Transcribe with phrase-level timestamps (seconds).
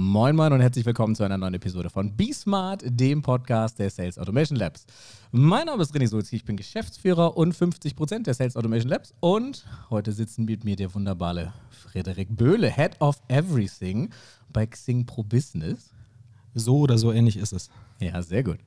[0.00, 3.90] Moin Moin und herzlich willkommen zu einer neuen Episode von Be Smart, dem Podcast der
[3.90, 4.86] Sales Automation Labs.
[5.32, 9.66] Mein Name ist René Sulzki, ich bin Geschäftsführer und 50% der Sales Automation Labs und
[9.90, 14.10] heute sitzen mit mir der wunderbare Frederik Böhle, Head of Everything
[14.52, 15.90] bei Xing Pro Business.
[16.54, 17.68] So oder so ähnlich ist es.
[17.98, 18.58] Ja, sehr gut.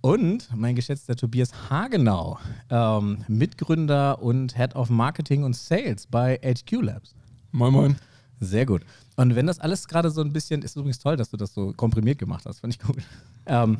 [0.00, 2.38] Und mein geschätzter Tobias Hagenau,
[2.70, 7.14] ähm, Mitgründer und Head of Marketing und Sales bei HQ Labs.
[7.52, 7.96] Moin Moin.
[8.40, 8.82] Sehr gut.
[9.16, 11.72] Und wenn das alles gerade so ein bisschen, ist übrigens toll, dass du das so
[11.74, 12.96] komprimiert gemacht hast, fand ich gut.
[13.46, 13.78] Ähm,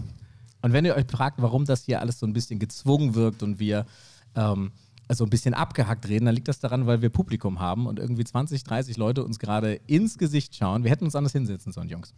[0.63, 3.59] und wenn ihr euch fragt, warum das hier alles so ein bisschen gezwungen wirkt und
[3.59, 3.87] wir
[4.35, 4.73] ähm,
[5.09, 8.23] also ein bisschen abgehackt reden, dann liegt das daran, weil wir Publikum haben und irgendwie
[8.23, 10.85] 20, 30 Leute uns gerade ins Gesicht schauen.
[10.85, 12.15] Wir hätten uns anders hinsetzen sollen, Jungs.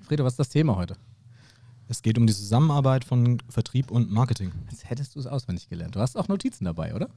[0.00, 0.96] Fredo, was ist das Thema heute?
[1.88, 4.50] Es geht um die Zusammenarbeit von Vertrieb und Marketing.
[4.68, 5.94] Als hättest du es auswendig gelernt.
[5.94, 7.08] Du hast auch Notizen dabei, oder?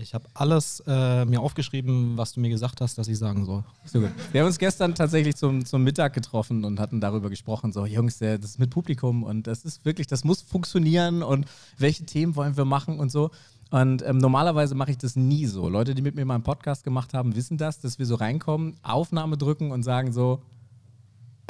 [0.00, 3.64] Ich habe alles äh, mir aufgeschrieben, was du mir gesagt hast, dass ich sagen soll.
[3.84, 4.10] So gut.
[4.32, 8.18] Wir haben uns gestern tatsächlich zum, zum Mittag getroffen und hatten darüber gesprochen, so Jungs,
[8.18, 11.46] das ist mit Publikum und das ist wirklich, das muss funktionieren und
[11.78, 13.30] welche Themen wollen wir machen und so.
[13.70, 15.68] Und ähm, normalerweise mache ich das nie so.
[15.68, 18.74] Leute, die mit mir mal einen Podcast gemacht haben, wissen das, dass wir so reinkommen,
[18.82, 20.42] Aufnahme drücken und sagen so,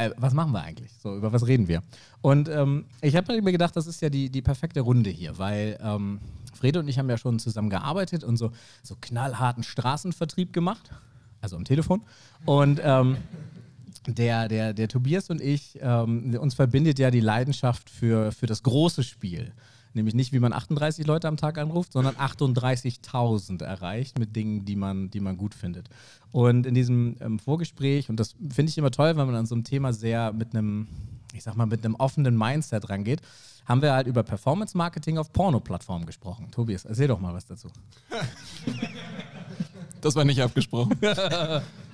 [0.01, 0.93] äh, was machen wir eigentlich?
[1.03, 1.83] So, über was reden wir?
[2.21, 5.79] Und ähm, ich habe mir gedacht, das ist ja die, die perfekte Runde hier, weil
[5.83, 6.21] ähm,
[6.55, 10.91] Frede und ich haben ja schon zusammen gearbeitet und so, so knallharten Straßenvertrieb gemacht,
[11.41, 12.03] also am Telefon.
[12.45, 13.17] Und ähm,
[14.07, 18.63] der, der, der Tobias und ich, ähm, uns verbindet ja die Leidenschaft für, für das
[18.63, 19.53] große Spiel.
[19.93, 24.77] Nämlich nicht, wie man 38 Leute am Tag anruft, sondern 38.000 erreicht mit Dingen, die
[24.77, 25.89] man, die man gut findet.
[26.31, 29.55] Und in diesem ähm, Vorgespräch, und das finde ich immer toll, wenn man an so
[29.55, 30.87] einem Thema sehr mit einem,
[31.35, 33.21] ich sag mal, mit einem offenen Mindset rangeht,
[33.65, 36.49] haben wir halt über Performance Marketing auf Porno-Plattformen gesprochen.
[36.51, 37.69] Tobias, erzähl doch mal was dazu.
[40.01, 40.97] Das war nicht abgesprochen.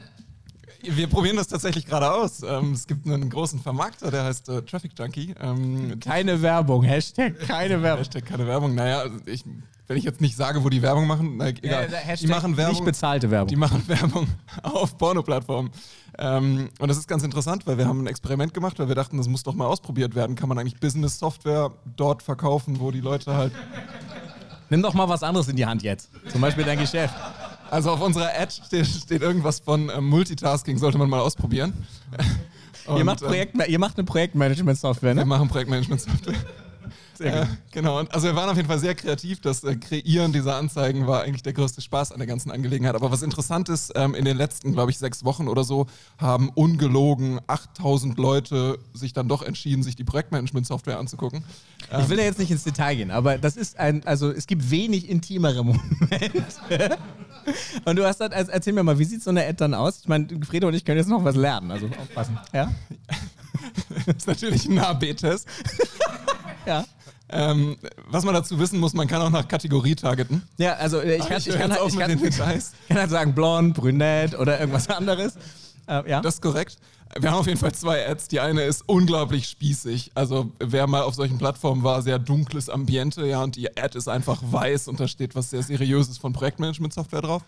[0.82, 2.42] Wir probieren das tatsächlich gerade aus.
[2.42, 5.34] Ähm, es gibt einen großen Vermarkter, der heißt äh, Traffic Junkie.
[5.40, 7.98] Ähm, keine Werbung, Hashtag keine Werbung.
[7.98, 8.74] Hashtag keine Werbung.
[8.74, 9.44] Naja, also ich,
[9.86, 11.88] wenn ich jetzt nicht sage, wo die Werbung machen, na, egal.
[11.90, 12.74] Ja, die machen Werbung.
[12.74, 13.48] Nicht bezahlte Werbung.
[13.48, 14.26] Die machen Werbung
[14.62, 15.70] auf Porno-Plattformen.
[16.18, 19.16] Ähm, und das ist ganz interessant, weil wir haben ein Experiment gemacht, weil wir dachten,
[19.16, 20.34] das muss doch mal ausprobiert werden.
[20.36, 23.52] Kann man eigentlich Business-Software dort verkaufen, wo die Leute halt.
[24.68, 26.10] Nimm doch mal was anderes in die Hand jetzt.
[26.28, 27.14] Zum Beispiel dein Geschäft.
[27.70, 31.72] Also auf unserer Ad steht, steht irgendwas von äh, Multitasking, sollte man mal ausprobieren.
[32.86, 35.22] Und, ihr, macht Projekt, äh, ihr macht eine Projektmanagement-Software, ne?
[35.22, 36.34] Wir machen Projektmanagement-Software.
[37.26, 39.40] Äh, genau, also wir waren auf jeden Fall sehr kreativ.
[39.40, 42.94] Das äh, Kreieren dieser Anzeigen war eigentlich der größte Spaß an der ganzen Angelegenheit.
[42.94, 45.86] Aber was interessant ist, ähm, in den letzten, glaube ich, sechs Wochen oder so
[46.18, 51.44] haben ungelogen 8000 Leute sich dann doch entschieden, sich die Projektmanagement-Software anzugucken.
[51.90, 54.46] Ähm, ich will ja jetzt nicht ins Detail gehen, aber das ist ein, also es
[54.46, 56.98] gibt wenig intimere Momente.
[57.84, 60.00] Und du hast dann, also erzähl mir mal, wie sieht so eine Ad dann aus?
[60.00, 62.38] Ich meine, Fredo und ich können jetzt noch was lernen, also aufpassen.
[62.52, 62.72] Ja?
[64.06, 65.46] das ist natürlich ein A-B-Test.
[66.66, 66.84] ja.
[67.28, 67.76] Ähm,
[68.08, 70.42] was man dazu wissen muss, man kann auch nach Kategorie targeten.
[70.58, 72.38] Ja, also äh, ich, kann, ich, ich, kann, halt, ich, kann, ich
[72.88, 75.34] kann halt sagen blond, brünett oder irgendwas anderes.
[75.88, 76.20] Äh, ja.
[76.20, 76.76] Das ist korrekt.
[77.18, 78.28] Wir haben auf jeden Fall zwei Ads.
[78.28, 80.12] Die eine ist unglaublich spießig.
[80.14, 84.08] Also wer mal auf solchen Plattformen war, sehr dunkles Ambiente, ja, und die Ad ist
[84.08, 87.42] einfach weiß und da steht was sehr Seriöses von Projektmanagement-Software drauf.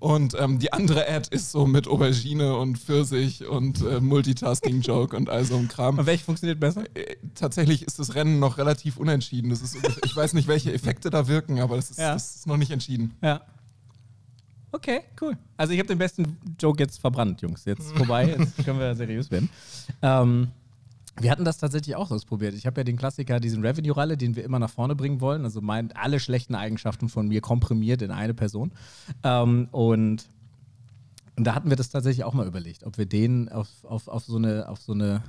[0.00, 5.28] Und ähm, die andere Ad ist so mit Aubergine und Pfirsich und äh, Multitasking-Joke und
[5.28, 5.98] all so ein Kram.
[5.98, 6.84] Und welche funktioniert besser?
[6.94, 9.50] Äh, tatsächlich ist das Rennen noch relativ unentschieden.
[9.50, 12.12] Das ist, ich weiß nicht, welche Effekte da wirken, aber das ist, ja.
[12.12, 13.16] das ist noch nicht entschieden.
[13.22, 13.40] Ja.
[14.70, 15.36] Okay, cool.
[15.56, 17.64] Also ich habe den besten Joke jetzt verbrannt, Jungs.
[17.64, 19.48] Jetzt vorbei, jetzt können wir seriös werden.
[20.02, 20.48] Ähm,
[21.20, 22.54] wir hatten das tatsächlich auch ausprobiert.
[22.54, 25.44] Ich habe ja den Klassiker, diesen Revenue-Ralle, den wir immer nach vorne bringen wollen.
[25.44, 28.72] Also mein, alle schlechten Eigenschaften von mir komprimiert in eine Person.
[29.22, 30.28] Ähm, und,
[31.36, 34.24] und, da hatten wir das tatsächlich auch mal überlegt, ob wir den auf, auf, auf,
[34.24, 35.22] so, eine, auf so eine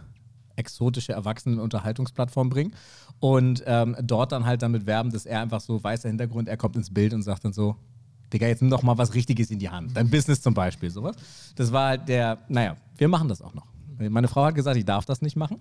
[0.56, 2.74] exotische Erwachsenen-Unterhaltungsplattform bringen
[3.20, 6.76] und ähm, dort dann halt damit werben, dass er einfach so weißer Hintergrund, er kommt
[6.76, 7.76] ins Bild und sagt dann so,
[8.32, 9.96] Digga, jetzt nimm doch mal was Richtiges in die Hand.
[9.98, 11.16] Dein Business zum Beispiel, sowas.
[11.56, 13.66] Das war halt der, naja, wir machen das auch noch.
[14.00, 15.60] Meine Frau hat gesagt, ich darf das nicht machen,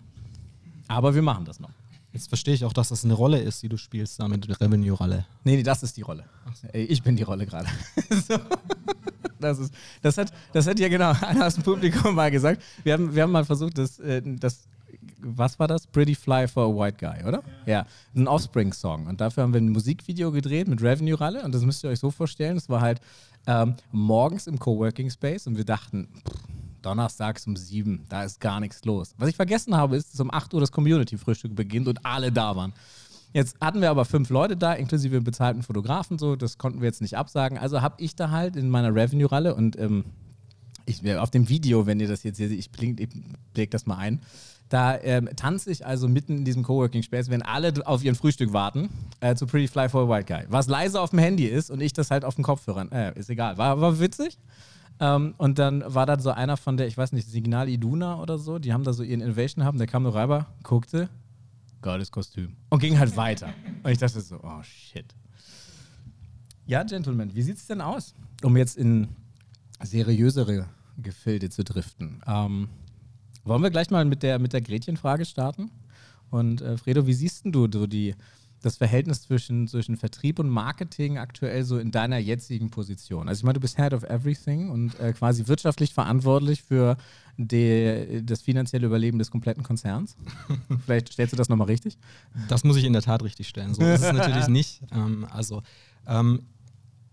[0.87, 1.71] aber wir machen das noch.
[2.13, 5.27] Jetzt verstehe ich auch, dass das eine Rolle ist, die du spielst, damit Revenue-Rolle.
[5.45, 6.25] Nee, nee, das ist die Rolle.
[6.55, 6.69] So.
[6.73, 7.69] Ich bin die Rolle gerade.
[8.29, 8.39] so.
[9.39, 12.63] das, ist, das, hat, das hat ja genau einer aus dem Publikum mal gesagt.
[12.83, 14.69] Wir haben, wir haben mal versucht, das, äh, das
[15.21, 15.87] was war das?
[15.87, 17.43] Pretty Fly for a White Guy, oder?
[17.67, 17.87] Ja, ja.
[18.15, 19.07] ein Offspring-Song.
[19.07, 21.43] Und dafür haben wir ein Musikvideo gedreht mit Revenue-Ralle.
[21.45, 23.01] Und das müsst ihr euch so vorstellen: Es war halt
[23.47, 28.61] ähm, morgens im Coworking Space und wir dachten, pff, donnerstags um sieben, da ist gar
[28.61, 29.15] nichts los.
[29.19, 32.57] Was ich vergessen habe, ist, dass um 8 Uhr das Community-Frühstück beginnt und alle da
[32.57, 32.73] waren.
[33.33, 37.03] Jetzt hatten wir aber fünf Leute da, inklusive bezahlten Fotografen, so, das konnten wir jetzt
[37.03, 37.59] nicht absagen.
[37.59, 40.05] Also habe ich da halt in meiner Revenue-Ralle und ähm,
[40.87, 42.71] ich, auf dem Video, wenn ihr das jetzt seht, ich
[43.55, 44.21] leg das mal ein.
[44.69, 48.53] Da ähm, tanze ich also mitten in diesem Coworking Space, wenn alle auf ihren Frühstück
[48.53, 48.91] warten,
[49.21, 50.45] äh, zu Pretty Fly for a White Guy.
[50.49, 52.93] Was leise auf dem Handy ist und ich das halt auf dem Kopfhörern.
[52.93, 53.57] Äh, ist egal.
[53.57, 54.39] War, war witzig.
[55.01, 58.39] Ähm, und dann war da so einer von der, ich weiß nicht, Signal Iduna oder
[58.39, 61.09] so, die haben da so ihren Innovation haben, der kam nur rüber, guckte,
[61.83, 62.57] geiles Kostüm.
[62.71, 63.53] Und ging halt weiter.
[63.83, 65.15] Und ich dachte so, oh shit.
[66.67, 69.09] Ja, Gentlemen, wie sieht es denn aus, um jetzt in
[69.83, 70.67] seriösere
[70.99, 72.21] Gefilde zu driften?
[72.27, 72.69] Ähm,
[73.45, 75.71] wollen wir gleich mal mit der, mit der Gretchenfrage starten?
[76.31, 78.15] Und äh, Fredo, wie siehst du so die,
[78.63, 83.29] das Verhältnis zwischen, zwischen Vertrieb und Marketing aktuell so in deiner jetzigen Position?
[83.29, 86.97] Also ich meine, du bist Head of Everything und äh, quasi wirtschaftlich verantwortlich für
[87.37, 90.17] die, das finanzielle Überleben des kompletten Konzerns.
[90.85, 91.99] Vielleicht stellst du das nochmal richtig?
[92.49, 93.75] Das muss ich in der Tat richtig stellen.
[93.75, 94.83] So ist es natürlich nicht.
[94.93, 95.63] Ähm, also
[96.07, 96.43] ähm,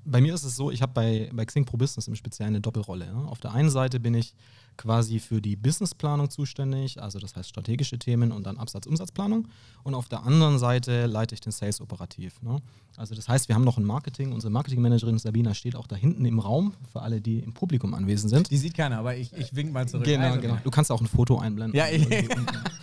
[0.05, 2.61] bei mir ist es so, ich habe bei, bei Xing Pro Business im Speziellen eine
[2.61, 3.07] Doppelrolle.
[3.07, 3.27] Ne?
[3.27, 4.35] Auf der einen Seite bin ich
[4.77, 9.47] quasi für die Businessplanung zuständig, also das heißt strategische Themen und dann Absatz-Umsatzplanung.
[9.83, 12.41] Und auf der anderen Seite leite ich den Sales operativ.
[12.41, 12.61] Ne?
[12.97, 14.31] Also das heißt, wir haben noch ein Marketing.
[14.31, 18.29] Unsere Marketingmanagerin Sabina steht auch da hinten im Raum, für alle, die im Publikum anwesend
[18.31, 18.51] sind.
[18.51, 20.05] Die sieht keiner, aber ich, ich wink mal zurück.
[20.05, 20.57] Genau, also, genau.
[20.63, 22.11] Du kannst auch ein Foto einblenden ja, und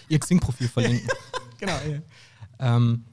[0.09, 1.09] ihr Xing-Profil verlinken.
[1.59, 1.77] genau.
[2.59, 2.77] Ja.
[2.77, 3.05] Ähm,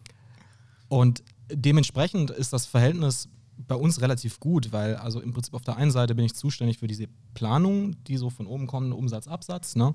[0.88, 3.30] und dementsprechend ist das Verhältnis
[3.68, 6.80] bei uns relativ gut, weil also im Prinzip auf der einen Seite bin ich zuständig
[6.80, 9.94] für diese Planung, die so von oben kommen, Umsatz, Absatz, ne?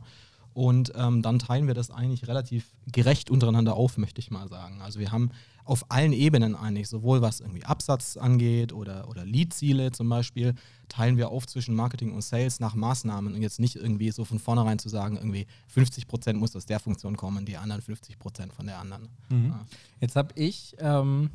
[0.55, 4.81] Und ähm, dann teilen wir das eigentlich relativ gerecht untereinander auf, möchte ich mal sagen.
[4.83, 5.31] Also wir haben
[5.65, 10.55] auf allen Ebenen eigentlich, sowohl was irgendwie Absatz angeht oder, oder Lead-Ziele zum Beispiel,
[10.89, 14.39] teilen wir auf zwischen Marketing und Sales nach Maßnahmen und jetzt nicht irgendwie so von
[14.39, 18.53] vornherein zu sagen, irgendwie 50 Prozent muss aus der Funktion kommen, die anderen 50 Prozent
[18.53, 19.09] von der anderen.
[19.31, 19.47] Mhm.
[19.49, 19.67] Ja.
[20.01, 21.31] Jetzt habe ich ähm,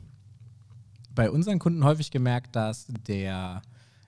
[1.13, 3.61] bei unseren Kunden häufig gemerkt, dass der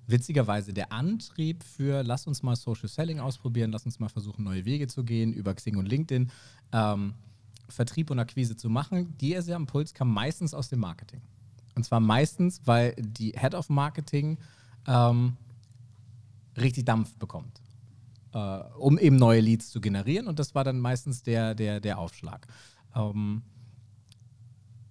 [0.07, 4.65] witzigerweise der Antrieb für lass uns mal Social Selling ausprobieren, lass uns mal versuchen, neue
[4.65, 6.31] Wege zu gehen über Xing und LinkedIn,
[6.74, 7.13] ähm,
[7.69, 11.21] Vertrieb und Akquise zu machen, die er sehr am Puls kam meistens aus dem Marketing.
[11.75, 14.38] Und zwar meistens, weil die Head of Marketing
[14.88, 15.38] ähm,
[16.57, 17.62] richtig Dampf bekommt,
[18.33, 18.38] äh,
[18.77, 20.27] um eben neue Leads zu generieren.
[20.27, 22.45] Und das war dann meistens der, der, der Aufschlag.
[22.94, 23.44] Ähm,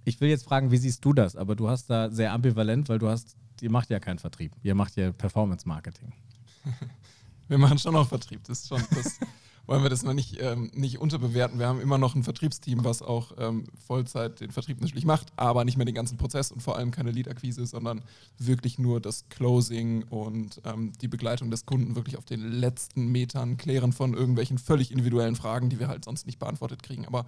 [0.04, 1.36] ich will jetzt fragen, wie siehst du das?
[1.36, 4.74] Aber du hast da sehr ambivalent, weil du hast, ihr macht ja keinen Vertrieb, ihr
[4.74, 6.12] macht ja Performance Marketing.
[7.48, 9.18] Wir machen schon auch Vertrieb, das ist schon, das
[9.66, 11.58] wollen wir das mal nicht, ähm, nicht unterbewerten.
[11.58, 15.64] Wir haben immer noch ein Vertriebsteam, was auch ähm, Vollzeit den Vertrieb natürlich macht, aber
[15.64, 18.02] nicht mehr den ganzen Prozess und vor allem keine Lead-Akquise, sondern
[18.38, 23.56] wirklich nur das Closing und ähm, die Begleitung des Kunden wirklich auf den letzten Metern
[23.56, 27.06] klären von irgendwelchen völlig individuellen Fragen, die wir halt sonst nicht beantwortet kriegen.
[27.06, 27.26] Aber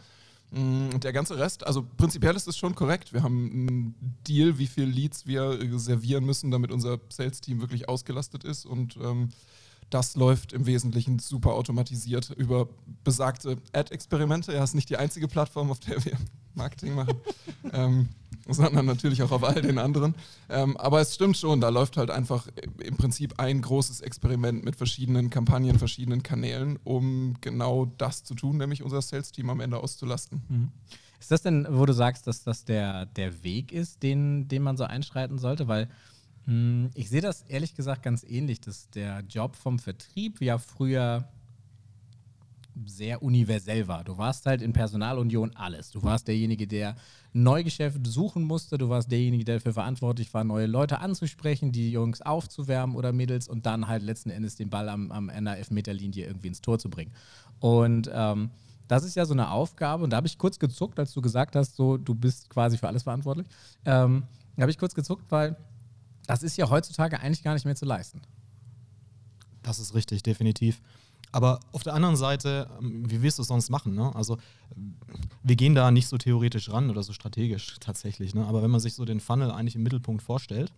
[0.55, 3.13] der ganze Rest, also prinzipiell ist es schon korrekt.
[3.15, 3.95] Wir haben einen
[4.27, 8.67] Deal, wie viele Leads wir servieren müssen, damit unser Sales-Team wirklich ausgelastet ist.
[8.67, 9.31] Und ähm,
[9.89, 12.69] das läuft im Wesentlichen super automatisiert über
[13.03, 14.53] besagte Ad-Experimente.
[14.53, 16.17] Ja, ist nicht die einzige Plattform, auf der wir
[16.55, 17.17] Marketing machen.
[17.73, 18.09] ähm,
[18.49, 20.15] sondern natürlich auch auf all den anderen.
[20.49, 22.49] Ähm, aber es stimmt schon, da läuft halt einfach
[22.83, 28.57] im Prinzip ein großes Experiment mit verschiedenen Kampagnen, verschiedenen Kanälen, um genau das zu tun,
[28.57, 30.43] nämlich unser Sales-Team am Ende auszulasten.
[30.49, 30.73] Mhm.
[31.21, 34.77] Ist das denn, wo du sagst, dass das der, der Weg ist, den, den man
[34.77, 35.69] so einschreiten sollte?
[35.69, 35.87] Weil
[36.47, 40.59] mh, hm, ich sehe das ehrlich gesagt ganz ähnlich, dass der Job vom Vertrieb ja
[40.59, 41.29] früher
[42.87, 44.05] sehr universell war.
[44.05, 45.91] Du warst halt in Personalunion alles.
[45.91, 46.97] Du warst derjenige, der
[47.33, 48.79] Neugeschäft suchen musste.
[48.79, 53.49] Du warst derjenige, der dafür verantwortlich war, neue Leute anzusprechen, die Jungs aufzuwärmen oder Mädels
[53.49, 56.89] und dann halt letzten Endes den Ball am, am Ende Elfmeterlinie irgendwie ins Tor zu
[56.89, 57.13] bringen.
[57.61, 58.51] Und ähm,
[58.89, 60.05] das ist ja so eine Aufgabe.
[60.05, 62.89] Und da habe ich kurz gezuckt, als du gesagt hast, so du bist quasi für
[62.89, 63.47] alles verantwortlich.
[63.85, 64.25] Ähm,
[64.57, 65.57] da habe ich kurz gezuckt, weil
[66.27, 68.21] das ist ja heutzutage eigentlich gar nicht mehr zu leisten.
[69.63, 70.81] Das ist richtig, definitiv.
[71.33, 73.95] Aber auf der anderen Seite, ähm, wie willst du es sonst machen?
[73.95, 74.15] Ne?
[74.15, 74.37] Also
[75.43, 78.35] wir gehen da nicht so theoretisch ran oder so strategisch tatsächlich.
[78.35, 78.47] Ne?
[78.47, 80.73] Aber wenn man sich so den Funnel eigentlich im Mittelpunkt vorstellt,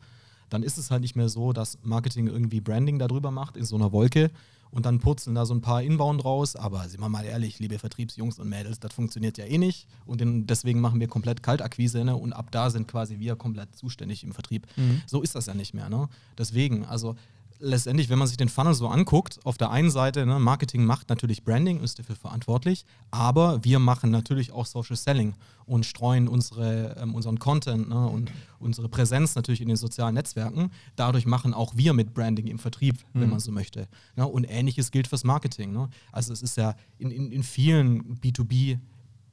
[0.51, 3.77] dann ist es halt nicht mehr so, dass Marketing irgendwie Branding darüber macht in so
[3.77, 4.31] einer Wolke
[4.71, 6.55] und dann purzeln da so ein paar Inbound raus.
[6.57, 9.89] Aber sind wir mal ehrlich, liebe Vertriebsjungs und Mädels, das funktioniert ja eh nicht.
[10.07, 12.17] Und deswegen machen wir komplett Kaltakquise ne?
[12.17, 14.67] und ab da sind quasi wir komplett zuständig im Vertrieb.
[14.77, 15.03] Mhm.
[15.07, 15.89] So ist das ja nicht mehr.
[15.89, 16.09] Ne?
[16.39, 17.17] Deswegen, also
[17.65, 21.09] letztendlich, wenn man sich den Funnel so anguckt, auf der einen Seite, ne, Marketing macht
[21.09, 25.35] natürlich Branding, ist dafür verantwortlich, aber wir machen natürlich auch Social Selling
[25.67, 30.71] und streuen unsere, ähm, unseren Content ne, und unsere Präsenz natürlich in den sozialen Netzwerken.
[30.95, 33.21] Dadurch machen auch wir mit Branding im Vertrieb, mhm.
[33.21, 33.89] wenn man so möchte.
[34.17, 35.73] Ne, und ähnliches gilt fürs Marketing.
[35.73, 35.89] Ne?
[36.13, 38.79] Also es ist ja in, in, in vielen B2B-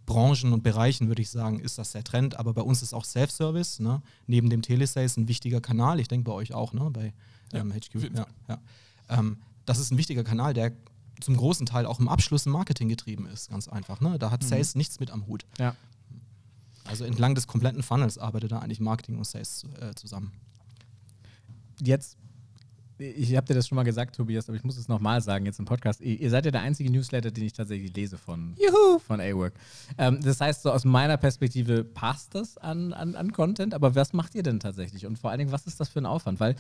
[0.08, 2.38] Branchen und Bereichen, würde ich sagen, ist das der Trend.
[2.38, 4.02] Aber bei uns ist auch Self-Service, ne?
[4.28, 6.02] neben dem Telesales ein wichtiger Kanal.
[6.02, 6.90] Ich denke bei euch auch, ne?
[6.92, 7.14] bei
[7.54, 8.16] ähm, HQ.
[8.16, 8.62] Ja, ja.
[9.10, 10.74] Ähm, das ist ein wichtiger Kanal, der
[11.22, 14.02] zum großen Teil auch im Abschluss im Marketing getrieben ist, ganz einfach.
[14.02, 14.18] Ne?
[14.20, 15.46] Da hat Sales nichts mit am Hut.
[15.60, 15.76] Ja.
[16.86, 20.32] Also entlang des kompletten Funnels arbeitet da eigentlich Marketing und Sales äh, zusammen.
[21.80, 22.18] Jetzt,
[22.98, 25.60] ich habe dir das schon mal gesagt, Tobias, aber ich muss es nochmal sagen jetzt
[25.60, 26.02] im Podcast.
[26.02, 28.56] Ihr, ihr seid ja der einzige Newsletter, den ich tatsächlich lese von,
[29.06, 29.54] von A-Work.
[29.98, 34.14] Ähm, das heißt, so aus meiner Perspektive passt das an, an, an Content, aber was
[34.14, 35.06] macht ihr denn tatsächlich?
[35.06, 36.40] Und vor allen Dingen, was ist das für ein Aufwand?
[36.40, 36.56] Weil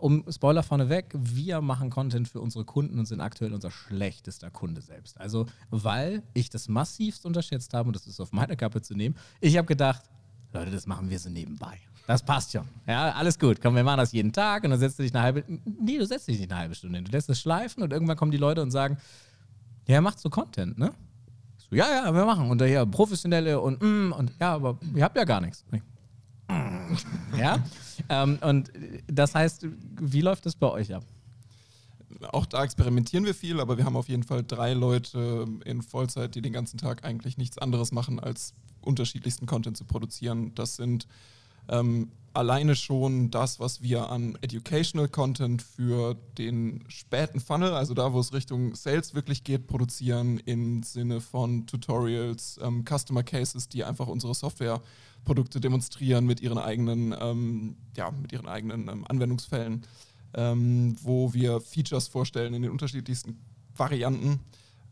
[0.00, 4.80] um Spoiler vorneweg, wir machen Content für unsere Kunden und sind aktuell unser schlechtester Kunde
[4.80, 5.20] selbst.
[5.20, 9.16] Also, weil ich das massivst unterschätzt habe, und das ist auf meine Kappe zu nehmen,
[9.40, 10.02] ich habe gedacht,
[10.52, 11.78] Leute, das machen wir so nebenbei.
[12.06, 12.68] Das passt schon.
[12.86, 13.60] Ja, alles gut.
[13.60, 15.44] Komm, wir machen das jeden Tag und dann setzt du dich eine halbe.
[15.64, 17.04] Nee, du setzt dich nicht eine halbe Stunde hin.
[17.04, 18.98] Du lässt es schleifen und irgendwann kommen die Leute und sagen,
[19.88, 20.92] ja, macht so Content, ne?
[21.56, 22.50] So, ja, ja, wir machen.
[22.50, 25.64] Und daher professionelle und mm, und ja, aber ihr habt ja gar nichts.
[25.72, 25.80] Ich.
[27.38, 27.62] Ja?
[28.08, 28.70] ähm, und
[29.06, 29.66] das heißt,
[30.00, 31.04] wie läuft das bei euch ab?
[32.32, 36.34] Auch da experimentieren wir viel, aber wir haben auf jeden Fall drei Leute in Vollzeit,
[36.34, 40.54] die den ganzen Tag eigentlich nichts anderes machen, als unterschiedlichsten Content zu produzieren.
[40.54, 41.06] Das sind
[41.68, 48.12] ähm, alleine schon das, was wir an Educational Content für den späten Funnel, also da,
[48.12, 53.84] wo es Richtung Sales wirklich geht, produzieren im Sinne von Tutorials, ähm, Customer Cases, die
[53.84, 54.34] einfach unsere
[55.24, 59.82] Softwareprodukte demonstrieren mit ihren eigenen, ähm, ja, mit ihren eigenen ähm, Anwendungsfällen,
[60.34, 63.38] ähm, wo wir Features vorstellen in den unterschiedlichsten
[63.76, 64.40] Varianten.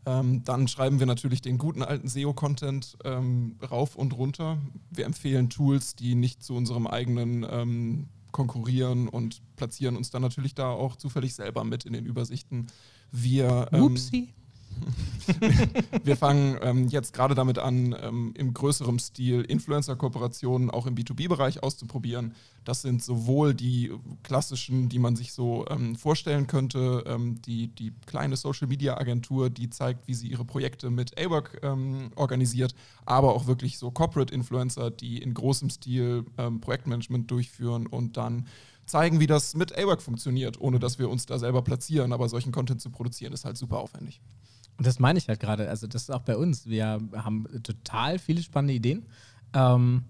[0.05, 4.57] Ähm, dann schreiben wir natürlich den guten alten SEO-Content ähm, rauf und runter.
[4.89, 10.71] Wir empfehlen Tools, die nicht zu unserem eigenen konkurrieren und platzieren uns dann natürlich da
[10.71, 12.65] auch zufällig selber mit in den Übersichten.
[13.11, 14.33] Wir, ähm, Upsi.
[16.03, 21.63] wir fangen ähm, jetzt gerade damit an, ähm, im größeren Stil Influencer-Kooperationen auch im B2B-Bereich
[21.63, 22.33] auszuprobieren.
[22.63, 23.91] Das sind sowohl die
[24.23, 30.07] klassischen, die man sich so ähm, vorstellen könnte, ähm, die, die kleine Social-Media-Agentur, die zeigt,
[30.07, 32.75] wie sie ihre Projekte mit A-Work ähm, organisiert,
[33.05, 38.47] aber auch wirklich so Corporate-Influencer, die in großem Stil ähm, Projektmanagement durchführen und dann
[38.85, 42.11] zeigen, wie das mit A-Work funktioniert, ohne dass wir uns da selber platzieren.
[42.13, 44.21] Aber solchen Content zu produzieren, ist halt super aufwendig.
[44.77, 45.69] Und das meine ich halt gerade.
[45.69, 46.67] Also, das ist auch bei uns.
[46.67, 49.05] Wir haben total viele spannende Ideen.
[49.53, 50.03] Ähm,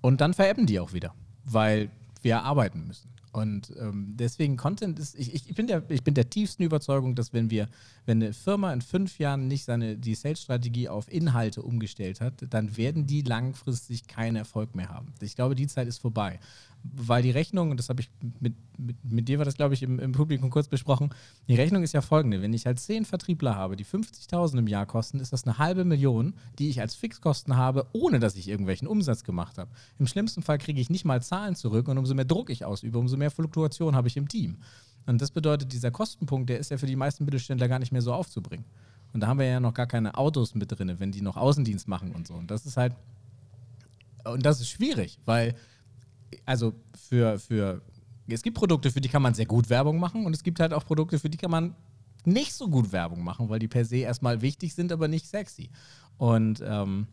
[0.00, 1.90] und dann verebben die auch wieder, weil
[2.22, 3.14] wir arbeiten müssen.
[3.34, 7.32] Und ähm, deswegen Content ist, ich, ich, bin der, ich bin der tiefsten Überzeugung, dass
[7.32, 7.68] wenn wir,
[8.06, 12.76] wenn eine Firma in fünf Jahren nicht seine, die Sales-Strategie auf Inhalte umgestellt hat, dann
[12.76, 15.12] werden die langfristig keinen Erfolg mehr haben.
[15.20, 16.38] Ich glaube, die Zeit ist vorbei
[16.84, 18.10] weil die Rechnung, und das habe ich
[18.40, 21.10] mit, mit, mit dir war das, glaube ich, im, im, Publikum kurz besprochen,
[21.48, 22.42] die Rechnung ist ja folgende.
[22.42, 25.84] Wenn ich halt zehn Vertriebler habe, die 50.000 im Jahr kosten, ist das eine halbe
[25.84, 29.70] Million, die ich als Fixkosten habe, ohne dass ich irgendwelchen Umsatz gemacht habe.
[29.98, 32.98] Im schlimmsten Fall kriege ich nicht mal Zahlen zurück und umso mehr Druck ich ausübe,
[32.98, 34.58] umso mehr Fluktuation habe ich im Team.
[35.06, 38.02] Und das bedeutet, dieser Kostenpunkt, der ist ja für die meisten Mittelständler gar nicht mehr
[38.02, 38.66] so aufzubringen.
[39.12, 41.88] Und da haben wir ja noch gar keine Autos mit drin, wenn die noch Außendienst
[41.88, 42.34] machen und so.
[42.34, 42.94] Und das ist halt,
[44.24, 45.54] und das ist schwierig, weil
[46.44, 47.82] also für, für,
[48.28, 50.72] es gibt Produkte, für die kann man sehr gut Werbung machen und es gibt halt
[50.72, 51.74] auch Produkte, für die kann man
[52.24, 55.70] nicht so gut Werbung machen, weil die per se erstmal wichtig sind, aber nicht sexy.
[56.16, 57.06] Und ähm,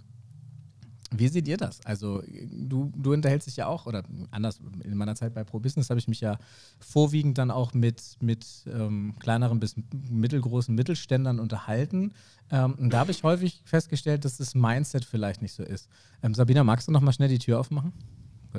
[1.13, 1.86] wie seht ihr das?
[1.86, 5.90] Also, du, du unterhältst dich ja auch, oder anders, in meiner Zeit bei Pro Business
[5.90, 6.38] habe ich mich ja
[6.80, 9.75] vorwiegend dann auch mit, mit ähm, kleineren bis
[10.10, 12.13] mittelgroßen Mittelständlern unterhalten.
[12.50, 15.90] Ähm, und da habe ich häufig festgestellt, dass das Mindset vielleicht nicht so ist.
[16.24, 17.92] Ähm, Sabina, magst du noch mal schnell die Tür aufmachen?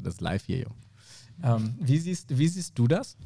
[0.01, 0.75] Das ist live hier, Jung.
[1.43, 3.17] Ähm, wie, siehst, wie siehst du das?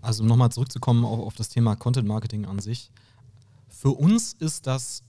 [0.00, 2.90] Also, um nochmal zurückzukommen auf, auf das Thema Content Marketing an sich.
[3.68, 5.02] Für uns ist das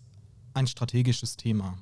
[0.53, 1.77] ein strategisches Thema.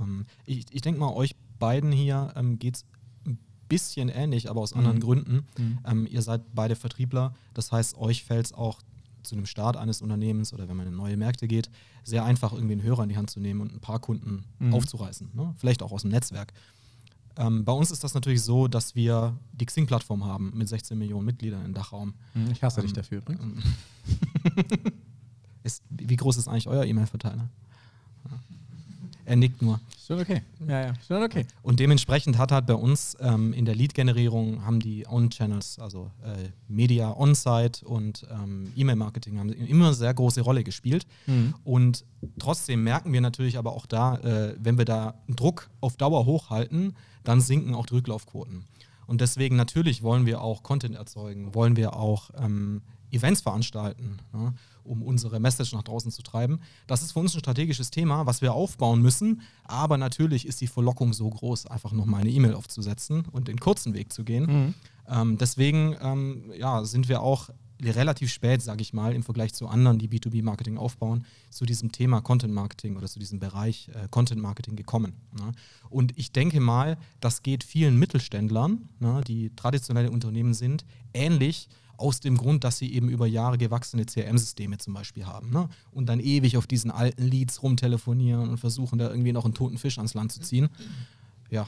[0.00, 2.84] Ähm, ich ich denke mal, euch beiden hier ähm, geht es
[3.24, 4.80] ein bisschen ähnlich, aber aus mhm.
[4.80, 5.46] anderen Gründen.
[5.58, 5.78] Mhm.
[5.84, 8.80] Ähm, ihr seid beide Vertriebler, das heißt, euch fällt es auch
[9.22, 11.68] zu einem Start eines Unternehmens oder wenn man in neue Märkte geht,
[12.04, 14.72] sehr einfach irgendwie einen Hörer in die Hand zu nehmen und ein paar Kunden mhm.
[14.72, 15.30] aufzureißen.
[15.34, 15.54] Ne?
[15.58, 16.52] Vielleicht auch aus dem Netzwerk.
[17.38, 21.26] Ähm, bei uns ist das natürlich so, dass wir die Xing-Plattform haben mit 16 Millionen
[21.26, 22.14] Mitgliedern im Dachraum.
[22.32, 23.64] Hm, ich hasse ähm, dich dafür übrigens.
[25.62, 27.48] ist, wie groß ist eigentlich euer E-Mail-Verteiler?
[29.26, 29.80] Er nickt nur.
[30.06, 30.40] Schon okay.
[30.68, 31.46] Ja, ja, schon okay.
[31.62, 36.48] Und dementsprechend hat halt bei uns ähm, in der Lead-Generierung haben die On-Channels, also äh,
[36.68, 41.06] Media On-Site und ähm, E-Mail-Marketing haben immer eine sehr große Rolle gespielt.
[41.26, 41.54] Mhm.
[41.64, 42.04] Und
[42.38, 46.94] trotzdem merken wir natürlich aber auch da, äh, wenn wir da Druck auf Dauer hochhalten,
[47.24, 48.64] dann sinken auch die Rücklaufquoten.
[49.08, 54.18] Und deswegen natürlich wollen wir auch Content erzeugen, wollen wir auch ähm, Events veranstalten.
[54.32, 54.52] Ja?
[54.86, 56.60] um unsere Message nach draußen zu treiben.
[56.86, 59.42] Das ist für uns ein strategisches Thema, was wir aufbauen müssen.
[59.64, 63.94] Aber natürlich ist die Verlockung so groß, einfach nochmal eine E-Mail aufzusetzen und den kurzen
[63.94, 64.46] Weg zu gehen.
[64.46, 64.74] Mhm.
[65.08, 67.50] Ähm, deswegen ähm, ja, sind wir auch
[67.82, 72.22] relativ spät, sage ich mal, im Vergleich zu anderen, die B2B-Marketing aufbauen, zu diesem Thema
[72.22, 75.12] Content-Marketing oder zu diesem Bereich äh, Content-Marketing gekommen.
[75.38, 75.52] Ne?
[75.90, 82.20] Und ich denke mal, das geht vielen Mittelständlern, ne, die traditionelle Unternehmen sind, ähnlich aus
[82.20, 85.50] dem Grund, dass sie eben über Jahre gewachsene CRM-Systeme zum Beispiel haben.
[85.50, 85.68] Ne?
[85.92, 89.78] Und dann ewig auf diesen alten Leads rumtelefonieren und versuchen da irgendwie noch einen toten
[89.78, 90.68] Fisch ans Land zu ziehen.
[91.50, 91.66] Ja.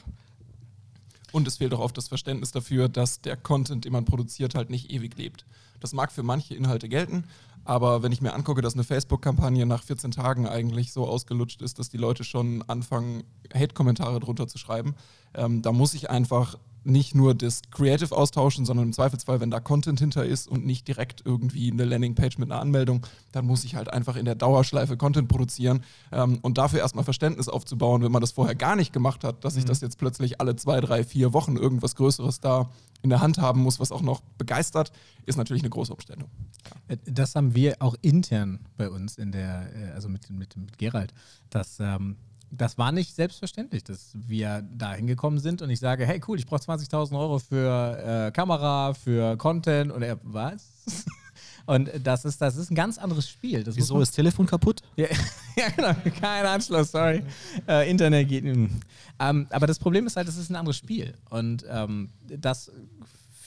[1.31, 4.69] Und es fehlt auch oft das Verständnis dafür, dass der Content, den man produziert, halt
[4.69, 5.45] nicht ewig lebt.
[5.79, 7.23] Das mag für manche Inhalte gelten,
[7.65, 11.79] aber wenn ich mir angucke, dass eine Facebook-Kampagne nach 14 Tagen eigentlich so ausgelutscht ist,
[11.79, 14.95] dass die Leute schon anfangen, Hate-Kommentare drunter zu schreiben,
[15.35, 19.59] ähm, da muss ich einfach nicht nur das Creative austauschen, sondern im Zweifelsfall, wenn da
[19.59, 23.75] Content hinter ist und nicht direkt irgendwie eine Landingpage mit einer Anmeldung, dann muss ich
[23.75, 28.21] halt einfach in der Dauerschleife Content produzieren ähm, und dafür erstmal Verständnis aufzubauen, wenn man
[28.21, 29.69] das vorher gar nicht gemacht hat, dass ich mhm.
[29.69, 32.69] das jetzt plötzlich alle zwei, drei, vier Wochen irgendwas Größeres da
[33.01, 34.91] in der Hand haben muss, was auch noch begeistert,
[35.25, 36.29] ist natürlich eine große Umstellung.
[36.65, 36.95] Ja.
[36.95, 40.77] Äh, das haben wir auch intern bei uns in der, äh, also mit, mit, mit
[40.77, 41.13] Gerald,
[41.49, 42.17] dass ähm,
[42.51, 46.45] das war nicht selbstverständlich, dass wir da hingekommen sind und ich sage, hey cool, ich
[46.45, 50.65] brauche 20.000 Euro für äh, Kamera, für Content und er, was?
[51.65, 53.63] Und das ist, das ist ein ganz anderes Spiel.
[53.63, 54.81] Das Wieso ist Telefon kaputt?
[54.95, 55.05] Ja,
[55.55, 57.21] ja, genau, kein Anschluss, sorry.
[57.67, 58.43] Äh, Internet geht.
[58.43, 61.13] Ähm, aber das Problem ist halt, es ist ein anderes Spiel.
[61.29, 62.71] Und ähm, das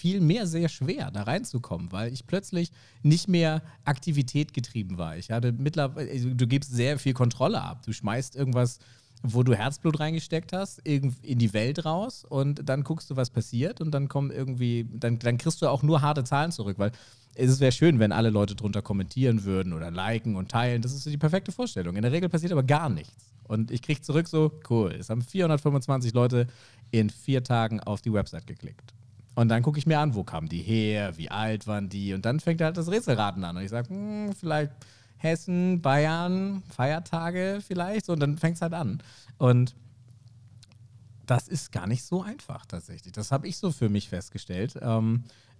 [0.02, 2.72] viel mehr sehr schwer, da reinzukommen, weil ich plötzlich
[3.04, 5.16] nicht mehr Aktivität getrieben war.
[5.16, 7.82] Ich hatte mittlerweile, also du gibst sehr viel Kontrolle ab.
[7.86, 8.80] Du schmeißt irgendwas,
[9.22, 13.80] wo du Herzblut reingesteckt hast, in die Welt raus und dann guckst du, was passiert
[13.80, 16.90] und dann kommen irgendwie, dann, dann kriegst du auch nur harte Zahlen zurück, weil
[17.36, 20.82] es wäre schön, wenn alle Leute drunter kommentieren würden oder liken und teilen.
[20.82, 21.94] Das ist die perfekte Vorstellung.
[21.94, 23.32] In der Regel passiert aber gar nichts.
[23.44, 26.48] Und ich kriege zurück so, cool, es haben 425 Leute
[26.90, 28.92] in vier Tagen auf die Website geklickt.
[29.34, 32.12] Und dann gucke ich mir an, wo kamen die her, wie alt waren die.
[32.12, 33.56] Und dann fängt halt das Rätselraten an.
[33.56, 34.72] Und ich sage, hm, vielleicht
[35.16, 38.08] Hessen, Bayern, Feiertage vielleicht.
[38.10, 39.02] Und dann fängt es halt an.
[39.38, 39.74] Und
[41.26, 43.12] das ist gar nicht so einfach tatsächlich.
[43.12, 44.78] Das habe ich so für mich festgestellt.
[44.82, 45.51] Ähm, äh,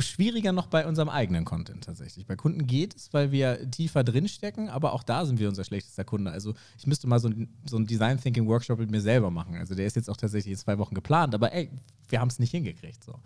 [0.00, 2.26] schwieriger noch bei unserem eigenen Content tatsächlich.
[2.26, 6.04] Bei Kunden geht es, weil wir tiefer drinstecken, aber auch da sind wir unser schlechtester
[6.04, 6.30] Kunde.
[6.30, 9.56] Also ich müsste mal so, ein, so einen Design Thinking Workshop mit mir selber machen.
[9.56, 11.70] Also der ist jetzt auch tatsächlich in zwei Wochen geplant, aber ey,
[12.08, 13.04] wir haben es nicht hingekriegt.
[13.04, 13.20] So.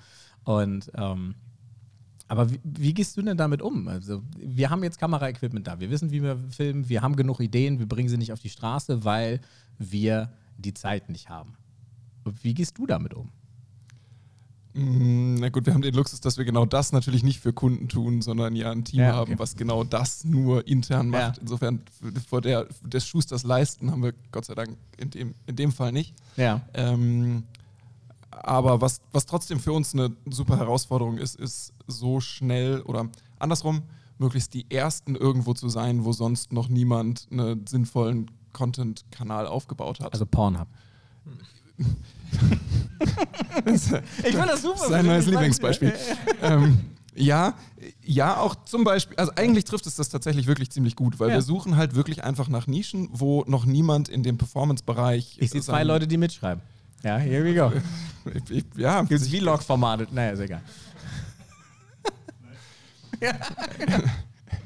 [0.45, 1.35] Und ähm,
[2.33, 3.89] aber wie, wie, gehst du denn damit um?
[3.89, 7.79] Also, wir haben jetzt Kameraequipment da, wir wissen, wie wir filmen, wir haben genug Ideen,
[7.79, 9.43] wir bringen sie nicht auf die Straße, weil
[9.79, 11.57] wir die Zeit nicht haben.
[12.25, 13.33] Wie gehst du damit um?
[14.75, 17.89] Mm, na gut, wir haben den Luxus, dass wir genau das natürlich nicht für Kunden
[17.89, 19.33] tun, sondern ja ein Team ja, okay.
[19.33, 21.37] haben, was genau das nur intern macht.
[21.37, 21.43] Ja.
[21.43, 21.83] Insofern
[22.29, 25.93] vor der, des Schusters leisten haben wir Gott sei Dank in dem, in dem Fall
[25.93, 26.15] nicht.
[26.37, 26.63] Ja.
[26.75, 27.45] Ähm,
[28.31, 33.09] aber was, was trotzdem für uns eine super Herausforderung ist, ist so schnell oder
[33.39, 33.83] andersrum,
[34.19, 40.13] möglichst die Ersten irgendwo zu sein, wo sonst noch niemand einen sinnvollen Content-Kanal aufgebaut hat.
[40.13, 40.69] Also Pornhub.
[44.25, 44.89] ich fand das super.
[44.89, 45.93] Sein neues Lieblingsbeispiel.
[46.43, 46.79] ähm,
[47.15, 47.55] ja,
[48.03, 51.35] ja, auch zum Beispiel, also eigentlich trifft es das tatsächlich wirklich ziemlich gut, weil ja.
[51.35, 55.37] wir suchen halt wirklich einfach nach Nischen, wo noch niemand in dem Performance-Bereich.
[55.39, 56.63] Ich sehe zwei Leute, die mitschreiben.
[57.03, 57.73] Ja, here we go.
[58.35, 60.13] Ich, ich, ja, gibt es Vlog-Formatet.
[60.13, 60.63] Naja, ist egal.
[63.21, 63.33] ja.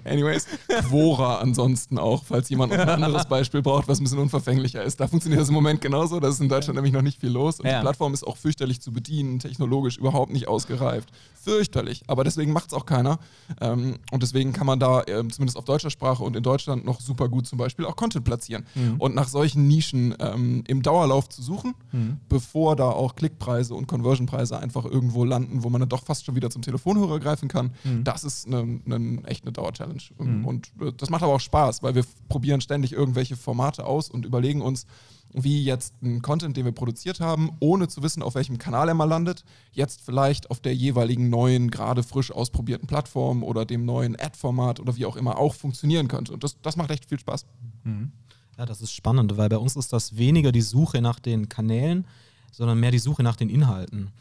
[0.06, 0.46] Anyways,
[0.88, 5.00] Quora ansonsten auch, falls jemand ein anderes Beispiel braucht, was ein bisschen unverfänglicher ist.
[5.00, 6.20] Da funktioniert das im Moment genauso.
[6.20, 7.60] Da ist in Deutschland nämlich noch nicht viel los.
[7.60, 7.78] Und ja.
[7.78, 11.10] die Plattform ist auch fürchterlich zu bedienen, technologisch überhaupt nicht ausgereift.
[11.34, 12.02] Fürchterlich.
[12.06, 13.18] Aber deswegen macht es auch keiner.
[13.60, 17.00] Ähm, und deswegen kann man da ähm, zumindest auf deutscher Sprache und in Deutschland noch
[17.00, 18.66] super gut zum Beispiel auch Content platzieren.
[18.74, 18.96] Mhm.
[18.98, 22.18] Und nach solchen Nischen ähm, im Dauerlauf zu suchen, mhm.
[22.28, 26.36] bevor da auch Klickpreise und Conversionpreise einfach irgendwo landen, wo man dann doch fast schon
[26.36, 28.04] wieder zum Telefonhörer greifen kann, mhm.
[28.04, 29.95] das ist ne, ne, echt eine Dauerchallenge.
[29.98, 30.38] Challenge.
[30.38, 30.44] Mhm.
[30.46, 34.24] Und äh, das macht aber auch Spaß, weil wir probieren ständig irgendwelche Formate aus und
[34.24, 34.86] überlegen uns,
[35.32, 38.94] wie jetzt ein Content, den wir produziert haben, ohne zu wissen, auf welchem Kanal er
[38.94, 44.18] mal landet, jetzt vielleicht auf der jeweiligen neuen, gerade frisch ausprobierten Plattform oder dem neuen
[44.18, 46.32] Ad-Format oder wie auch immer auch funktionieren könnte.
[46.32, 47.44] Und das, das macht echt viel Spaß.
[47.84, 48.12] Mhm.
[48.56, 52.06] Ja, das ist spannend, weil bei uns ist das weniger die Suche nach den Kanälen,
[52.52, 54.12] sondern mehr die Suche nach den Inhalten.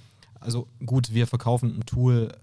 [0.41, 2.33] Also gut, wir verkaufen ein Tool,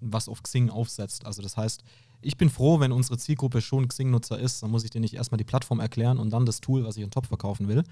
[0.00, 1.26] was auf Xing aufsetzt.
[1.26, 1.82] Also das heißt,
[2.22, 5.38] ich bin froh, wenn unsere Zielgruppe schon Xing-Nutzer ist, dann muss ich dir nicht erstmal
[5.38, 7.84] die Plattform erklären und dann das Tool, was ich in Top verkaufen will.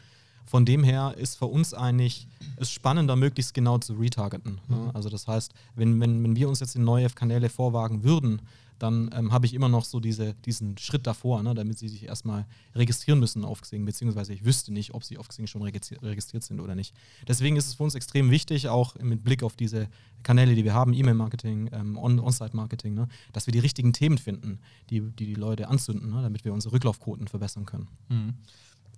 [0.44, 4.60] Von dem her ist für uns eigentlich es spannender, möglichst genau zu retargeten.
[4.68, 4.90] Ne?
[4.94, 8.40] Also das heißt, wenn, wenn, wenn wir uns jetzt in neue Kanäle vorwagen würden,
[8.78, 12.04] dann ähm, habe ich immer noch so diese, diesen Schritt davor, ne, damit sie sich
[12.04, 16.44] erstmal registrieren müssen auf Xing, beziehungsweise ich wüsste nicht, ob sie auf Xing schon registriert,
[16.44, 16.94] sind oder nicht.
[17.26, 19.88] Deswegen ist es für uns extrem wichtig, auch mit Blick auf diese
[20.22, 24.58] Kanäle, die wir haben, E-Mail-Marketing, ähm, On-Site-Marketing, ne, dass wir die richtigen Themen finden,
[24.90, 27.88] die die, die Leute anzünden, ne, damit wir unsere Rücklaufquoten verbessern können.
[28.08, 28.34] Mhm.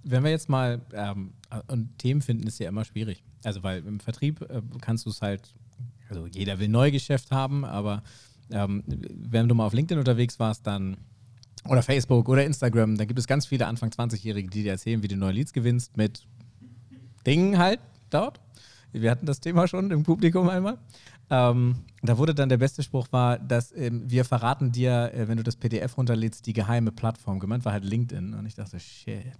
[0.03, 1.35] Wenn wir jetzt mal, ähm,
[1.67, 3.23] und Themen finden ist ja immer schwierig.
[3.45, 5.55] Also, weil im Vertrieb äh, kannst du es halt,
[6.09, 8.03] also jeder will Neugeschäft haben, aber
[8.53, 10.97] ähm, wenn du mal auf LinkedIn unterwegs warst, dann
[11.69, 15.09] oder Facebook oder Instagram, dann gibt es ganz viele Anfang 20-Jährige, die dir erzählen, wie
[15.09, 16.27] du neue Leads gewinnst mit
[17.27, 18.41] Dingen halt dort.
[18.93, 20.79] Wir hatten das Thema schon im Publikum einmal.
[21.29, 25.37] Ähm, da wurde dann der beste Spruch war, dass ähm, wir verraten dir, äh, wenn
[25.37, 27.39] du das PDF runterlädst, die geheime Plattform.
[27.39, 28.35] Gemeint war halt LinkedIn.
[28.35, 29.39] Und ich dachte, shit,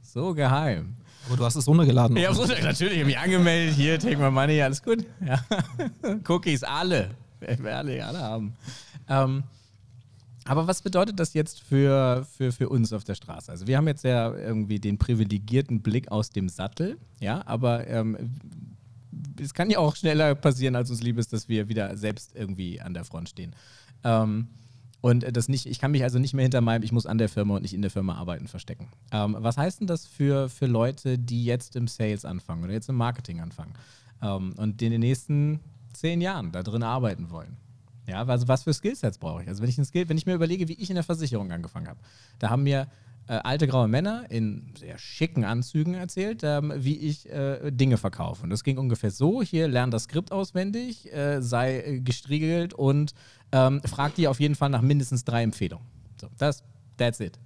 [0.00, 0.94] so geheim.
[1.26, 2.16] Aber du hast es runtergeladen.
[2.16, 2.30] Ja,
[2.62, 3.74] natürlich, ich habe mich angemeldet.
[3.74, 5.04] Hier, take my money, alles gut.
[5.26, 5.44] Ja.
[6.28, 7.10] Cookies, alle.
[7.64, 8.54] Alle, alle haben.
[9.08, 9.44] Ähm,
[10.46, 13.50] aber was bedeutet das jetzt für, für, für uns auf der Straße?
[13.50, 18.34] Also wir haben jetzt ja irgendwie den privilegierten Blick aus dem Sattel, ja, aber ähm,
[19.40, 22.80] es kann ja auch schneller passieren, als uns lieb ist, dass wir wieder selbst irgendwie
[22.80, 23.54] an der Front stehen.
[24.04, 24.48] Ähm,
[25.00, 27.28] und das nicht, ich kann mich also nicht mehr hinter meinem, ich muss an der
[27.28, 28.88] Firma und nicht in der Firma arbeiten, verstecken.
[29.12, 32.88] Ähm, was heißt denn das für, für Leute, die jetzt im Sales anfangen oder jetzt
[32.88, 33.74] im Marketing anfangen
[34.22, 35.60] ähm, und in den nächsten
[35.94, 37.56] zehn Jahren da drin arbeiten wollen?
[38.06, 39.48] Ja, also was für Skillsets brauche ich?
[39.48, 41.88] Also wenn ich, ein Skill, wenn ich mir überlege, wie ich in der Versicherung angefangen
[41.88, 42.00] habe,
[42.38, 42.88] da haben mir
[43.26, 48.42] äh, alte graue Männer in sehr schicken Anzügen erzählt, ähm, wie ich äh, Dinge verkaufe.
[48.42, 53.14] Und das ging ungefähr so: hier lern das Skript auswendig, äh, sei äh, gestriegelt und
[53.52, 55.86] ähm, fragt die auf jeden Fall nach mindestens drei Empfehlungen.
[56.20, 56.62] So, das,
[56.98, 57.38] that's it.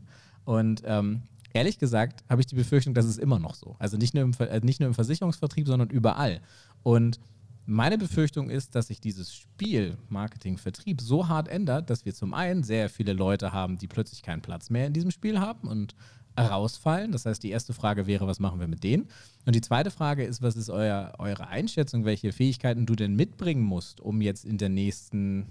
[0.45, 3.77] Und ähm, ehrlich gesagt habe ich die Befürchtung, dass es immer noch so.
[3.79, 6.41] Also nicht nur, im, äh, nicht nur im Versicherungsvertrieb, sondern überall.
[6.83, 7.21] Und
[7.69, 12.33] meine Befürchtung ist, dass sich dieses Spiel Marketing, Vertrieb so hart ändert, dass wir zum
[12.33, 15.95] einen sehr viele Leute haben, die plötzlich keinen Platz mehr in diesem Spiel haben und
[16.39, 17.13] rausfallen.
[17.13, 19.09] Das heißt, die erste Frage wäre, was machen wir mit denen?
[19.45, 23.63] Und die zweite Frage ist, was ist euer, eure Einschätzung, welche Fähigkeiten du denn mitbringen
[23.63, 25.47] musst, um jetzt in der nächsten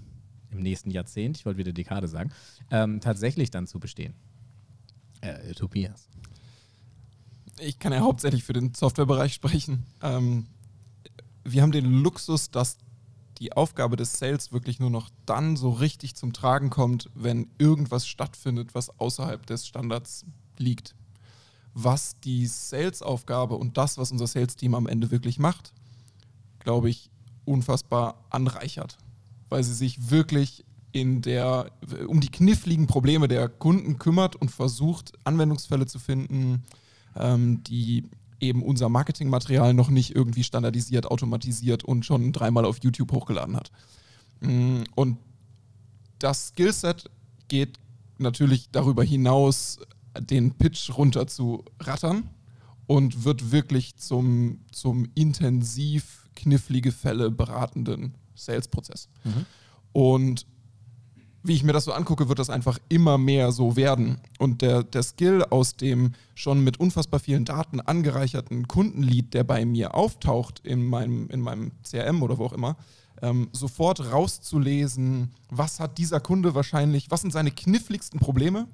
[0.50, 2.30] im nächsten Jahrzehnt, ich wollte wieder Dekade sagen,
[2.70, 4.14] ähm, tatsächlich dann zu bestehen.
[5.20, 6.08] Äh, Tobias.
[7.60, 9.84] Ich kann ja hauptsächlich für den Softwarebereich sprechen.
[10.02, 10.46] Ähm,
[11.52, 12.78] wir haben den Luxus, dass
[13.38, 18.08] die Aufgabe des Sales wirklich nur noch dann so richtig zum Tragen kommt, wenn irgendwas
[18.08, 20.24] stattfindet, was außerhalb des Standards
[20.56, 20.94] liegt.
[21.74, 25.72] Was die Sales-Aufgabe und das, was unser Sales-Team am Ende wirklich macht,
[26.58, 27.10] glaube ich,
[27.44, 28.98] unfassbar anreichert
[29.48, 31.70] weil sie sich wirklich in der,
[32.06, 36.64] um die kniffligen Probleme der Kunden kümmert und versucht, Anwendungsfälle zu finden,
[37.16, 38.04] ähm, die
[38.40, 43.70] eben unser Marketingmaterial noch nicht irgendwie standardisiert, automatisiert und schon dreimal auf YouTube hochgeladen hat.
[44.40, 45.18] Mm, und
[46.18, 47.10] das Skillset
[47.48, 47.78] geht
[48.18, 49.78] natürlich darüber hinaus,
[50.18, 52.30] den Pitch runter zu rattern
[52.86, 59.08] und wird wirklich zum, zum intensiv knifflige Fälle beratenden Sales-Prozess.
[59.24, 59.46] Mhm.
[59.92, 60.46] Und
[61.42, 64.18] wie ich mir das so angucke, wird das einfach immer mehr so werden.
[64.38, 69.64] Und der, der Skill aus dem schon mit unfassbar vielen Daten angereicherten Kundenlied, der bei
[69.64, 72.76] mir auftaucht in meinem, in meinem CRM oder wo auch immer,
[73.22, 78.68] ähm, sofort rauszulesen, was hat dieser Kunde wahrscheinlich, was sind seine kniffligsten Probleme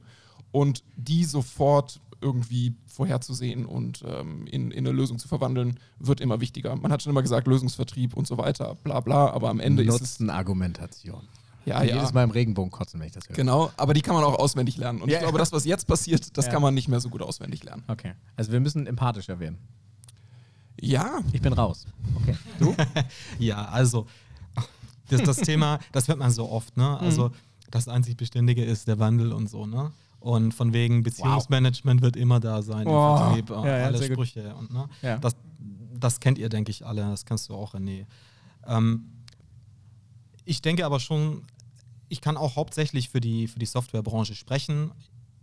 [0.52, 6.40] und die sofort irgendwie vorherzusehen und ähm, in, in, eine Lösung zu verwandeln, wird immer
[6.40, 6.74] wichtiger.
[6.74, 10.00] Man hat schon immer gesagt, Lösungsvertrieb und so weiter, bla bla, aber am Ende ist
[10.00, 10.20] es...
[10.28, 11.28] Argumentation.
[11.66, 11.94] Ja, ja.
[11.94, 13.36] Jedes Mal im Regenbogen kotzen, wenn ich das höre.
[13.36, 15.00] Genau, aber die kann man auch auswendig lernen.
[15.00, 16.52] Und ja, ich glaube, das, was jetzt passiert, das ja.
[16.52, 17.84] kann man nicht mehr so gut auswendig lernen.
[17.88, 18.12] Okay.
[18.36, 19.58] Also wir müssen empathischer werden.
[20.80, 21.20] Ja.
[21.32, 21.86] Ich bin raus.
[22.16, 22.36] Okay.
[22.58, 22.74] Du?
[23.38, 24.06] ja, also
[25.08, 26.98] das, das Thema, das hört man so oft, ne?
[26.98, 27.34] Also mhm.
[27.70, 29.92] das einzig Beständige ist der Wandel und so, ne?
[30.20, 32.06] Und von wegen Beziehungsmanagement wow.
[32.06, 33.20] wird immer da sein wow.
[33.20, 34.54] im Vertrieb, ja, ja, alle Sprüche.
[34.54, 34.88] Und, ne?
[35.02, 35.18] ja.
[35.18, 35.36] das,
[35.98, 37.02] das kennt ihr, denke ich, alle.
[37.02, 38.06] Das kennst du auch, René.
[38.66, 39.04] Ähm,
[40.46, 41.42] ich denke aber schon,
[42.14, 44.92] ich kann auch hauptsächlich für die, für die Softwarebranche sprechen.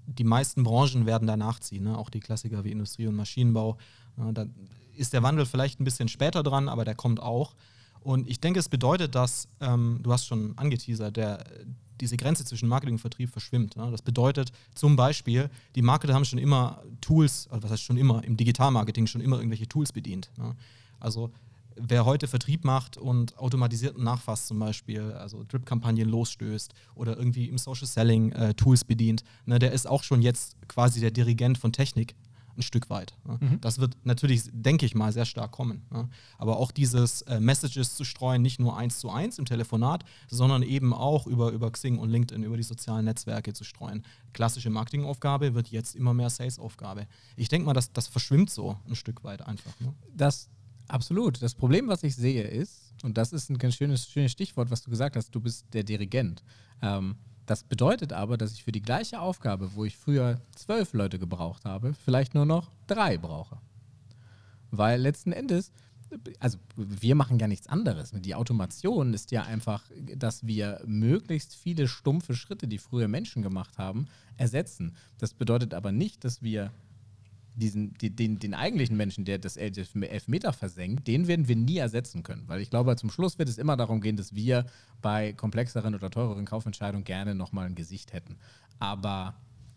[0.07, 1.97] Die meisten Branchen werden danach ziehen, ne?
[1.97, 3.77] auch die Klassiker wie Industrie und Maschinenbau.
[4.17, 4.45] Ja, da
[4.95, 7.55] ist der Wandel vielleicht ein bisschen später dran, aber der kommt auch.
[7.99, 11.43] Und ich denke, es bedeutet, dass, ähm, du hast schon angeteasert, der,
[11.99, 13.75] diese Grenze zwischen Marketing und Vertrieb verschwimmt.
[13.75, 13.91] Ja?
[13.91, 18.23] Das bedeutet zum Beispiel, die Marketer haben schon immer Tools, also was heißt schon immer,
[18.23, 20.31] im Digitalmarketing schon immer irgendwelche Tools bedient.
[20.37, 20.55] Ja?
[21.01, 21.31] Also
[21.87, 27.57] wer heute Vertrieb macht und automatisierten Nachfass zum Beispiel, also Drip-Kampagnen losstößt oder irgendwie im
[27.57, 31.71] Social Selling äh, Tools bedient, ne, der ist auch schon jetzt quasi der Dirigent von
[31.71, 32.15] Technik.
[32.57, 33.15] ein Stück weit.
[33.25, 33.37] Ne?
[33.39, 33.61] Mhm.
[33.61, 35.85] Das wird natürlich, denke ich mal, sehr stark kommen.
[35.89, 36.09] Ne?
[36.37, 40.63] Aber auch dieses äh, Messages zu streuen, nicht nur eins zu eins im Telefonat, sondern
[40.63, 44.03] eben auch über, über Xing und LinkedIn, über die sozialen Netzwerke zu streuen.
[44.33, 47.07] Klassische Marketingaufgabe wird jetzt immer mehr Sales-Aufgabe.
[47.35, 49.79] Ich denke mal, das, das verschwimmt so ein Stück weit einfach.
[49.79, 49.93] Ne?
[50.15, 50.49] Das
[50.91, 51.41] absolut.
[51.41, 54.81] Das Problem, was ich sehe, ist, und das ist ein ganz schönes, schönes Stichwort, was
[54.81, 56.43] du gesagt hast, du bist der Dirigent.
[56.81, 61.19] Ähm, das bedeutet aber, dass ich für die gleiche Aufgabe, wo ich früher zwölf Leute
[61.19, 63.57] gebraucht habe, vielleicht nur noch drei brauche.
[64.69, 65.71] Weil letzten Endes,
[66.39, 68.11] also wir machen ja nichts anderes.
[68.13, 69.83] Die Automation ist ja einfach,
[70.15, 74.95] dass wir möglichst viele stumpfe Schritte, die früher Menschen gemacht haben, ersetzen.
[75.17, 76.71] Das bedeutet aber nicht, dass wir
[77.55, 82.47] diesen, den, den, eigentlichen Menschen, der das Elfmeter versenkt, den werden wir nie ersetzen können.
[82.47, 84.65] Weil ich glaube, zum Schluss wird es immer darum gehen, dass wir
[85.01, 88.37] bei komplexeren oder teureren Kaufentscheidungen gerne nochmal ein Gesicht hätten.
[88.79, 89.35] Aber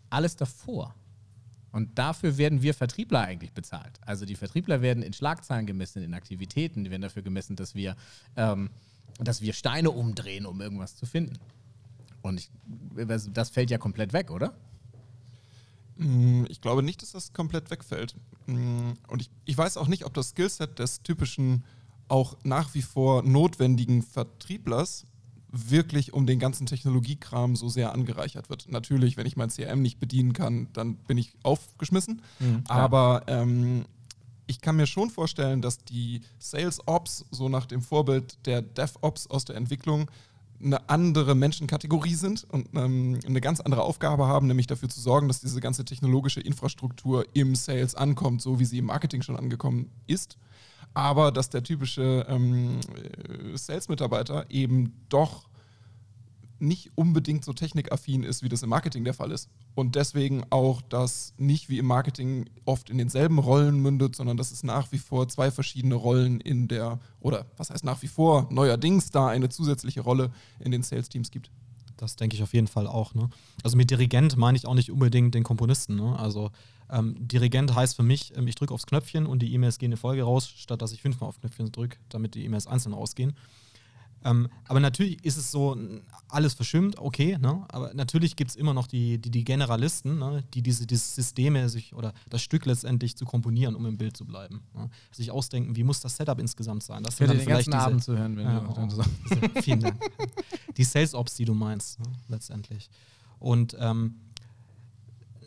[0.09, 0.95] alles davor,
[1.75, 3.99] und dafür werden wir Vertriebler eigentlich bezahlt.
[4.05, 7.97] Also die Vertriebler werden in Schlagzahlen gemessen, in Aktivitäten, die werden dafür gemessen, dass wir,
[8.37, 8.69] ähm,
[9.19, 11.37] dass wir Steine umdrehen, um irgendwas zu finden.
[12.21, 12.49] Und ich,
[13.33, 14.55] das fällt ja komplett weg, oder?
[15.97, 18.15] Mm, ich glaube nicht, dass das komplett wegfällt.
[18.47, 21.63] Mm, und ich, ich weiß auch nicht, ob das Skillset des typischen,
[22.07, 25.05] auch nach wie vor notwendigen Vertrieblers
[25.51, 28.69] wirklich um den ganzen Technologiekram so sehr angereichert wird.
[28.69, 32.21] Natürlich, wenn ich mein CRM nicht bedienen kann, dann bin ich aufgeschmissen.
[32.39, 33.85] Mhm, Aber ähm,
[34.47, 39.27] ich kann mir schon vorstellen, dass die Sales Ops so nach dem Vorbild der DevOps
[39.27, 40.11] aus der Entwicklung
[40.63, 45.27] eine andere Menschenkategorie sind und ähm, eine ganz andere Aufgabe haben, nämlich dafür zu sorgen,
[45.27, 49.91] dass diese ganze technologische Infrastruktur im Sales ankommt, so wie sie im Marketing schon angekommen
[50.07, 50.37] ist.
[50.93, 55.49] Aber dass der typische ähm, äh, Sales-Mitarbeiter eben doch
[56.59, 59.49] nicht unbedingt so technikaffin ist, wie das im Marketing der Fall ist.
[59.75, 64.51] Und deswegen auch, dass nicht wie im Marketing oft in denselben Rollen mündet, sondern dass
[64.51, 68.47] es nach wie vor zwei verschiedene Rollen in der, oder was heißt nach wie vor,
[68.49, 71.51] neuerdings da eine zusätzliche Rolle in den Sales-Teams gibt.
[71.97, 73.13] Das denke ich auf jeden Fall auch.
[73.13, 73.29] Ne?
[73.63, 75.95] Also mit Dirigent meine ich auch nicht unbedingt den Komponisten.
[75.95, 76.17] Ne?
[76.19, 76.51] Also
[76.89, 79.97] ähm, Dirigent heißt für mich, ähm, ich drücke aufs Knöpfchen und die E-Mails gehen in
[79.97, 83.35] Folge raus, statt dass ich fünfmal auf Knöpfchen drücke, damit die E-Mails einzeln ausgehen.
[84.25, 85.77] Ähm, aber natürlich ist es so,
[86.29, 87.63] alles verschwimmt, okay, ne?
[87.69, 90.43] aber natürlich gibt es immer noch die, die, die Generalisten, ne?
[90.55, 94.25] die diese, diese Systeme sich oder das Stück letztendlich zu komponieren, um im Bild zu
[94.25, 94.63] bleiben.
[94.73, 94.89] Ne?
[95.11, 97.03] Sich ausdenken, wie muss das Setup insgesamt sein.
[97.03, 99.03] Das Für den ganzen diese, Abend zu hören, wenn ja, du oh, so.
[99.61, 100.01] Vielen Dank.
[100.75, 102.07] Die Sales Ops, die du meinst, ne?
[102.27, 102.89] letztendlich.
[103.37, 104.15] Und ähm,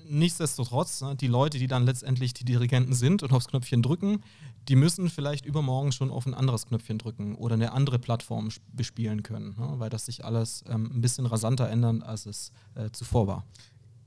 [0.08, 4.22] nichtsdestotrotz, ne, die Leute, die dann letztendlich die Dirigenten sind und aufs Knöpfchen drücken,
[4.68, 9.22] die müssen vielleicht übermorgen schon auf ein anderes Knöpfchen drücken oder eine andere Plattform bespielen
[9.22, 9.74] können, ne?
[9.78, 13.46] weil das sich alles ähm, ein bisschen rasanter ändert, als es äh, zuvor war.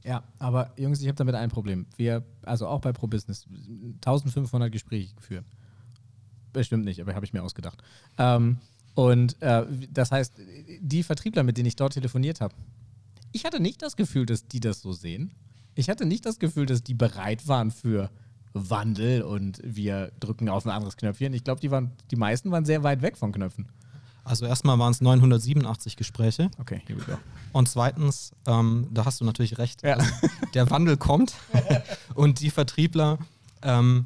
[0.04, 1.86] Ja, aber Jungs, ich habe damit ein Problem.
[1.96, 3.46] Wir, also auch bei ProBusiness,
[3.96, 5.46] 1500 Gespräche geführt.
[6.54, 7.82] Bestimmt nicht, aber habe ich mir ausgedacht.
[8.18, 8.58] Ähm,
[8.94, 10.34] und äh, das heißt,
[10.80, 12.54] die Vertriebler, mit denen ich dort telefoniert habe,
[13.32, 15.34] ich hatte nicht das Gefühl, dass die das so sehen.
[15.76, 18.12] Ich hatte nicht das Gefühl, dass die bereit waren für
[18.54, 21.34] Wandel und wir drücken auf ein anderes Knöpfchen.
[21.34, 21.70] Ich glaube, die,
[22.10, 23.68] die meisten waren sehr weit weg von Knöpfen.
[24.24, 26.52] Also erstmal waren es 987 Gespräche.
[26.60, 27.18] Okay, here we go.
[27.54, 29.96] Und zweitens, ähm, da hast du natürlich recht, ja.
[29.96, 30.10] also
[30.54, 31.34] der Wandel kommt
[32.14, 33.18] und die Vertriebler,
[33.64, 34.06] ähm,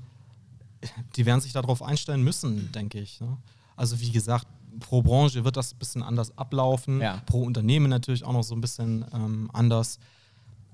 [1.15, 3.19] die werden sich darauf einstellen müssen, denke ich.
[3.19, 3.37] Ne?
[3.75, 4.47] Also wie gesagt,
[4.79, 7.21] pro Branche wird das ein bisschen anders ablaufen, ja.
[7.25, 9.99] pro Unternehmen natürlich auch noch so ein bisschen ähm, anders.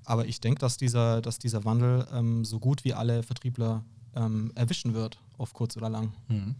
[0.06, 3.84] Aber ich denke, dass dieser, dass dieser Wandel ähm, so gut wie alle Vertriebler
[4.16, 6.14] ähm, erwischen wird, auf kurz oder lang.
[6.28, 6.56] Mhm.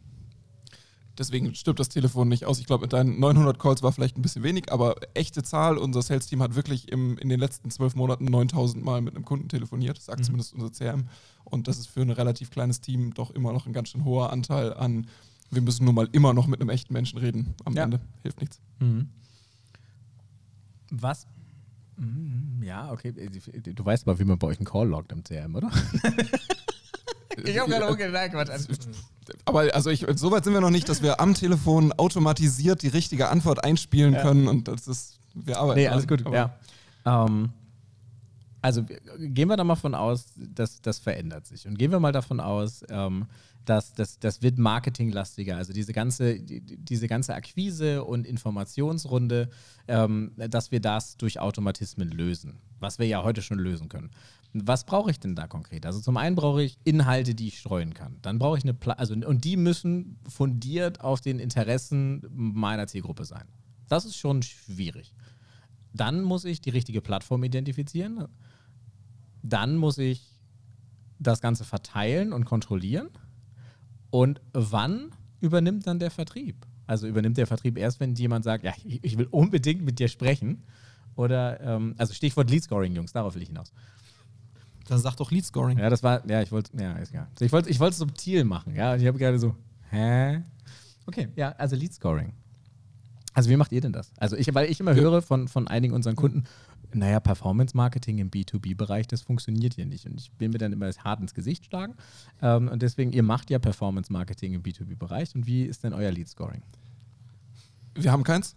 [1.18, 2.60] Deswegen stirbt das Telefon nicht aus.
[2.60, 5.78] Ich glaube, mit deinen 900 Calls war vielleicht ein bisschen wenig, aber echte Zahl.
[5.78, 9.50] Unser Sales-Team hat wirklich im, in den letzten zwölf Monaten 9000 Mal mit einem Kunden
[9.50, 10.24] telefoniert, sagt mhm.
[10.24, 11.10] zumindest unser CRM.
[11.44, 14.32] Und das ist für ein relativ kleines Team doch immer noch ein ganz schön hoher
[14.32, 15.08] Anteil an,
[15.52, 17.54] wir müssen nun mal immer noch mit einem echten Menschen reden.
[17.66, 17.84] Am ja.
[17.84, 18.62] Ende hilft nichts.
[18.80, 19.10] Mhm.
[20.90, 21.28] Was
[22.62, 23.12] ja, okay.
[23.12, 25.70] Du weißt aber, wie man bei euch einen Call loggt im CRM, oder?
[27.44, 28.50] ich habe gerade nein, Quatsch.
[29.46, 32.88] Aber also ich, so weit sind wir noch nicht, dass wir am Telefon automatisiert die
[32.88, 34.22] richtige Antwort einspielen ja.
[34.22, 35.80] können und das ist, wir arbeiten.
[35.80, 36.56] Nee, alles gut, ja.
[37.06, 37.50] Ähm,
[38.62, 38.84] also
[39.18, 41.68] gehen wir da mal von aus, dass das verändert sich.
[41.68, 43.26] Und gehen wir mal davon aus, ähm,
[43.66, 45.58] dass das, das wird marketinglastiger.
[45.58, 49.50] Also diese ganze, die, diese ganze Akquise und Informationsrunde,
[49.88, 54.12] ähm, dass wir das durch Automatismen lösen, was wir ja heute schon lösen können.
[54.54, 55.86] Was brauche ich denn da konkret?
[55.86, 58.18] Also zum einen brauche ich Inhalte, die ich streuen kann.
[58.22, 63.26] Dann brauche ich eine, Pla also und die müssen fundiert auf den Interessen meiner Zielgruppe
[63.26, 63.48] sein.
[63.88, 65.14] Das ist schon schwierig.
[65.94, 68.28] Dann muss ich die richtige Plattform identifizieren.
[69.44, 70.32] Dann muss ich
[71.20, 73.10] das Ganze verteilen und kontrollieren?
[74.12, 76.56] Und wann übernimmt dann der Vertrieb?
[76.86, 80.64] Also übernimmt der Vertrieb erst, wenn jemand sagt, ja, ich, will unbedingt mit dir sprechen?
[81.16, 83.72] Oder, ähm, also Stichwort Lead Scoring, Jungs, darauf will ich hinaus.
[84.88, 85.78] Dann sag doch Lead Scoring.
[85.78, 87.28] Ja, das war, ja, ich wollte, ja, ist egal.
[87.40, 89.56] Ich wollte ich es subtil machen, ja, und ich habe gerade so,
[89.90, 90.44] hä?
[91.06, 92.34] Okay, ja, also Lead Scoring.
[93.34, 94.12] Also wie macht ihr denn das?
[94.18, 96.44] Also ich, weil ich immer höre von, von einigen unseren Kunden,
[96.94, 100.06] naja, Performance-Marketing im B2B-Bereich, das funktioniert hier nicht.
[100.06, 101.96] Und ich will mir dann immer hart ins Gesicht schlagen.
[102.42, 105.36] Ähm, und deswegen, ihr macht ja Performance-Marketing im B2B-Bereich.
[105.36, 106.62] Und wie ist denn euer Lead-Scoring?
[107.96, 108.56] Wir haben keins.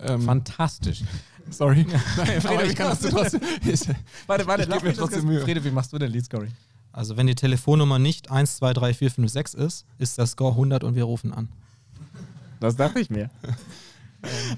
[0.00, 1.02] Ähm, Fantastisch.
[1.50, 1.86] Sorry.
[2.16, 3.40] Nein, Friede, ich kann das trotzdem.
[4.26, 5.40] warte, warte, ich gebe mir trotzdem Mühe.
[5.40, 6.52] Friede, wie machst du denn Lead-Scoring?
[6.92, 10.52] Also wenn die Telefonnummer nicht 1, 2, 3, 4, 5, 6 ist, ist der Score
[10.52, 11.48] 100 und wir rufen an.
[12.60, 13.30] Das dachte ich mir.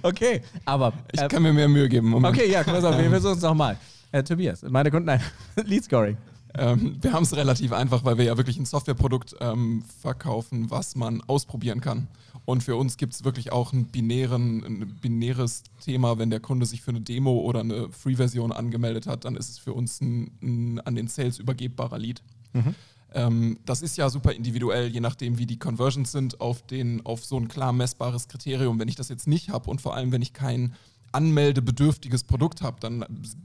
[0.03, 0.89] Okay, aber.
[1.13, 2.09] Äh, ich kann mir mehr Mühe geben.
[2.09, 2.35] Moment.
[2.35, 3.77] Okay, ja, pass auf, wir versuchen es nochmal.
[4.13, 5.21] Äh, Tobias, meine Kunden, nein,
[5.65, 6.17] Lead Scoring.
[6.55, 10.97] Ähm, wir haben es relativ einfach, weil wir ja wirklich ein Softwareprodukt ähm, verkaufen, was
[10.97, 12.09] man ausprobieren kann.
[12.45, 16.67] Und für uns gibt es wirklich auch ein, binären, ein binäres Thema, wenn der Kunde
[16.67, 20.33] sich für eine Demo oder eine Free-Version angemeldet hat, dann ist es für uns ein,
[20.43, 22.23] ein an den Sales übergebbarer Lead.
[22.53, 22.75] Mhm.
[23.13, 27.25] Ähm, das ist ja super individuell, je nachdem, wie die Conversions sind, auf, den, auf
[27.25, 28.79] so ein klar messbares Kriterium.
[28.79, 30.75] Wenn ich das jetzt nicht habe und vor allem, wenn ich kein
[31.13, 33.05] anmeldebedürftiges Produkt habe, dann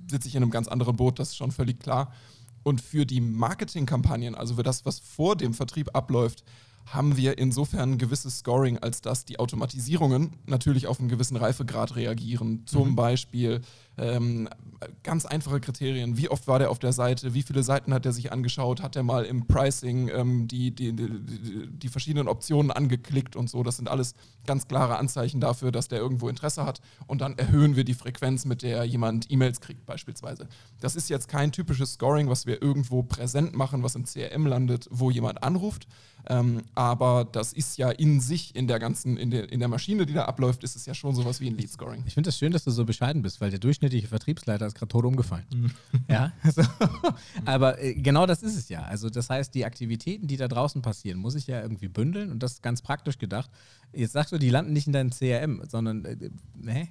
[0.09, 2.11] sitze ich in einem ganz anderen Boot, das ist schon völlig klar.
[2.63, 6.43] Und für die Marketingkampagnen, also für das, was vor dem Vertrieb abläuft,
[6.85, 11.95] haben wir insofern ein gewisses Scoring, als dass die Automatisierungen natürlich auf einen gewissen Reifegrad
[11.95, 12.63] reagieren.
[12.67, 12.95] Zum mhm.
[12.95, 13.61] Beispiel
[13.97, 14.49] ähm,
[15.03, 16.17] ganz einfache Kriterien.
[16.17, 17.33] Wie oft war der auf der Seite?
[17.33, 18.81] Wie viele Seiten hat er sich angeschaut?
[18.81, 23.63] Hat er mal im Pricing ähm, die, die, die, die, verschiedenen Optionen angeklickt und so?
[23.63, 24.13] Das sind alles
[24.45, 26.81] ganz klare Anzeichen dafür, dass der irgendwo Interesse hat.
[27.07, 30.47] Und dann erhöhen wir die Frequenz, mit der jemand E-Mails kriegt, beispielsweise.
[30.81, 34.87] Das ist jetzt kein typisches Scoring, was wir irgendwo präsent machen, was im CRM landet,
[34.91, 35.87] wo jemand anruft.
[36.27, 40.05] Ähm, aber das ist ja in sich, in der ganzen, in der, in der Maschine,
[40.05, 42.03] die da abläuft, ist es ja schon sowas wie ein Lead Scoring.
[42.07, 44.75] Ich finde es das schön, dass du so bescheiden bist, weil der durchschnittliche Vertriebsleiter ist
[44.75, 45.45] gerade tot umgefallen.
[45.53, 45.71] Mhm.
[46.09, 46.63] ja, so.
[47.45, 48.81] aber äh, genau das ist es ja.
[48.83, 52.41] Also das heißt, die Aktivitäten, die da draußen passieren, muss ich ja irgendwie bündeln und
[52.41, 53.49] das ist ganz praktisch gedacht.
[53.93, 56.87] Jetzt sagst du, die landen nicht in deinem CRM, sondern, äh, ne?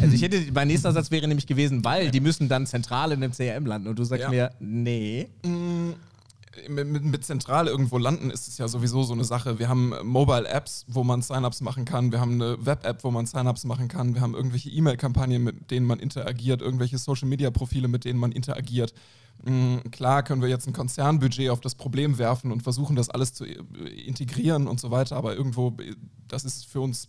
[0.00, 3.20] Also ich hätte, mein nächster Satz wäre nämlich gewesen, weil die müssen dann zentral in
[3.20, 4.30] dem CRM landen und du sagst ja.
[4.30, 5.28] mir, nee.
[5.44, 5.92] Mm,
[6.68, 9.58] mit, mit, zentral irgendwo landen ist es ja sowieso so eine Sache.
[9.58, 12.12] Wir haben Mobile Apps, wo man Sign-ups machen kann.
[12.12, 14.14] Wir haben eine Web-App, wo man Sign-ups machen kann.
[14.14, 18.94] Wir haben irgendwelche E-Mail-Kampagnen, mit denen man interagiert, irgendwelche Social-Media-Profile, mit denen man interagiert.
[19.42, 23.34] Mhm, klar können wir jetzt ein Konzernbudget auf das Problem werfen und versuchen, das alles
[23.34, 23.54] zu äh,
[24.06, 25.94] integrieren und so weiter, aber irgendwo, äh,
[26.28, 27.08] das ist für uns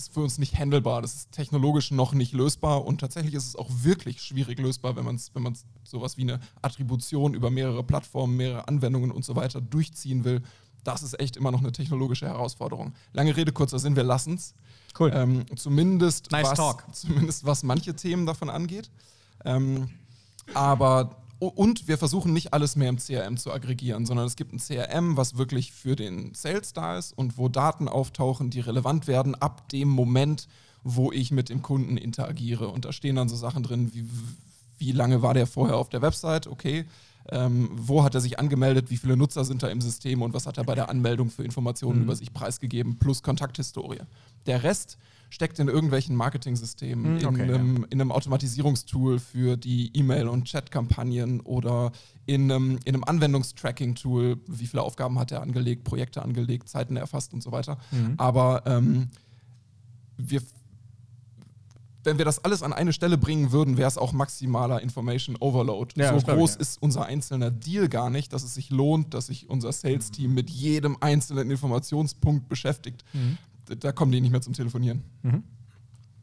[0.00, 1.02] ist für uns nicht handelbar.
[1.02, 5.04] Das ist technologisch noch nicht lösbar und tatsächlich ist es auch wirklich schwierig lösbar, wenn
[5.04, 9.60] man wenn man sowas wie eine Attribution über mehrere Plattformen, mehrere Anwendungen und so weiter
[9.60, 10.42] durchziehen will.
[10.84, 12.94] Das ist echt immer noch eine technologische Herausforderung.
[13.12, 14.54] Lange Rede, kurzer Sinn, wir lassen es.
[14.98, 15.12] Cool.
[15.14, 16.84] Ähm, zumindest, nice was, talk.
[16.92, 18.90] zumindest was manche Themen davon angeht.
[19.44, 19.90] Ähm,
[20.54, 24.58] aber und wir versuchen nicht alles mehr im CRM zu aggregieren, sondern es gibt ein
[24.58, 29.34] CRM, was wirklich für den Sales da ist und wo Daten auftauchen, die relevant werden
[29.34, 30.48] ab dem Moment,
[30.84, 32.68] wo ich mit dem Kunden interagiere.
[32.68, 34.04] Und da stehen dann so Sachen drin, wie,
[34.78, 36.84] wie lange war der vorher auf der Website, okay.
[37.30, 40.46] Ähm, wo hat er sich angemeldet, wie viele Nutzer sind da im System und was
[40.46, 42.04] hat er bei der Anmeldung für Informationen mhm.
[42.04, 44.00] über sich preisgegeben, plus Kontakthistorie.
[44.46, 44.98] Der Rest
[45.30, 47.86] steckt in irgendwelchen Marketing-Systemen, okay, in, einem, ja.
[47.90, 51.92] in, einem, Automatisierungstool für die E-Mail- und Chat-Kampagnen oder
[52.26, 57.32] in einem, in einem Anwendungstracking-Tool, wie viele Aufgaben hat er angelegt, Projekte angelegt, Zeiten erfasst
[57.32, 57.78] und so weiter.
[57.92, 58.14] Mhm.
[58.18, 59.08] Aber ähm,
[60.18, 60.42] wir
[62.02, 65.92] wenn wir das alles an eine Stelle bringen würden, wäre es auch maximaler Information Overload.
[65.96, 66.62] Ja, so groß ich, ja.
[66.62, 70.48] ist unser einzelner Deal gar nicht, dass es sich lohnt, dass sich unser Sales-Team mit
[70.48, 73.04] jedem einzelnen Informationspunkt beschäftigt.
[73.12, 73.36] Mhm
[73.78, 75.02] da kommen die nicht mehr zum Telefonieren.
[75.22, 75.44] Mhm.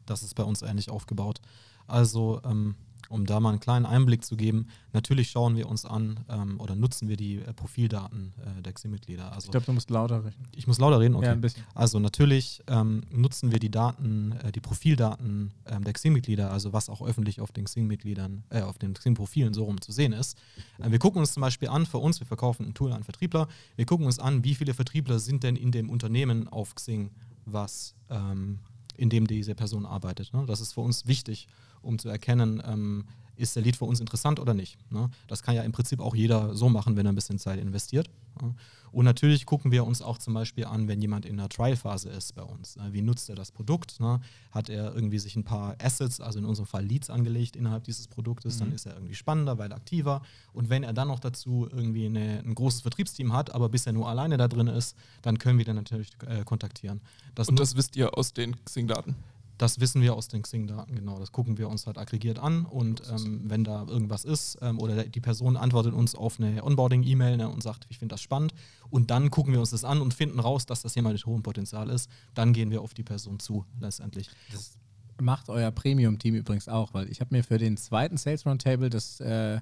[0.06, 1.40] Das ist bei uns ähnlich aufgebaut.
[1.86, 2.74] Also, ähm,
[3.08, 6.74] um da mal einen kleinen Einblick zu geben, natürlich schauen wir uns an ähm, oder
[6.74, 9.32] nutzen wir die äh, Profildaten äh, der XIM-Mitglieder.
[9.32, 10.46] Also, ich glaube, du musst lauter reden.
[10.54, 11.14] Ich muss lauter reden?
[11.14, 11.26] Okay.
[11.26, 11.64] Ja, ein bisschen.
[11.74, 16.90] Also natürlich ähm, nutzen wir die Daten, äh, die Profildaten ähm, der XIM-Mitglieder, also was
[16.90, 20.36] auch öffentlich auf den XIM-Mitgliedern, äh, auf den XIM-Profilen so rum zu sehen ist.
[20.78, 23.48] Äh, wir gucken uns zum Beispiel an, für uns, wir verkaufen ein Tool an Vertriebler,
[23.76, 27.10] wir gucken uns an, wie viele Vertriebler sind denn in dem Unternehmen auf Xing
[27.52, 28.58] was ähm,
[28.96, 30.32] in dem diese Person arbeitet.
[30.32, 30.44] Ne?
[30.46, 31.48] Das ist für uns wichtig,
[31.82, 33.04] um zu erkennen, ähm,
[33.38, 34.78] ist der Lead für uns interessant oder nicht.
[34.90, 35.10] Ne?
[35.26, 38.10] Das kann ja im Prinzip auch jeder so machen, wenn er ein bisschen Zeit investiert.
[38.42, 38.54] Ja?
[38.90, 42.34] Und natürlich gucken wir uns auch zum Beispiel an, wenn jemand in einer Trial-Phase ist
[42.34, 42.76] bei uns.
[42.76, 42.88] Ne?
[42.92, 44.00] Wie nutzt er das Produkt?
[44.00, 44.20] Ne?
[44.50, 48.08] Hat er irgendwie sich ein paar Assets, also in unserem Fall Leads angelegt innerhalb dieses
[48.08, 48.60] Produktes, mhm.
[48.60, 50.22] dann ist er irgendwie spannender, weil aktiver.
[50.52, 54.08] Und wenn er dann noch dazu irgendwie eine, ein großes Vertriebsteam hat, aber bisher nur
[54.08, 57.00] alleine da drin ist, dann können wir den natürlich äh, kontaktieren.
[57.34, 59.16] Das Und das wisst ihr aus den Xing-Daten?
[59.58, 61.18] Das wissen wir aus den Xing-Daten, genau.
[61.18, 65.04] Das gucken wir uns halt aggregiert an und ähm, wenn da irgendwas ist ähm, oder
[65.04, 68.54] die Person antwortet uns auf eine Onboarding-E-Mail ne, und sagt, ich finde das spannend
[68.88, 71.42] und dann gucken wir uns das an und finden raus, dass das jemand mit hohem
[71.42, 74.30] Potenzial ist, dann gehen wir auf die Person zu, letztendlich.
[74.52, 74.78] Das
[75.20, 79.18] macht euer Premium-Team übrigens auch, weil ich habe mir für den zweiten Sales Roundtable das
[79.20, 79.60] äh,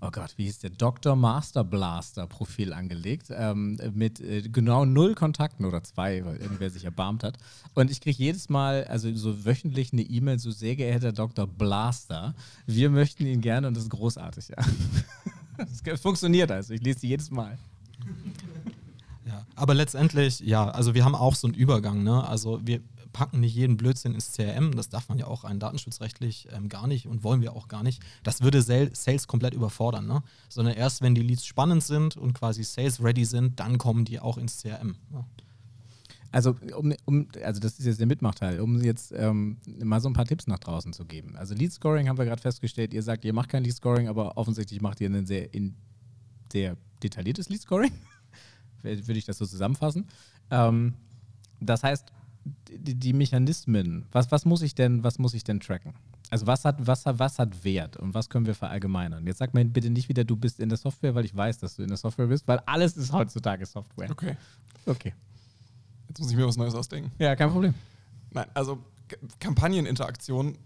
[0.00, 1.16] oh Gott, wie hieß der, Dr.
[1.16, 6.84] Master Blaster Profil angelegt, ähm, mit äh, genau null Kontakten oder zwei, weil irgendwer sich
[6.84, 7.38] erbarmt hat.
[7.74, 11.46] Und ich kriege jedes Mal, also so wöchentlich eine E-Mail, so sehr geehrter Dr.
[11.46, 12.34] Blaster,
[12.66, 14.56] wir möchten ihn gerne und das ist großartig, ja.
[15.84, 17.58] Es funktioniert also, ich lese sie jedes Mal.
[19.26, 22.26] Ja, aber letztendlich, ja, also wir haben auch so einen Übergang, ne?
[22.26, 22.80] Also wir,
[23.12, 24.76] packen nicht jeden Blödsinn ins CRM.
[24.76, 27.82] Das darf man ja auch rein datenschutzrechtlich ähm, gar nicht und wollen wir auch gar
[27.82, 28.02] nicht.
[28.22, 30.22] Das würde Sales komplett überfordern, ne?
[30.48, 34.20] sondern erst wenn die Leads spannend sind und quasi Sales ready sind, dann kommen die
[34.20, 34.96] auch ins CRM.
[35.10, 35.24] Ne?
[36.32, 40.12] Also, um, um, also das ist jetzt der Mitmachteil, um jetzt ähm, mal so ein
[40.12, 41.36] paar Tipps nach draußen zu geben.
[41.36, 44.36] Also Lead Scoring haben wir gerade festgestellt, ihr sagt, ihr macht kein Lead Scoring, aber
[44.36, 45.74] offensichtlich macht ihr ein sehr, in,
[46.52, 47.92] sehr detailliertes Lead Scoring.
[48.82, 50.06] Würde ich das so zusammenfassen.
[50.50, 50.94] Ähm,
[51.60, 52.12] das heißt,
[52.44, 55.94] die, die, Mechanismen, was, was, muss ich denn, was muss ich denn tracken?
[56.30, 59.26] Also was hat, was, was hat Wert und was können wir verallgemeinern?
[59.26, 61.76] Jetzt sag mir bitte nicht wieder, du bist in der Software, weil ich weiß, dass
[61.76, 64.10] du in der Software bist, weil alles ist heutzutage Software.
[64.10, 64.36] Okay.
[64.86, 65.12] Okay.
[66.08, 67.12] Jetzt muss ich mir was Neues ausdenken.
[67.18, 67.74] Ja, kein Problem.
[68.30, 68.78] Nein, also
[69.38, 70.56] Kampagneninteraktion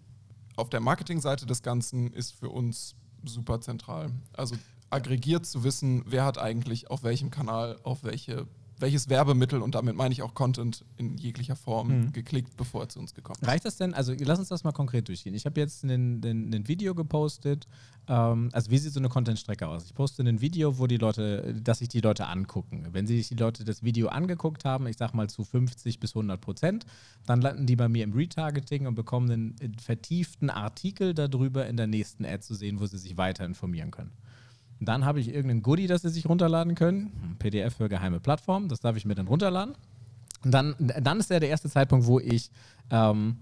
[0.57, 2.95] auf der Marketingseite des Ganzen ist für uns
[3.25, 4.11] super zentral.
[4.35, 4.57] Also
[4.91, 8.47] aggregiert zu wissen, wer hat eigentlich auf welchem Kanal auf welche
[8.85, 12.13] welches Werbemittel und damit meine ich auch Content in jeglicher Form mhm.
[12.13, 13.49] geklickt, bevor er zu uns gekommen ist.
[13.49, 13.95] Reicht das denn?
[13.95, 15.35] Also lass uns das mal konkret durchgehen.
[15.35, 17.67] Ich habe jetzt ein Video gepostet.
[18.09, 19.87] Ähm, also wie sieht so eine Content-Strecke aus?
[19.87, 22.89] Ich poste ein Video, wo die Leute, dass sich die Leute angucken.
[22.93, 26.39] Wenn sich die Leute das Video angeguckt haben, ich sag mal zu 50 bis 100
[26.39, 26.85] Prozent,
[27.25, 31.87] dann landen die bei mir im Retargeting und bekommen einen vertieften Artikel darüber in der
[31.87, 34.13] nächsten Ad zu sehen, wo sie sich weiter informieren können.
[34.81, 37.37] Dann habe ich irgendein Goodie, das sie sich runterladen können.
[37.39, 39.75] PDF für geheime Plattformen, das darf ich mir dann runterladen.
[40.45, 42.51] Und dann, dann ist ja der erste Zeitpunkt, wo ich,
[42.91, 43.39] ähm,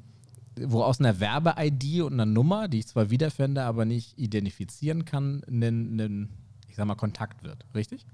[0.57, 5.43] wo aus einer Werbe-ID und einer Nummer, die ich zwar wiederfinde, aber nicht identifizieren kann,
[5.49, 6.29] ein, ein
[6.69, 7.67] ich sag mal, Kontakt wird.
[7.75, 8.07] Richtig?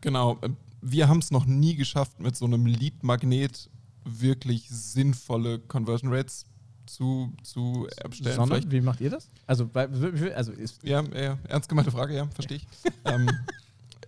[0.00, 0.38] Genau.
[0.80, 3.70] Wir haben es noch nie geschafft, mit so einem Lead-Magnet
[4.04, 6.46] wirklich sinnvolle Conversion Rates
[6.86, 8.36] zu, zu erstellen.
[8.36, 9.28] Sondern, wie macht ihr das?
[9.46, 12.66] Also, also ist ja, ja, ernst gemeinte Frage, ja, verstehe ich.
[13.04, 13.28] ähm,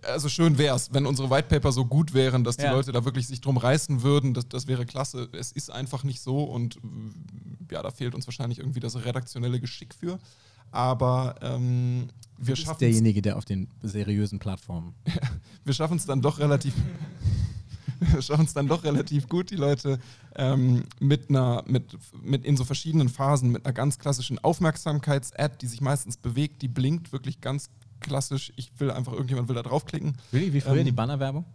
[0.03, 2.71] also schön wäre es, wenn unsere White Paper so gut wären, dass die ja.
[2.71, 4.33] Leute da wirklich sich drum reißen würden.
[4.33, 5.29] Das, das wäre klasse.
[5.33, 6.79] Es ist einfach nicht so und
[7.71, 10.19] ja, da fehlt uns wahrscheinlich irgendwie das redaktionelle Geschick für.
[10.71, 14.93] Aber ähm, wir schaffen derjenige, der auf den seriösen Plattformen.
[15.63, 16.73] wir schaffen es dann doch relativ.
[18.13, 19.99] wir schaffen es dann doch relativ gut, die Leute
[20.35, 25.67] ähm, mit einer, mit, mit in so verschiedenen Phasen, mit einer ganz klassischen Aufmerksamkeits-Ad, die
[25.67, 27.69] sich meistens bewegt, die blinkt wirklich ganz
[27.99, 28.53] klassisch.
[28.55, 30.17] Ich will einfach, irgendjemand will da draufklicken.
[30.31, 30.53] Really?
[30.53, 31.45] Wie früher ähm, die Bannerwerbung?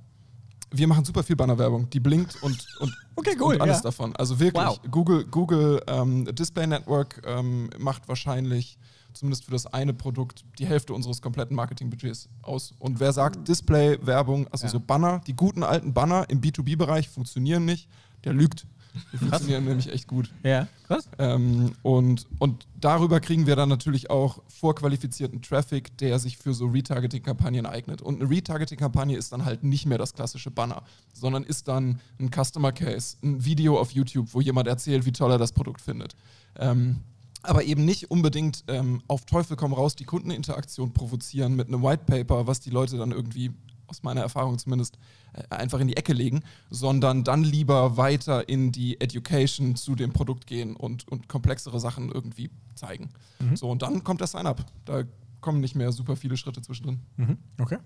[0.71, 1.89] Wir machen super viel Bannerwerbung.
[1.91, 3.83] Die blinkt und, und, okay, cool, und alles ja.
[3.85, 4.15] davon.
[4.17, 4.81] Also wirklich, wow.
[4.91, 8.77] Google, Google ähm, Display Network ähm, macht wahrscheinlich
[9.15, 12.75] zumindest für das eine Produkt, die Hälfte unseres kompletten Marketingbudgets aus.
[12.79, 14.71] Und wer sagt, Display-Werbung, also ja.
[14.71, 17.89] so Banner, die guten alten Banner im B2B-Bereich funktionieren nicht,
[18.25, 18.67] der lügt.
[19.13, 20.33] Die funktionieren nämlich echt gut.
[20.43, 21.09] Ja, krass.
[21.19, 26.67] Ähm, und, und darüber kriegen wir dann natürlich auch vorqualifizierten Traffic, der sich für so
[26.67, 28.03] Retargeting-Kampagnen eignet.
[28.03, 32.31] Und eine Retargeting-Kampagne ist dann halt nicht mehr das klassische Banner, sondern ist dann ein
[32.31, 36.15] Customer Case, ein Video auf YouTube, wo jemand erzählt, wie toll er das Produkt findet.
[36.57, 37.01] Ähm,
[37.45, 42.05] aber eben nicht unbedingt ähm, auf Teufel komm raus die Kundeninteraktion provozieren mit einem White
[42.07, 43.53] Paper, was die Leute dann irgendwie
[43.87, 44.99] aus meiner Erfahrung zumindest
[45.35, 50.13] äh, einfach in die Ecke legen, sondern dann lieber weiter in die Education zu dem
[50.13, 53.11] Produkt gehen und, und komplexere Sachen irgendwie zeigen.
[53.39, 53.57] Mhm.
[53.57, 54.65] So, und dann kommt das Sign-up.
[54.85, 55.05] Da
[55.41, 57.01] kommen nicht mehr super viele Schritte zwischendrin.
[57.17, 57.39] Mhm.
[57.61, 57.79] Okay.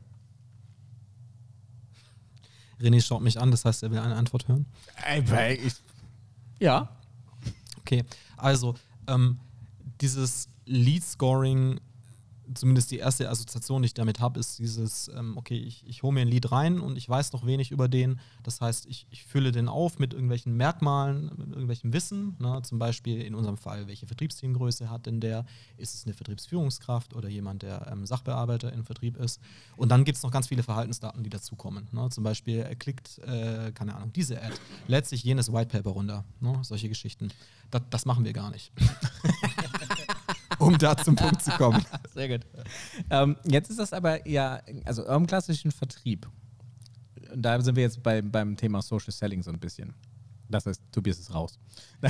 [2.81, 4.67] René schaut mich an, das heißt, er will eine Antwort hören.
[5.05, 5.75] Ey, ich,
[6.61, 6.89] ja.
[7.81, 8.05] Okay,
[8.37, 8.77] also
[9.09, 9.39] ähm,
[10.01, 11.81] dieses Lead-Scoring
[12.55, 16.13] zumindest die erste Assoziation, die ich damit habe, ist dieses, ähm, okay, ich, ich hole
[16.13, 18.21] mir ein Lied rein und ich weiß noch wenig über den.
[18.43, 22.37] Das heißt, ich, ich fülle den auf mit irgendwelchen Merkmalen, mit irgendwelchem Wissen.
[22.39, 22.61] Ne?
[22.63, 25.45] Zum Beispiel in unserem Fall, welche Vertriebsteamgröße hat denn der?
[25.77, 29.41] Ist es eine Vertriebsführungskraft oder jemand, der ähm, Sachbearbeiter im Vertrieb ist?
[29.77, 31.89] Und dann gibt es noch ganz viele Verhaltensdaten, die dazukommen.
[31.93, 32.09] Ne?
[32.11, 34.55] Zum Beispiel, er klickt, äh, keine Ahnung, diese Ad,
[34.87, 36.25] lädt sich jenes White Paper runter.
[36.41, 36.59] Ne?
[36.63, 37.31] Solche Geschichten.
[37.71, 38.73] Das, das machen wir gar nicht.
[40.69, 41.85] um da zum Punkt zu kommen.
[42.15, 42.47] Sehr gut.
[43.11, 46.29] Ähm, jetzt ist das aber ja, also im klassischen Vertrieb,
[47.35, 49.95] da sind wir jetzt bei, beim Thema Social Selling so ein bisschen.
[50.49, 51.59] Das heißt, Tobias ist raus.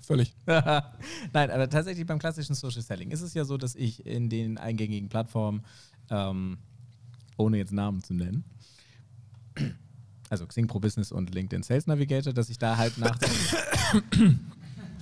[0.00, 0.34] Völlig.
[0.46, 4.56] Nein, aber tatsächlich beim klassischen Social Selling ist es ja so, dass ich in den
[4.58, 5.64] eingängigen Plattformen,
[6.10, 6.58] ähm,
[7.36, 8.44] ohne jetzt Namen zu nennen,
[10.30, 13.18] also Xing Pro Business und LinkedIn Sales Navigator, dass ich da halt nach.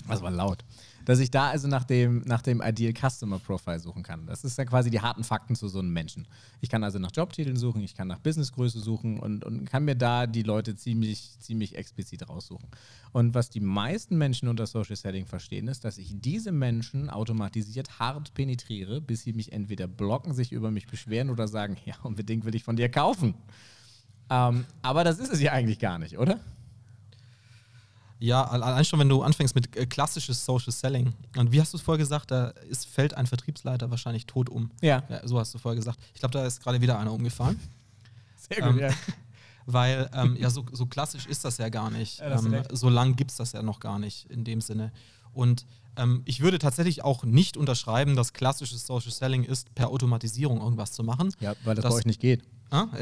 [0.08, 0.64] Das war laut
[1.06, 4.26] dass ich da also nach dem, nach dem Ideal Customer Profile suchen kann.
[4.26, 6.26] Das ist ja quasi die harten Fakten zu so einem Menschen.
[6.60, 9.94] Ich kann also nach Jobtiteln suchen, ich kann nach Businessgröße suchen und, und kann mir
[9.94, 12.68] da die Leute ziemlich, ziemlich explizit raussuchen.
[13.12, 18.00] Und was die meisten Menschen unter Social Selling verstehen, ist, dass ich diese Menschen automatisiert
[18.00, 22.44] hart penetriere, bis sie mich entweder blocken, sich über mich beschweren oder sagen, ja, unbedingt
[22.44, 23.34] will ich von dir kaufen.
[24.28, 26.40] Ähm, aber das ist es ja eigentlich gar nicht, oder?
[28.18, 31.12] Ja, allein schon, wenn du anfängst mit äh, klassisches Social Selling.
[31.36, 34.70] Und wie hast du es vorher gesagt, da ist, fällt ein Vertriebsleiter wahrscheinlich tot um.
[34.80, 35.02] Ja.
[35.08, 35.98] ja so hast du vorher gesagt.
[36.14, 37.60] Ich glaube, da ist gerade wieder einer umgefahren.
[38.36, 38.90] Sehr gut, ähm, ja.
[39.66, 42.20] Weil, ähm, ja, so, so, klassisch ist das ja gar nicht.
[42.20, 44.92] Ja, ähm, so lang gibt es das ja noch gar nicht in dem Sinne.
[45.34, 50.60] Und ähm, ich würde tatsächlich auch nicht unterschreiben, dass klassisches Social Selling ist, per Automatisierung
[50.60, 51.34] irgendwas zu machen.
[51.40, 52.44] Ja, weil das, das bei euch nicht geht.
[52.70, 52.86] Ah?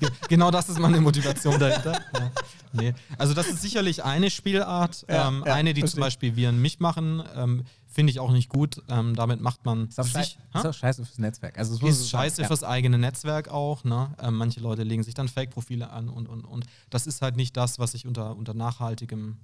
[0.28, 2.00] genau das ist meine Motivation dahinter.
[2.14, 2.30] Ja.
[2.72, 2.94] Nee.
[3.16, 5.04] Also das ist sicherlich eine Spielart.
[5.08, 5.94] Ja, ähm, ja, eine, die verstehe.
[5.94, 8.82] zum Beispiel wir in mich machen, ähm, finde ich auch nicht gut.
[8.88, 11.58] Ähm, damit macht man ist auch, sich, ist auch scheiße fürs Netzwerk.
[11.58, 13.84] Also ist scheiße fürs eigene Netzwerk auch.
[13.84, 14.14] Ne?
[14.20, 16.66] Ähm, manche Leute legen sich dann Fake-Profile an und, und, und.
[16.90, 19.36] Das ist halt nicht das, was ich unter, unter nachhaltigem,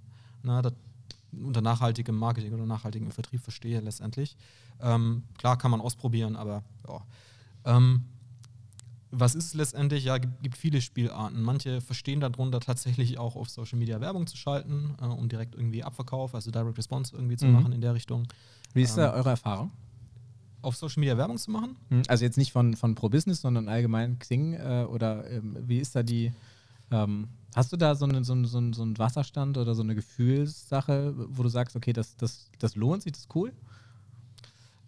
[0.42, 0.72] na, das,
[1.32, 4.36] unter nachhaltigem Marketing oder nachhaltigem Vertrieb verstehe letztendlich.
[4.80, 7.00] Ähm, klar kann man ausprobieren, aber ja.
[7.64, 8.04] Ähm,
[9.14, 10.04] was ist letztendlich?
[10.04, 11.42] Ja, gibt, gibt viele Spielarten.
[11.42, 15.84] Manche verstehen darunter tatsächlich auch auf Social Media Werbung zu schalten, äh, um direkt irgendwie
[15.84, 17.52] Abverkauf, also Direct Response irgendwie zu mhm.
[17.52, 18.26] machen in der Richtung.
[18.72, 19.70] Wie ist da ähm, eure Erfahrung?
[20.62, 21.76] Auf Social Media Werbung zu machen?
[21.90, 22.02] Mhm.
[22.08, 25.94] Also jetzt nicht von, von Pro Business, sondern allgemein Xing äh, oder ähm, wie ist
[25.94, 26.32] da die.
[26.90, 31.14] Ähm, hast du da so, eine, so, so, so einen Wasserstand oder so eine Gefühlssache,
[31.16, 33.52] wo du sagst, okay, das, das, das lohnt sich, das ist cool?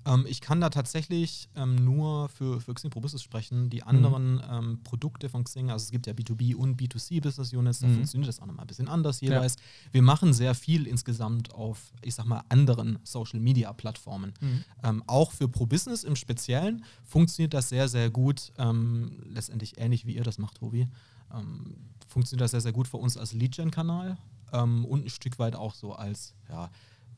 [0.07, 3.69] Ähm, ich kann da tatsächlich ähm, nur für, für Xing Pro Business sprechen.
[3.69, 4.43] Die anderen mhm.
[4.51, 7.95] ähm, Produkte von Xing, also es gibt ja B2B und B2C Business Units, da mhm.
[7.95, 9.57] funktioniert das auch nochmal ein bisschen anders jeweils.
[9.57, 9.93] Ja.
[9.93, 14.33] Wir machen sehr viel insgesamt auf, ich sag mal, anderen Social Media Plattformen.
[14.41, 14.65] Mhm.
[14.83, 18.53] Ähm, auch für Pro Business im Speziellen funktioniert das sehr, sehr gut.
[18.59, 20.89] Ähm, letztendlich ähnlich wie ihr das macht, Tobi.
[21.35, 21.75] Ähm,
[22.07, 24.17] funktioniert das sehr, sehr gut für uns als Lead-Gen-Kanal
[24.53, 26.71] und ein Stück weit auch so als, ja,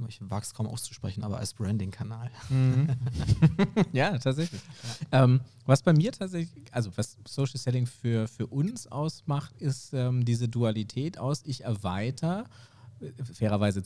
[0.06, 2.30] ich wage es kaum auszusprechen, aber als Branding-Kanal.
[2.48, 2.88] Mhm.
[3.92, 4.60] ja, tatsächlich.
[5.12, 5.24] Ja.
[5.24, 10.24] Ähm, was bei mir tatsächlich, also was Social Selling für, für uns ausmacht, ist ähm,
[10.24, 12.44] diese Dualität aus, ich erweitere,
[13.32, 13.82] fairerweise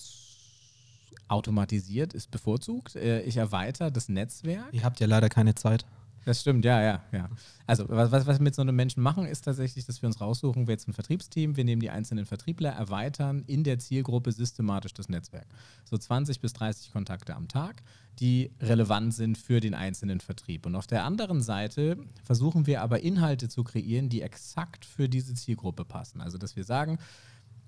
[1.29, 4.73] automatisiert ist bevorzugt, äh, ich erweitere das Netzwerk.
[4.73, 5.87] Ihr habt ja leider keine Zeit.
[6.25, 7.29] Das stimmt, ja, ja, ja.
[7.67, 10.67] Also was, was wir mit so einem Menschen machen, ist tatsächlich, dass wir uns raussuchen,
[10.67, 15.09] wir jetzt ein Vertriebsteam, wir nehmen die einzelnen Vertriebler, erweitern in der Zielgruppe systematisch das
[15.09, 15.47] Netzwerk.
[15.85, 17.83] So 20 bis 30 Kontakte am Tag,
[18.21, 20.67] die relevant sind für den einzelnen Vertrieb.
[20.67, 25.35] Und auf der anderen Seite versuchen wir aber Inhalte zu kreieren, die exakt für diese
[25.35, 26.21] Zielgruppe passen.
[26.21, 26.99] Also dass wir sagen,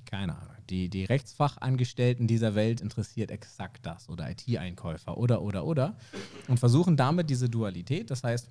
[0.07, 5.97] keine Ahnung, die, die Rechtsfachangestellten dieser Welt interessiert exakt das oder IT-Einkäufer oder, oder, oder
[6.49, 8.49] und versuchen damit diese Dualität, das heißt,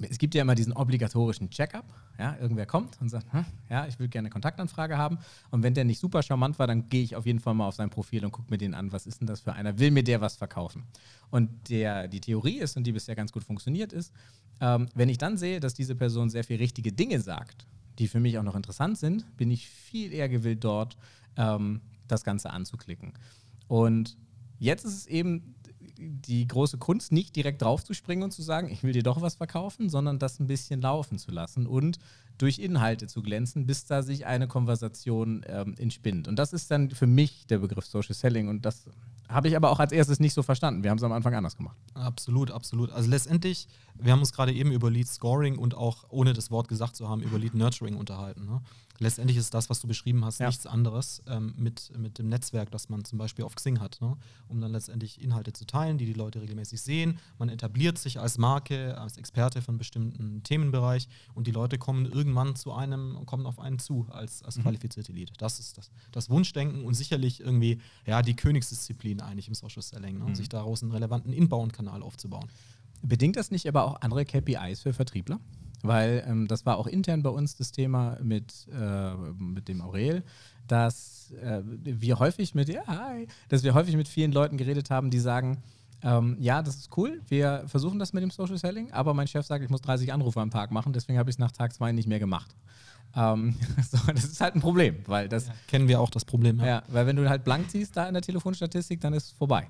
[0.00, 1.84] es gibt ja immer diesen obligatorischen Check-up.
[2.18, 5.18] Ja, irgendwer kommt und sagt, hm, ja, ich will gerne eine Kontaktanfrage haben.
[5.50, 7.74] Und wenn der nicht super charmant war, dann gehe ich auf jeden Fall mal auf
[7.74, 9.78] sein Profil und gucke mir den an, was ist denn das für einer?
[9.78, 10.84] Will mir der was verkaufen?
[11.30, 14.12] Und der, die Theorie ist, und die bisher ganz gut funktioniert ist,
[14.60, 17.66] ähm, wenn ich dann sehe, dass diese Person sehr viel richtige Dinge sagt
[17.98, 20.96] die für mich auch noch interessant sind, bin ich viel eher gewillt, dort
[21.36, 23.12] ähm, das Ganze anzuklicken.
[23.68, 24.16] Und
[24.58, 25.54] jetzt ist es eben
[25.98, 29.88] die große Kunst, nicht direkt draufzuspringen und zu sagen, ich will dir doch was verkaufen,
[29.88, 31.98] sondern das ein bisschen laufen zu lassen und
[32.38, 36.28] durch Inhalte zu glänzen, bis da sich eine Konversation ähm, entspinnt.
[36.28, 38.84] Und das ist dann für mich der Begriff Social Selling und das
[39.28, 40.82] Habe ich aber auch als erstes nicht so verstanden.
[40.82, 41.76] Wir haben es am Anfang anders gemacht.
[41.94, 42.92] Absolut, absolut.
[42.92, 46.68] Also letztendlich, wir haben uns gerade eben über Lead Scoring und auch, ohne das Wort
[46.68, 48.46] gesagt zu haben, über Lead Nurturing unterhalten.
[48.46, 48.60] Ne?
[48.98, 50.46] Letztendlich ist das, was du beschrieben hast, Ja.
[50.46, 54.16] nichts anderes ähm, mit, mit dem Netzwerk, das man zum Beispiel auf Xing hat, ne?
[54.48, 57.18] um dann letztendlich Inhalte zu teilen, die die Leute regelmäßig sehen.
[57.38, 62.56] Man etabliert sich als Marke, als Experte von bestimmten Themenbereich und die Leute kommen irgendwann
[62.56, 65.32] zu einem, kommen auf einen zu als, als qualifizierte Lead.
[65.38, 70.18] Das ist das, das Wunschdenken und sicherlich irgendwie ja, die Königsdisziplin eigentlich im Social Selling,
[70.18, 70.34] ne?
[70.34, 72.48] sich daraus einen relevanten Inbound-Kanal aufzubauen.
[73.02, 75.38] Bedingt das nicht aber auch andere KPIs für Vertriebler?
[75.82, 80.24] Weil ähm, das war auch intern bei uns das Thema mit, äh, mit dem Aurel,
[80.66, 85.10] dass äh, wir häufig mit, ja, hi, dass wir häufig mit vielen Leuten geredet haben,
[85.10, 85.62] die sagen,
[86.02, 89.46] ähm, ja, das ist cool, wir versuchen das mit dem Social Selling, aber mein Chef
[89.46, 91.92] sagt, ich muss 30 Anrufe am Tag machen, deswegen habe ich es nach Tag zwei
[91.92, 92.54] nicht mehr gemacht.
[93.14, 93.56] Ähm,
[93.90, 96.60] so, das ist halt ein Problem, weil das, Kennen wir auch das Problem.
[96.60, 99.68] ja, weil wenn du halt blank ziehst da in der Telefonstatistik, dann ist es vorbei.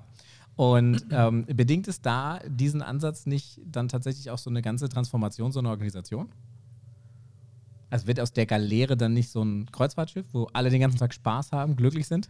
[0.57, 5.51] Und ähm, bedingt es da diesen Ansatz nicht dann tatsächlich auch so eine ganze Transformation
[5.51, 6.29] so einer Organisation?
[7.89, 11.13] Also wird aus der Galeere dann nicht so ein Kreuzfahrtschiff, wo alle den ganzen Tag
[11.13, 12.29] Spaß haben, glücklich sind?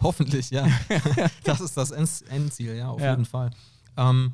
[0.00, 0.66] Hoffentlich, ja.
[1.44, 3.10] das ist das End- Endziel, ja, auf Ja.
[3.10, 3.50] jeden Fall.
[3.96, 4.32] Ähm,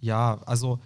[0.00, 0.78] ja, also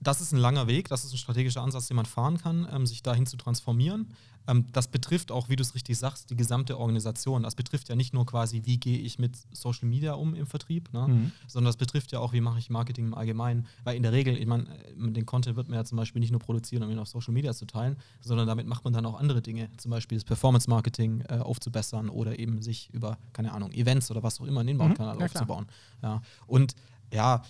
[0.00, 2.86] das ist ein langer Weg, das ist ein strategischer Ansatz, den man fahren kann, ähm,
[2.86, 4.08] sich dahin zu transformieren.
[4.46, 7.42] Ähm, das betrifft auch, wie du es richtig sagst, die gesamte Organisation.
[7.42, 10.92] Das betrifft ja nicht nur quasi, wie gehe ich mit Social Media um im Vertrieb,
[10.92, 11.08] ne?
[11.08, 11.32] Mhm.
[11.46, 13.66] sondern das betrifft ja auch, wie mache ich Marketing im Allgemeinen.
[13.84, 16.30] Weil in der Regel, ich meine, äh, den Content wird man ja zum Beispiel nicht
[16.30, 19.18] nur produzieren, um ihn auf Social Media zu teilen, sondern damit macht man dann auch
[19.18, 24.10] andere Dinge, zum Beispiel das Performance-Marketing äh, aufzubessern oder eben sich über, keine Ahnung, Events
[24.10, 25.66] oder was auch immer einen Inbound-Kanal Mhm, ja, aufzubauen.
[26.02, 26.22] Ja.
[26.46, 26.74] Und
[27.12, 27.42] ja,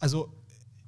[0.00, 0.32] also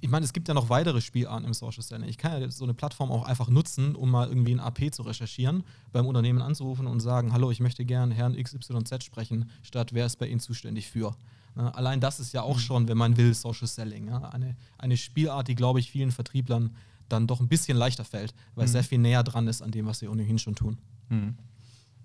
[0.01, 2.09] ich meine, es gibt ja noch weitere Spielarten im Social Selling.
[2.09, 5.03] Ich kann ja so eine Plattform auch einfach nutzen, um mal irgendwie ein AP zu
[5.03, 10.07] recherchieren, beim Unternehmen anzurufen und sagen, hallo, ich möchte gern Herrn XYZ sprechen, statt wer
[10.07, 11.15] ist bei Ihnen zuständig für.
[11.55, 14.07] Ne, allein das ist ja auch schon, wenn man will, Social Selling.
[14.09, 14.31] Ja?
[14.31, 16.75] Eine, eine Spielart, die, glaube ich, vielen Vertrieblern
[17.09, 19.87] dann doch ein bisschen leichter fällt, weil es sehr viel näher dran ist an dem,
[19.87, 20.79] was sie ohnehin schon tun.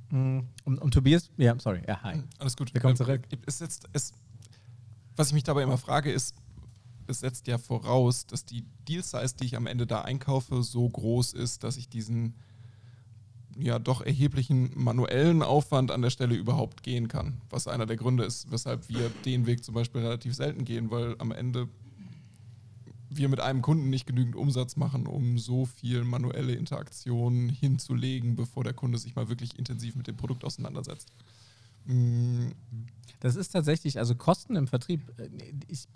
[0.10, 2.24] Und, und Tobias, ja, sorry, ja, hi.
[2.40, 2.74] Alles gut.
[2.74, 3.22] Willkommen Ähm, zurück.
[3.46, 4.14] Es setzt, es,
[5.16, 6.34] was ich mich dabei immer frage, ist,
[7.08, 11.34] es setzt ja voraus, dass die Deal-Size, die ich am Ende da einkaufe, so groß
[11.34, 12.36] ist, dass ich diesen
[13.58, 17.42] ja doch erheblichen manuellen Aufwand an der Stelle überhaupt gehen kann.
[17.50, 21.16] Was einer der Gründe ist, weshalb wir den Weg zum Beispiel relativ selten gehen, weil
[21.20, 21.70] am Ende
[23.10, 28.64] wir mit einem Kunden nicht genügend Umsatz machen, um so viel manuelle Interaktion hinzulegen, bevor
[28.64, 31.08] der Kunde sich mal wirklich intensiv mit dem Produkt auseinandersetzt.
[33.20, 35.02] Das ist tatsächlich, also Kosten im Vertrieb.
[35.18, 35.30] äh,
[35.68, 35.88] Ich,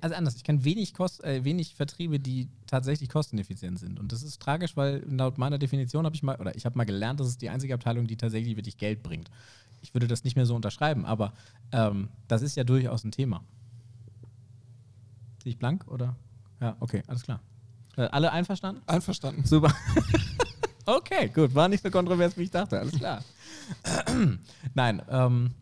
[0.00, 3.98] also anders, ich kenne wenig, Kost, äh, wenig Vertriebe, die tatsächlich kosteneffizient sind.
[3.98, 6.84] Und das ist tragisch, weil laut meiner Definition habe ich mal, oder ich habe mal
[6.84, 9.30] gelernt, das ist die einzige Abteilung, die tatsächlich wirklich Geld bringt.
[9.80, 11.32] Ich würde das nicht mehr so unterschreiben, aber
[11.72, 13.42] ähm, das ist ja durchaus ein Thema.
[15.42, 16.16] Sehe ich blank oder?
[16.60, 17.40] Ja, okay, alles klar.
[17.96, 18.82] Äh, alle einverstanden?
[18.86, 19.44] einverstanden.
[19.46, 19.74] Super.
[20.84, 21.54] okay, gut.
[21.54, 22.78] War nicht so kontrovers, wie ich dachte.
[22.78, 23.24] Alles klar.
[24.74, 25.54] Nein, ähm,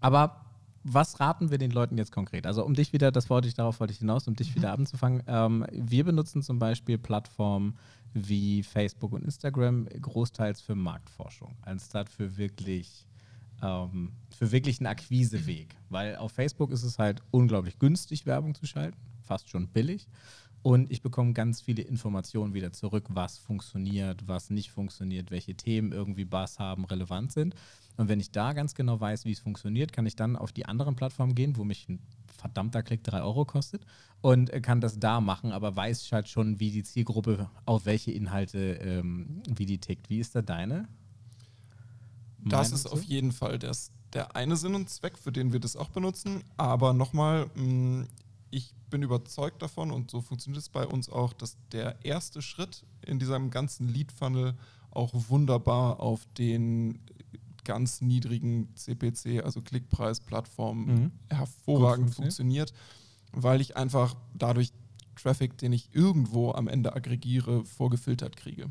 [0.00, 0.43] aber
[0.84, 2.46] was raten wir den Leuten jetzt konkret?
[2.46, 5.22] Also um dich wieder, das wollte ich, darauf wollte ich hinaus, um dich wieder anzufangen.
[5.26, 7.76] Ähm, wir benutzen zum Beispiel Plattformen
[8.12, 13.06] wie Facebook und Instagram großteils für Marktforschung, anstatt für wirklich
[13.62, 15.74] ähm, für wirklich einen Akquiseweg.
[15.88, 20.06] Weil auf Facebook ist es halt unglaublich günstig, Werbung zu schalten, fast schon billig.
[20.64, 25.92] Und ich bekomme ganz viele Informationen wieder zurück, was funktioniert, was nicht funktioniert, welche Themen
[25.92, 27.54] irgendwie Bass haben, relevant sind.
[27.98, 30.64] Und wenn ich da ganz genau weiß, wie es funktioniert, kann ich dann auf die
[30.64, 31.98] anderen Plattformen gehen, wo mich ein
[32.38, 33.84] verdammter Klick 3 Euro kostet
[34.22, 38.12] und äh, kann das da machen, aber weiß halt schon, wie die Zielgruppe auf welche
[38.12, 40.08] Inhalte, ähm, wie die tickt.
[40.08, 40.88] Wie ist da deine?
[42.38, 45.60] Das Meinung ist auf jeden Fall das, der eine Sinn und Zweck, für den wir
[45.60, 46.42] das auch benutzen.
[46.56, 48.06] Aber nochmal, mh,
[48.54, 52.84] ich bin überzeugt davon und so funktioniert es bei uns auch, dass der erste Schritt
[53.04, 54.54] in diesem ganzen Lead-Funnel
[54.90, 57.00] auch wunderbar auf den
[57.64, 61.10] ganz niedrigen CPC, also Klickpreis-Plattformen, Mhm.
[61.30, 62.70] hervorragend funktioniert.
[62.70, 62.72] funktioniert,
[63.32, 64.72] weil ich einfach dadurch
[65.16, 68.70] Traffic, den ich irgendwo am Ende aggregiere, vorgefiltert kriege.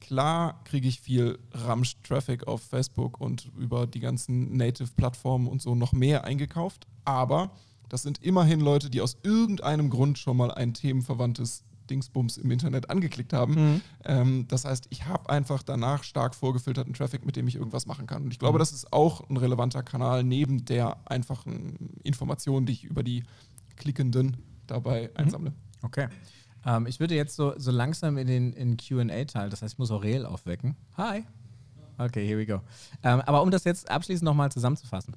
[0.00, 5.92] Klar kriege ich viel Ramsch-Traffic auf Facebook und über die ganzen Native-Plattformen und so noch
[5.92, 7.50] mehr eingekauft, aber
[7.88, 12.90] das sind immerhin Leute, die aus irgendeinem Grund schon mal ein themenverwandtes Dingsbums im Internet
[12.90, 13.54] angeklickt haben.
[13.54, 13.80] Mhm.
[14.04, 18.06] Ähm, das heißt, ich habe einfach danach stark vorgefilterten Traffic, mit dem ich irgendwas machen
[18.06, 18.24] kann.
[18.24, 18.40] Und ich Mhm.
[18.40, 23.24] glaube, das ist auch ein relevanter Kanal neben der einfachen Information, die ich über die
[23.76, 24.36] Klickenden
[24.66, 25.54] dabei einsammle.
[25.82, 26.08] Okay.
[26.66, 29.90] Ähm, ich würde jetzt so, so langsam in den in QA-Teil, das heißt, ich muss
[29.90, 30.76] Aurel aufwecken.
[30.98, 31.24] Hi.
[31.96, 32.60] Okay, here we go.
[33.02, 35.16] Ähm, aber um das jetzt abschließend nochmal zusammenzufassen.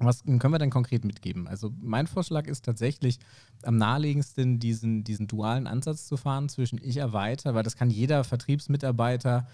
[0.00, 1.46] Was können wir denn konkret mitgeben?
[1.46, 3.18] Also mein Vorschlag ist tatsächlich
[3.62, 8.24] am naheliegendsten, diesen, diesen dualen Ansatz zu fahren zwischen ich erweitere, weil das kann jeder
[8.24, 9.46] Vertriebsmitarbeiter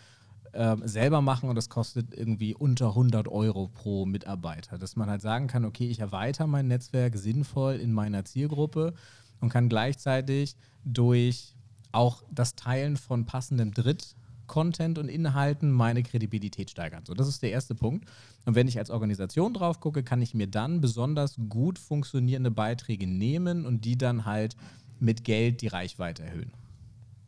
[0.53, 4.79] äh, selber machen und das kostet irgendwie unter 100 Euro pro Mitarbeiter.
[4.79, 8.95] Dass man halt sagen kann, okay, ich erweitere mein Netzwerk sinnvoll in meiner Zielgruppe
[9.41, 11.57] und kann gleichzeitig durch
[11.93, 14.15] auch das Teilen von passendem Dritt
[14.47, 17.05] Content und Inhalten meine Kredibilität steigern.
[17.07, 18.09] So, das ist der erste Punkt.
[18.45, 23.07] Und wenn ich als Organisation drauf gucke, kann ich mir dann besonders gut funktionierende Beiträge
[23.07, 24.57] nehmen und die dann halt
[24.99, 26.53] mit Geld die Reichweite erhöhen.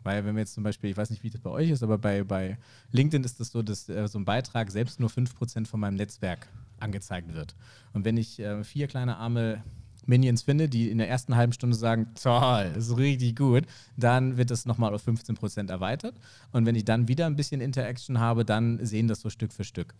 [0.05, 1.99] Weil wenn wir jetzt zum Beispiel, ich weiß nicht, wie das bei euch ist, aber
[1.99, 2.57] bei, bei
[2.93, 6.49] LinkedIn ist das so, dass äh, so ein Beitrag selbst nur 5% von meinem Netzwerk
[6.81, 7.55] angezeigt wird.
[7.93, 9.63] Und wenn ich äh, vier kleine arme
[10.09, 13.65] Minions finde, die in der ersten halben Stunde sagen, toll, ist richtig gut,
[13.97, 16.15] dann wird das nochmal auf 15% erweitert.
[16.53, 19.65] Und wenn ich dann wieder ein bisschen Interaction habe, dann sehen das so Stück für
[19.65, 19.95] Stück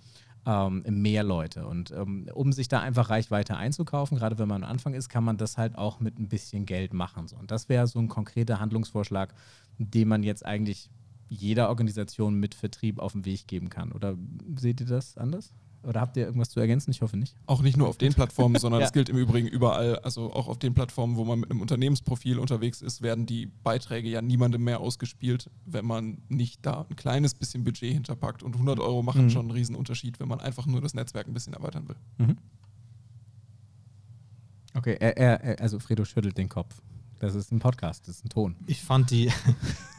[0.47, 1.67] ähm, mehr Leute.
[1.67, 5.25] Und ähm, um sich da einfach Reichweite einzukaufen, gerade wenn man am Anfang ist, kann
[5.25, 7.29] man das halt auch mit ein bisschen Geld machen.
[7.29, 7.37] So.
[7.37, 9.35] Und das wäre so ein konkreter Handlungsvorschlag,
[9.79, 10.91] den man jetzt eigentlich
[11.29, 13.93] jeder Organisation mit Vertrieb auf den Weg geben kann.
[13.93, 14.17] Oder
[14.57, 15.53] seht ihr das anders?
[15.83, 16.91] Oder habt ihr irgendwas zu ergänzen?
[16.91, 17.37] Ich hoffe nicht.
[17.47, 18.93] Auch nicht nur auf den Plattformen, sondern es ja.
[18.93, 19.99] gilt im Übrigen überall.
[20.01, 24.09] Also auch auf den Plattformen, wo man mit einem Unternehmensprofil unterwegs ist, werden die Beiträge
[24.09, 28.43] ja niemandem mehr ausgespielt, wenn man nicht da ein kleines bisschen Budget hinterpackt.
[28.43, 29.31] Und 100 Euro machen mhm.
[29.31, 31.97] schon einen riesen Unterschied, wenn man einfach nur das Netzwerk ein bisschen erweitern will.
[32.19, 32.37] Mhm.
[34.75, 36.83] Okay, er, er, also Fredo schüttelt den Kopf.
[37.21, 38.57] Das ist ein Podcast, das ist ein Ton.
[38.67, 39.33] Ich fand die.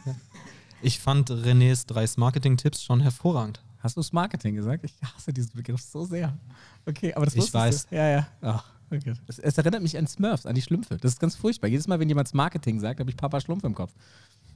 [0.82, 3.62] ich fand Renés drei Marketing-Tipps schon hervorragend.
[3.80, 4.84] Hast du das Marketing gesagt?
[4.84, 6.38] Ich hasse diesen Begriff so sehr.
[6.86, 7.88] Okay, aber das Ich weiß.
[7.88, 7.96] Du.
[7.96, 8.28] Ja, ja.
[8.42, 9.14] Ach, okay.
[9.28, 10.98] es, es, erinnert mich an Smurfs, an die Schlümpfe.
[10.98, 11.70] Das ist ganz furchtbar.
[11.70, 13.94] Jedes Mal, wenn jemand Marketing sagt, habe ich Papa Schlumpf im Kopf.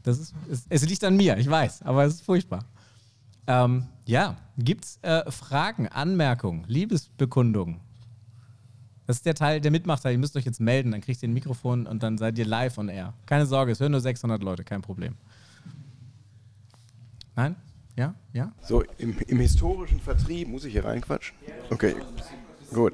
[0.04, 2.66] Das ist, es, es liegt an mir, ich weiß, aber es ist furchtbar.
[3.48, 7.80] Ähm, ja, gibt es äh, Fragen, Anmerkungen, Liebesbekundungen?
[9.06, 10.04] Das ist der Teil, der mitmacht.
[10.06, 12.78] Ihr müsst euch jetzt melden, dann kriegt ihr ein Mikrofon und dann seid ihr live
[12.78, 13.14] on air.
[13.26, 15.16] Keine Sorge, es hören nur 600 Leute, kein Problem.
[17.36, 17.56] Nein?
[17.96, 18.16] Ja?
[18.34, 18.52] Ja?
[18.62, 21.36] So, im, im historischen Vertrieb, muss ich hier reinquatschen?
[21.70, 21.96] Okay,
[22.74, 22.94] gut.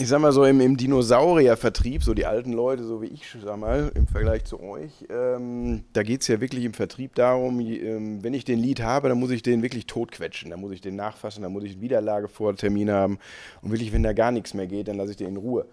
[0.00, 3.56] Ich sag mal so, im, im Dinosauriervertrieb, so die alten Leute, so wie ich, sag
[3.58, 8.22] mal, im Vergleich zu euch, ähm, da geht es ja wirklich im Vertrieb darum, ähm,
[8.22, 10.94] wenn ich den Lied habe, dann muss ich den wirklich totquetschen, dann muss ich den
[10.94, 13.18] nachfassen, dann muss ich einen Wiederlagevortermin haben
[13.60, 15.66] und wirklich, wenn da gar nichts mehr geht, dann lasse ich den in Ruhe.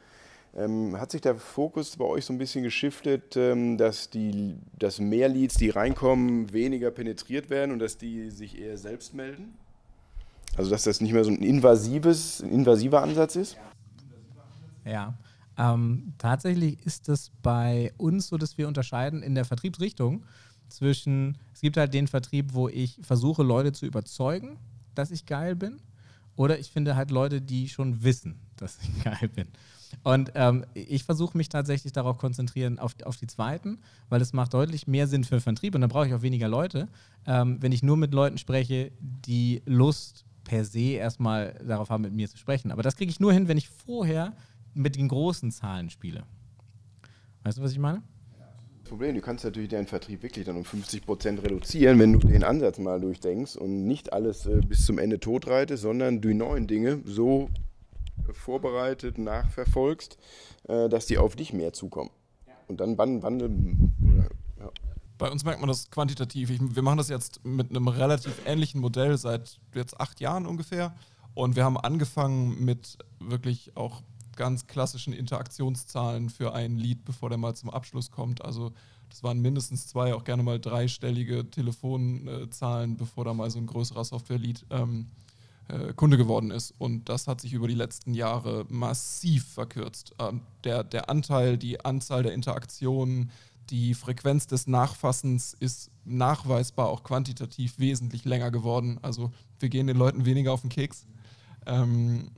[0.57, 4.99] Ähm, hat sich der Fokus bei euch so ein bisschen geschiftet, ähm, dass, die, dass
[4.99, 9.53] mehr Leads, die reinkommen, weniger penetriert werden und dass die sich eher selbst melden?
[10.55, 13.57] Also dass das nicht mehr so ein invasives, invasiver Ansatz ist?
[14.85, 15.17] Ja,
[15.57, 20.23] ähm, tatsächlich ist es bei uns so, dass wir unterscheiden in der Vertriebsrichtung
[20.69, 24.57] zwischen, es gibt halt den Vertrieb, wo ich versuche, Leute zu überzeugen,
[24.93, 25.81] dass ich geil bin,
[26.37, 29.47] oder ich finde halt Leute, die schon wissen, dass ich geil bin.
[30.03, 33.79] Und ähm, ich versuche mich tatsächlich darauf konzentrieren, auf, auf die zweiten,
[34.09, 36.87] weil es macht deutlich mehr Sinn für Vertrieb und dann brauche ich auch weniger Leute,
[37.25, 42.13] ähm, wenn ich nur mit Leuten spreche, die Lust per se erstmal darauf haben, mit
[42.13, 42.71] mir zu sprechen.
[42.71, 44.33] Aber das kriege ich nur hin, wenn ich vorher
[44.73, 46.23] mit den großen Zahlen spiele.
[47.43, 48.03] Weißt du, was ich meine?
[48.85, 52.43] Problem, du kannst natürlich deinen Vertrieb wirklich dann um 50 Prozent reduzieren, wenn du den
[52.43, 56.99] Ansatz mal durchdenkst und nicht alles äh, bis zum Ende totreitest, sondern die neuen Dinge
[57.03, 57.49] so
[58.33, 60.17] vorbereitet, nachverfolgst,
[60.67, 62.11] äh, dass die auf dich mehr zukommen.
[62.67, 63.93] Und dann wandeln.
[64.59, 64.69] Ja.
[65.17, 66.49] Bei uns merkt man das quantitativ.
[66.49, 70.95] Ich, wir machen das jetzt mit einem relativ ähnlichen Modell seit jetzt acht Jahren ungefähr.
[71.33, 74.01] Und wir haben angefangen mit wirklich auch
[74.35, 78.43] ganz klassischen Interaktionszahlen für ein Lied, bevor der mal zum Abschluss kommt.
[78.43, 78.73] Also
[79.09, 84.03] das waren mindestens zwei, auch gerne mal dreistellige Telefonzahlen, bevor da mal so ein größerer
[84.03, 85.07] Software-Lead ähm,
[85.67, 86.73] äh, Kunde geworden ist.
[86.77, 90.13] Und das hat sich über die letzten Jahre massiv verkürzt.
[90.19, 93.31] Ähm, der, der Anteil, die Anzahl der Interaktionen,
[93.69, 98.99] die Frequenz des Nachfassens ist nachweisbar auch quantitativ wesentlich länger geworden.
[99.01, 101.07] Also wir gehen den Leuten weniger auf den Keks.
[101.65, 102.29] Ähm,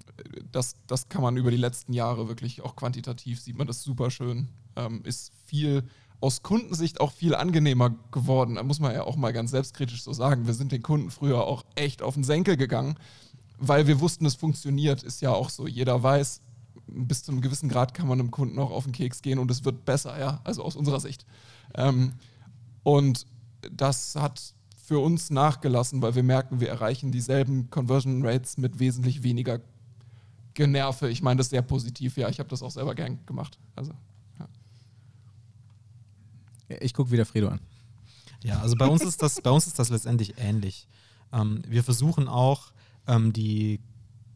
[0.51, 4.09] das, das kann man über die letzten Jahre wirklich auch quantitativ, sieht man das super
[4.09, 4.47] schön.
[4.77, 5.83] Ähm, ist viel
[6.19, 8.55] aus Kundensicht auch viel angenehmer geworden.
[8.55, 10.47] Da muss man ja auch mal ganz selbstkritisch so sagen.
[10.47, 12.95] Wir sind den Kunden früher auch echt auf den Senkel gegangen,
[13.59, 15.03] weil wir wussten, es funktioniert.
[15.03, 15.67] Ist ja auch so.
[15.67, 16.41] Jeder weiß,
[16.87, 19.51] bis zu einem gewissen Grad kann man einem Kunden auch auf den Keks gehen und
[19.51, 20.41] es wird besser, ja.
[20.43, 21.25] Also aus unserer Sicht.
[21.75, 22.13] Ähm,
[22.83, 23.27] und
[23.71, 24.53] das hat
[24.83, 29.59] für uns nachgelassen, weil wir merken, wir erreichen dieselben Conversion Rates mit wesentlich weniger
[30.53, 31.09] Generve.
[31.09, 32.29] Ich meine das sehr positiv, ja.
[32.29, 33.59] Ich habe das auch selber gern gemacht.
[33.75, 33.91] Also.
[36.67, 37.59] Ich gucke wieder Fredo an.
[38.43, 40.87] Ja, also bei uns ist das, bei uns ist das letztendlich ähnlich.
[41.33, 42.71] Ähm, wir versuchen auch
[43.07, 43.79] ähm, die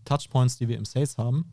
[0.05, 1.51] Touchpoints, die wir im Sales haben,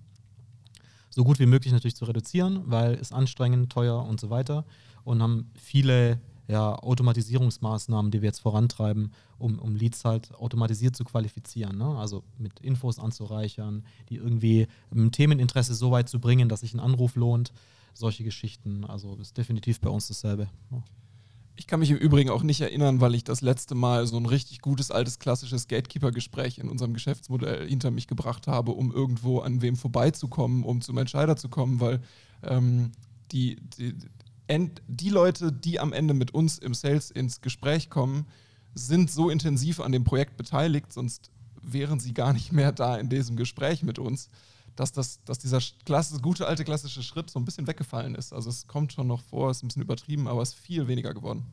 [1.10, 4.64] so gut wie möglich natürlich zu reduzieren, weil es anstrengend, teuer und so weiter.
[5.04, 11.04] Und haben viele ja, Automatisierungsmaßnahmen, die wir jetzt vorantreiben, um, um Leads halt automatisiert zu
[11.04, 11.76] qualifizieren.
[11.76, 11.96] Ne?
[11.98, 16.80] Also mit Infos anzureichern, die irgendwie ein Themeninteresse so weit zu bringen, dass sich ein
[16.80, 17.52] Anruf lohnt.
[17.98, 18.84] Solche Geschichten.
[18.84, 20.48] Also ist definitiv bei uns dasselbe.
[21.56, 24.26] Ich kann mich im Übrigen auch nicht erinnern, weil ich das letzte Mal so ein
[24.26, 29.62] richtig gutes, altes, klassisches Gatekeeper-Gespräch in unserem Geschäftsmodell hinter mich gebracht habe, um irgendwo an
[29.62, 32.00] wem vorbeizukommen, um zum Entscheider zu kommen, weil
[32.44, 32.92] ähm,
[33.32, 33.96] die, die,
[34.86, 38.28] die Leute, die am Ende mit uns im Sales ins Gespräch kommen,
[38.74, 43.08] sind so intensiv an dem Projekt beteiligt, sonst wären sie gar nicht mehr da in
[43.08, 44.30] diesem Gespräch mit uns,
[44.76, 48.32] dass, das, dass dieser klasse, gute alte klassische Schritt so ein bisschen weggefallen ist.
[48.32, 51.14] Also es kommt schon noch vor, ist ein bisschen übertrieben, aber es ist viel weniger
[51.14, 51.46] geworden.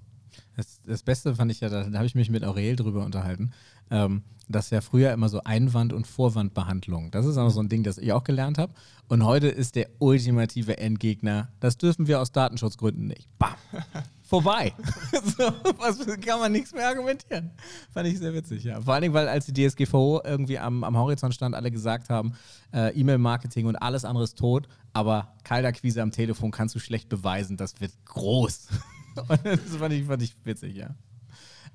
[0.56, 3.52] Das, das Beste fand ich ja, da, da habe ich mich mit Aurel drüber unterhalten,
[3.90, 7.84] ähm, dass ja früher immer so Einwand- und Vorwandbehandlung, das ist auch so ein Ding,
[7.84, 8.74] das ich auch gelernt habe.
[9.08, 13.28] Und heute ist der ultimative Endgegner, das dürfen wir aus Datenschutzgründen nicht.
[13.38, 13.56] Bam!
[14.26, 14.74] Vorbei.
[15.38, 17.52] so, was kann man nichts mehr argumentieren.
[17.94, 18.82] Fand ich sehr witzig, ja.
[18.82, 22.34] Vor allen Dingen, weil als die DSGVO irgendwie am, am Horizont stand, alle gesagt haben,
[22.74, 27.56] äh, E-Mail-Marketing und alles andere ist tot, aber Kaltakquise am Telefon kannst du schlecht beweisen,
[27.56, 28.68] das wird groß.
[29.44, 30.96] das fand ich, fand ich witzig, ja.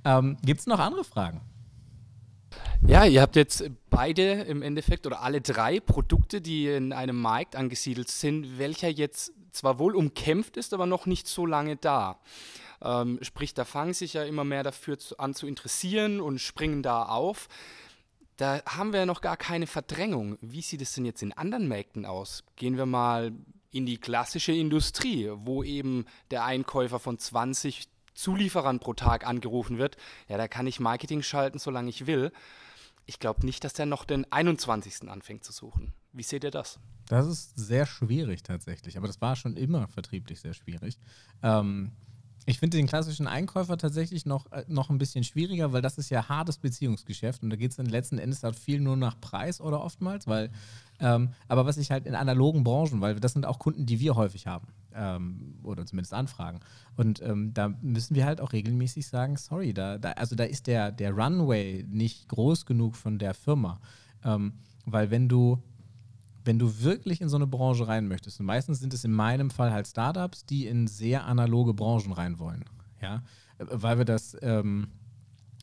[0.04, 1.42] Ähm, Gibt es noch andere Fragen?
[2.84, 7.54] Ja, ihr habt jetzt beide im Endeffekt oder alle drei Produkte, die in einem Markt
[7.54, 12.18] angesiedelt sind, welcher jetzt zwar wohl umkämpft ist, aber noch nicht so lange da.
[12.82, 16.82] Ähm, sprich, da fangen sich ja immer mehr dafür zu, an zu interessieren und springen
[16.82, 17.48] da auf.
[18.36, 20.38] Da haben wir ja noch gar keine Verdrängung.
[20.40, 22.42] Wie sieht es denn jetzt in anderen Märkten aus?
[22.56, 23.32] Gehen wir mal
[23.70, 29.96] in die klassische Industrie, wo eben der Einkäufer von 20 Zulieferern pro Tag angerufen wird.
[30.28, 32.32] Ja, da kann ich Marketing schalten, solange ich will.
[33.06, 35.08] Ich glaube nicht, dass der noch den 21.
[35.08, 35.92] anfängt zu suchen.
[36.12, 36.78] Wie seht ihr das?
[37.06, 40.98] Das ist sehr schwierig tatsächlich, aber das war schon immer vertrieblich sehr schwierig.
[41.42, 41.92] Ähm,
[42.46, 46.10] ich finde den klassischen Einkäufer tatsächlich noch, äh, noch ein bisschen schwieriger, weil das ist
[46.10, 49.60] ja hartes Beziehungsgeschäft und da geht es dann letzten Endes halt viel nur nach Preis
[49.60, 50.50] oder oftmals, weil,
[51.00, 54.16] ähm, aber was ich halt in analogen Branchen, weil das sind auch Kunden, die wir
[54.16, 56.60] häufig haben ähm, oder zumindest anfragen
[56.96, 60.66] und ähm, da müssen wir halt auch regelmäßig sagen, sorry, da, da, also da ist
[60.66, 63.80] der, der Runway nicht groß genug von der Firma,
[64.24, 64.54] ähm,
[64.86, 65.62] weil wenn du
[66.44, 69.50] wenn du wirklich in so eine Branche rein möchtest, und meistens sind es in meinem
[69.50, 72.64] Fall halt Startups, die in sehr analoge Branchen rein wollen,
[73.00, 73.22] ja,
[73.58, 74.88] weil wir das, ähm,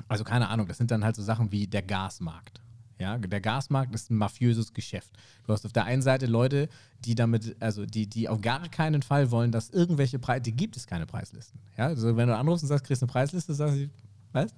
[0.08, 2.62] also keine Ahnung, das sind dann halt so Sachen wie der Gasmarkt.
[3.00, 5.12] Ja, der Gasmarkt ist ein mafiöses Geschäft.
[5.46, 6.68] Du hast auf der einen Seite Leute,
[7.06, 10.78] die damit, also die, die auf gar keinen Fall wollen, dass irgendwelche Preise, die gibt
[10.78, 11.60] es keine Preislisten.
[11.78, 13.90] Ja, also wenn du anrufst und sagst, kriegst du eine Preisliste, sagst du,
[14.32, 14.56] was?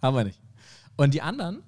[0.00, 0.40] Haben wir nicht.
[0.96, 1.62] Und die anderen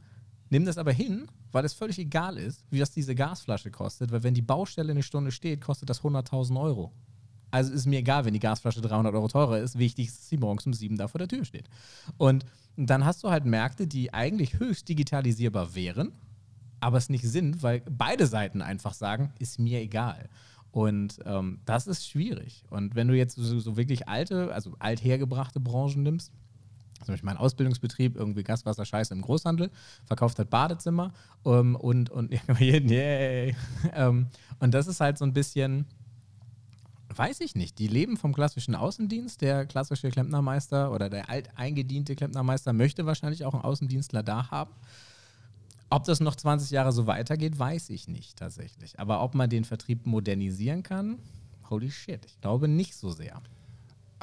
[0.49, 4.25] nehmen das aber hin, weil es völlig egal ist, wie das diese Gasflasche kostet, weil
[4.25, 6.91] wenn die Baustelle eine Stunde steht, kostet das 100.000 Euro.
[7.53, 9.79] Also ist mir egal, wenn die Gasflasche 300 Euro teurer ist.
[9.79, 11.69] Wichtig ist, dass sie morgens um sieben da vor der Tür steht.
[12.19, 12.45] Und
[12.77, 16.11] dann hast du halt Märkte, die eigentlich höchst digitalisierbar wären,
[16.81, 20.29] aber es nicht sind, weil beide Seiten einfach sagen, ist mir egal.
[20.73, 22.65] Und ähm, das ist schwierig.
[22.69, 26.33] Und wenn du jetzt so, so wirklich alte, also althergebrachte Branchen nimmst,
[27.03, 29.71] zum Beispiel mein Ausbildungsbetrieb, irgendwie Gaswasser, Scheiße im Großhandel,
[30.05, 33.55] verkauft hat Badezimmer um, und, und, yeah,
[33.97, 34.27] um,
[34.61, 35.87] und das ist halt so ein bisschen,
[37.09, 39.41] weiß ich nicht, die leben vom klassischen Außendienst.
[39.41, 44.73] Der klassische Klempnermeister oder der alteingediente Klempnermeister möchte wahrscheinlich auch einen Außendienstler da haben.
[45.91, 48.99] Ob das noch 20 Jahre so weitergeht, weiß ich nicht tatsächlich.
[48.99, 51.19] Aber ob man den Vertrieb modernisieren kann,
[51.71, 53.41] holy shit, ich glaube nicht so sehr.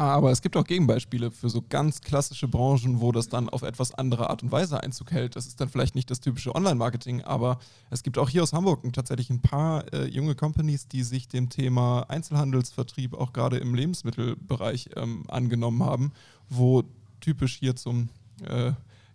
[0.01, 3.93] Aber es gibt auch Gegenbeispiele für so ganz klassische Branchen, wo das dann auf etwas
[3.93, 5.35] andere Art und Weise Einzug hält.
[5.35, 7.59] Das ist dann vielleicht nicht das typische Online-Marketing, aber
[7.91, 11.49] es gibt auch hier aus Hamburg tatsächlich ein paar äh, junge Companies, die sich dem
[11.49, 16.13] Thema Einzelhandelsvertrieb auch gerade im Lebensmittelbereich ähm, angenommen haben,
[16.49, 16.81] wo
[17.19, 18.09] typisch hier zum
[18.49, 18.71] äh,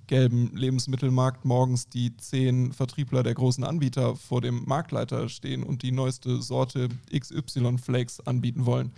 [0.06, 5.90] gelben Lebensmittelmarkt morgens die zehn Vertriebler der großen Anbieter vor dem Marktleiter stehen und die
[5.90, 8.92] neueste Sorte XY Flakes anbieten wollen.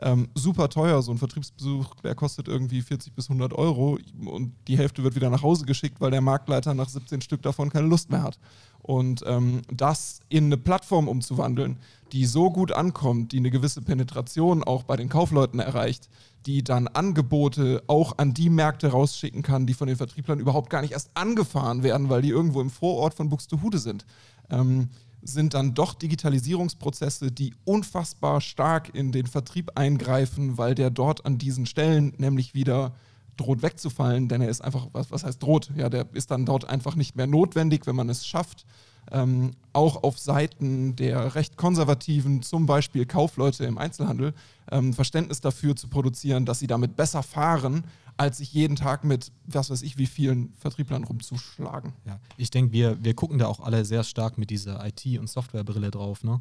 [0.00, 4.76] Ähm, super teuer, so ein Vertriebsbesuch, der kostet irgendwie 40 bis 100 Euro und die
[4.76, 8.10] Hälfte wird wieder nach Hause geschickt, weil der Marktleiter nach 17 Stück davon keine Lust
[8.10, 8.38] mehr hat.
[8.82, 11.78] Und ähm, das in eine Plattform umzuwandeln,
[12.12, 16.10] die so gut ankommt, die eine gewisse Penetration auch bei den Kaufleuten erreicht,
[16.44, 20.82] die dann Angebote auch an die Märkte rausschicken kann, die von den Vertrieblern überhaupt gar
[20.82, 24.04] nicht erst angefahren werden, weil die irgendwo im Vorort von Buxtehude sind.
[24.50, 24.90] Ähm,
[25.24, 31.38] sind dann doch Digitalisierungsprozesse, die unfassbar stark in den Vertrieb eingreifen, weil der dort an
[31.38, 32.94] diesen Stellen nämlich wieder
[33.36, 35.70] droht wegzufallen, denn er ist einfach, was, was heißt droht?
[35.74, 38.64] Ja, der ist dann dort einfach nicht mehr notwendig, wenn man es schafft,
[39.10, 44.34] ähm, auch auf Seiten der recht konservativen, zum Beispiel Kaufleute im Einzelhandel,
[44.70, 47.84] ähm, Verständnis dafür zu produzieren, dass sie damit besser fahren,
[48.16, 51.92] als sich jeden Tag mit, was weiß ich, wie vielen Vertrieblern rumzuschlagen.
[52.04, 55.28] Ja, ich denke, wir, wir gucken da auch alle sehr stark mit dieser IT- und
[55.28, 56.22] Softwarebrille drauf.
[56.22, 56.40] Ne?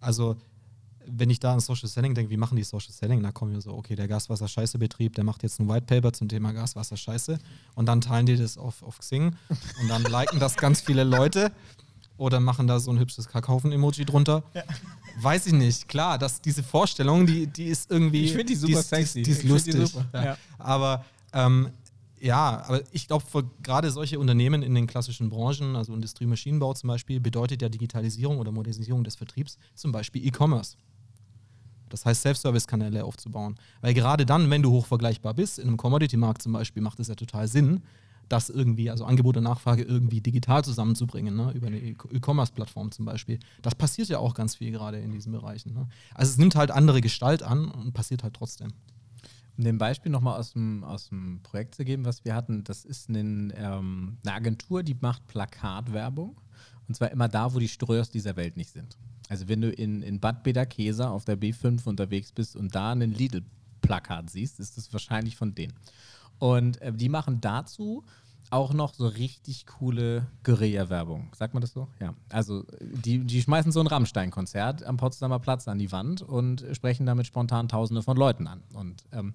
[0.00, 0.36] Also,
[1.06, 3.22] wenn ich da an Social Selling denke, wie machen die Social Selling?
[3.22, 6.52] Da kommen wir so, okay, der Gaswasser-Scheiße-Betrieb, der macht jetzt ein White Paper zum Thema
[6.52, 7.38] Gaswasser-Scheiße
[7.74, 9.34] und dann teilen die das auf, auf Xing
[9.80, 11.52] und dann liken das ganz viele Leute
[12.22, 14.44] oder machen da so ein hübsches Kackhaufen-Emoji drunter.
[14.54, 14.62] Ja.
[15.20, 15.88] Weiß ich nicht.
[15.88, 18.24] Klar, dass diese Vorstellung, die, die ist irgendwie.
[18.24, 19.18] Ich finde die super die, sexy.
[19.18, 19.74] Die, die ist ich lustig.
[19.74, 20.06] Die super.
[20.14, 20.24] Ja.
[20.24, 20.38] Ja.
[20.58, 21.70] Aber ähm,
[22.20, 26.72] ja, aber ich glaube, für gerade solche Unternehmen in den klassischen Branchen, also Industrie, Maschinenbau
[26.74, 30.76] zum Beispiel, bedeutet ja Digitalisierung oder Modernisierung des Vertriebs zum Beispiel E-Commerce.
[31.88, 33.56] Das heißt, Self-Service-Kanäle aufzubauen.
[33.80, 37.16] Weil gerade dann, wenn du hochvergleichbar bist, in einem Commodity-Markt zum Beispiel, macht es ja
[37.16, 37.82] total Sinn,
[38.28, 41.52] das irgendwie, also Angebot und Nachfrage irgendwie digital zusammenzubringen, ne?
[41.52, 43.38] über eine E-Commerce-Plattform zum Beispiel.
[43.60, 45.74] Das passiert ja auch ganz viel gerade in diesen Bereichen.
[45.74, 45.88] Ne?
[46.14, 48.72] Also es nimmt halt andere Gestalt an und passiert halt trotzdem.
[49.58, 52.84] Um dem Beispiel nochmal aus dem, aus dem Projekt zu geben, was wir hatten, das
[52.84, 56.40] ist ein, ähm, eine Agentur, die macht Plakatwerbung.
[56.88, 58.96] Und zwar immer da, wo die Ströers dieser Welt nicht sind.
[59.28, 63.00] Also wenn du in, in Bad Bederkesa auf der B5 unterwegs bist und da ein
[63.00, 65.74] Lidl-Plakat siehst, ist das wahrscheinlich von denen.
[66.42, 68.02] Und äh, die machen dazu
[68.50, 71.30] auch noch so richtig coole Guerilla-Werbung.
[71.36, 71.86] Sagt man das so?
[72.00, 72.14] Ja.
[72.30, 77.06] Also die, die schmeißen so ein Rammstein-Konzert am Potsdamer Platz an die Wand und sprechen
[77.06, 78.64] damit spontan Tausende von Leuten an.
[78.74, 79.34] Und, ähm,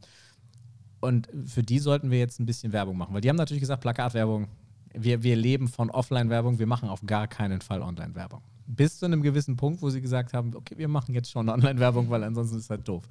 [1.00, 3.84] und für die sollten wir jetzt ein bisschen Werbung machen, weil die haben natürlich gesagt,
[3.84, 4.50] Plakatwerbung,
[4.94, 8.42] wir, wir leben von Offline-Werbung, wir machen auf gar keinen Fall Online-Werbung.
[8.66, 12.10] Bis zu einem gewissen Punkt, wo sie gesagt haben, okay, wir machen jetzt schon Online-Werbung,
[12.10, 13.06] weil ansonsten ist halt doof.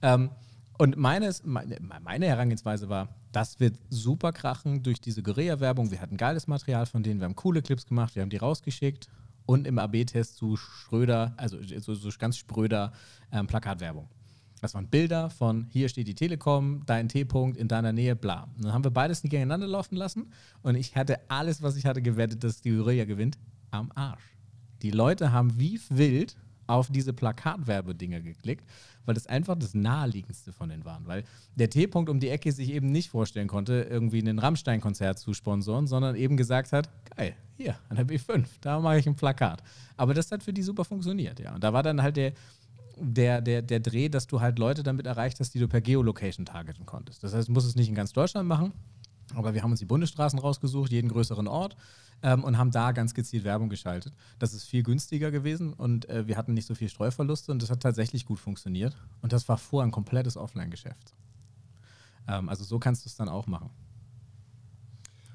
[0.00, 0.30] Ähm,
[0.82, 5.92] und meines, meine, meine Herangehensweise war, das wird super krachen durch diese Guerilla-Werbung.
[5.92, 9.06] Wir hatten geiles Material von denen, wir haben coole Clips gemacht, wir haben die rausgeschickt
[9.46, 12.90] und im AB-Test zu Schröder, also so, so ganz spröder
[13.30, 14.08] ähm, Plakatwerbung.
[14.60, 18.48] Das waren Bilder von hier steht die Telekom, dein T-Punkt in deiner Nähe, bla.
[18.56, 21.86] Und dann haben wir beides nicht gegeneinander laufen lassen und ich hatte alles, was ich
[21.86, 23.38] hatte, gewettet, dass die Guerilla gewinnt,
[23.70, 24.36] am Arsch.
[24.82, 28.64] Die Leute haben wie wild auf diese Plakatwerbedinger geklickt,
[29.04, 31.06] weil das einfach das naheliegendste von denen waren.
[31.06, 31.24] Weil
[31.56, 35.86] der T-Punkt um die Ecke sich eben nicht vorstellen konnte, irgendwie ein Rammstein-Konzert zu sponsoren,
[35.86, 39.62] sondern eben gesagt hat, geil, hier, an der B5, da mache ich ein Plakat.
[39.96, 41.54] Aber das hat für die super funktioniert, ja.
[41.54, 42.32] Und da war dann halt der,
[42.96, 46.46] der, der, der Dreh, dass du halt Leute damit erreicht hast, die du per Geolocation
[46.46, 47.22] targeten konntest.
[47.22, 48.72] Das heißt, du musst es nicht in ganz Deutschland machen,
[49.34, 51.76] aber wir haben uns die Bundesstraßen rausgesucht, jeden größeren Ort
[52.22, 54.14] ähm, und haben da ganz gezielt Werbung geschaltet.
[54.38, 57.70] Das ist viel günstiger gewesen und äh, wir hatten nicht so viel Streuverluste und das
[57.70, 58.96] hat tatsächlich gut funktioniert.
[59.20, 61.14] Und das war vorher ein komplettes Offline-Geschäft.
[62.28, 63.70] Ähm, also so kannst du es dann auch machen.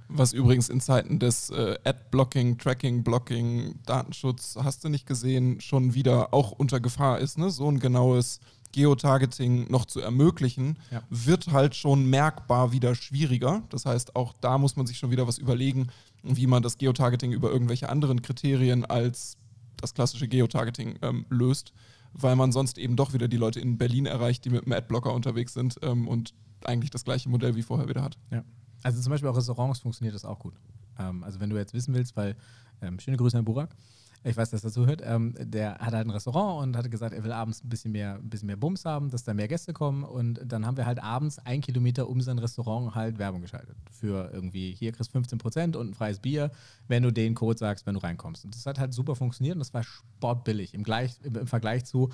[0.10, 6.34] Was übrigens in Zeiten des äh, Ad-Blocking, Tracking-Blocking, Datenschutz, hast du nicht gesehen, schon wieder
[6.34, 7.50] auch unter Gefahr ist, ne?
[7.50, 8.40] so ein genaues
[8.72, 11.02] Geotargeting noch zu ermöglichen, Ja.
[11.10, 13.64] wird halt schon merkbar wieder schwieriger.
[13.70, 15.88] Das heißt, auch da muss man sich schon wieder was überlegen,
[16.24, 19.38] wie man das Geotargeting über irgendwelche anderen Kriterien als
[19.78, 21.72] das klassische Geotargeting ähm, löst,
[22.14, 25.14] weil man sonst eben doch wieder die Leute in Berlin erreicht, die mit dem Adblocker
[25.14, 26.34] unterwegs sind ähm, und
[26.66, 28.18] eigentlich das gleiche Modell wie vorher wieder hat.
[28.32, 28.44] Ja.
[28.84, 30.56] Also zum Beispiel auch Restaurants funktioniert das auch gut.
[31.00, 32.36] Ähm, also wenn du jetzt wissen willst, weil,
[32.82, 33.76] ähm, schöne Grüße an Burak,
[34.24, 37.14] ich weiß, dass er dazu hört, ähm, der hat halt ein Restaurant und hatte gesagt,
[37.14, 39.74] er will abends ein bisschen mehr, ein bisschen mehr Bums haben, dass da mehr Gäste
[39.74, 43.78] kommen und dann haben wir halt abends ein Kilometer um sein Restaurant halt Werbung geschaltet.
[43.92, 46.52] Für irgendwie, hier kriegst du 15% und ein freies Bier,
[46.88, 48.44] wenn du den Code sagst, wenn du reinkommst.
[48.46, 52.10] Und das hat halt super funktioniert und das war sportbillig im, Gleich, im, Vergleich zu,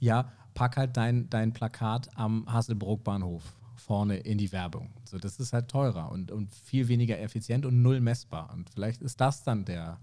[0.00, 3.42] ja, pack halt dein, dein Plakat am Hasselbrook-Bahnhof
[3.76, 4.90] vorne in die Werbung.
[5.04, 8.50] So, das ist halt teurer und, und viel weniger effizient und null messbar.
[8.52, 9.98] Und vielleicht ist das dann der,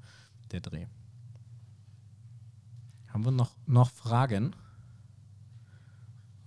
[0.52, 0.86] der Dreh.
[3.16, 4.54] Haben wir noch, noch Fragen?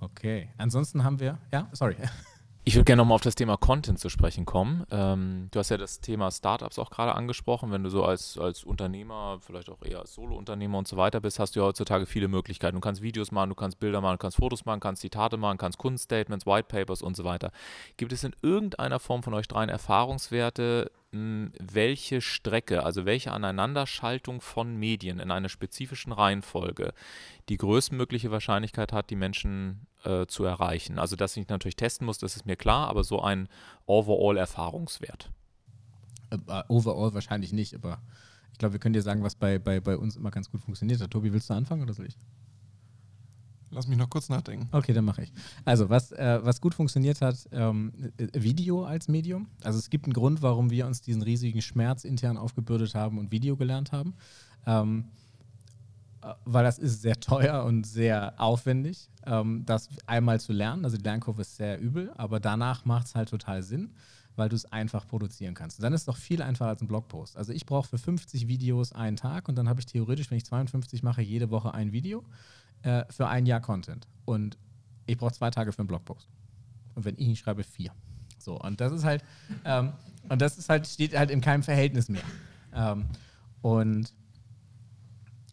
[0.01, 0.51] Okay.
[0.59, 1.39] Ansonsten haben wir.
[1.51, 1.97] Ja, sorry.
[2.65, 4.85] Ich würde gerne nochmal auf das Thema Content zu sprechen kommen.
[4.91, 7.73] Ähm, du hast ja das Thema Startups auch gerade angesprochen.
[7.73, 11.39] Wenn du so als, als Unternehmer, vielleicht auch eher als Solo-Unternehmer und so weiter bist,
[11.39, 12.75] hast du ja heutzutage viele Möglichkeiten.
[12.75, 15.57] Du kannst Videos machen, du kannst Bilder machen, du kannst Fotos machen, kannst Zitate machen,
[15.57, 17.53] kannst Kundenstatements, White Papers und so weiter.
[17.97, 24.77] Gibt es in irgendeiner Form von euch dreien Erfahrungswerte, welche Strecke, also welche Aneinanderschaltung von
[24.77, 26.93] Medien in einer spezifischen Reihenfolge
[27.49, 30.99] die größtmögliche Wahrscheinlichkeit hat, die Menschen äh, zu erreichen.
[30.99, 33.49] Also, dass ich natürlich testen muss, das ist mir klar, aber so ein
[33.87, 35.31] Overall-Erfahrungswert.
[36.31, 38.03] Äh, overall wahrscheinlich nicht, aber
[38.53, 41.11] ich glaube, wir können dir sagen, was bei, bei, bei uns immer ganz gut funktioniert.
[41.11, 42.19] Tobi, willst du anfangen oder soll ich?
[43.71, 44.69] Lass mich noch kurz nachdenken.
[44.73, 45.33] Okay, dann mache ich.
[45.65, 49.49] Also, was, äh, was gut funktioniert hat, ähm, äh, Video als Medium.
[49.63, 53.31] Also, es gibt einen Grund, warum wir uns diesen riesigen Schmerz intern aufgebürdet haben und
[53.31, 54.15] Video gelernt haben.
[54.67, 55.05] Ähm,
[56.23, 60.85] äh, weil das ist sehr teuer und sehr aufwendig, ähm, das einmal zu lernen.
[60.85, 63.91] Also, die Lernkurve ist sehr übel, aber danach macht es halt total Sinn,
[64.35, 65.79] weil du es einfach produzieren kannst.
[65.79, 67.37] Und dann ist es doch viel einfacher als ein Blogpost.
[67.37, 70.47] Also, ich brauche für 50 Videos einen Tag und dann habe ich theoretisch, wenn ich
[70.47, 72.25] 52 mache, jede Woche ein Video
[72.83, 74.07] äh, für ein Jahr Content.
[74.25, 74.59] Und
[75.07, 76.29] ich brauche zwei Tage für einen Blogpost.
[76.95, 77.93] Und wenn ich ihn schreibe, vier.
[78.39, 79.25] So, und das ist halt,
[79.65, 79.93] ähm,
[80.29, 82.23] und das ist halt, steht halt in keinem Verhältnis mehr.
[82.75, 83.07] Ähm,
[83.63, 84.13] und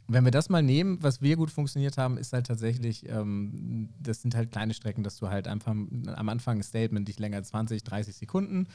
[0.07, 4.21] wenn wir das mal nehmen, was wir gut funktioniert haben, ist halt tatsächlich, ähm, das
[4.21, 7.49] sind halt kleine Strecken, dass du halt einfach am Anfang ein Statement nicht länger als
[7.49, 8.67] 20, 30 Sekunden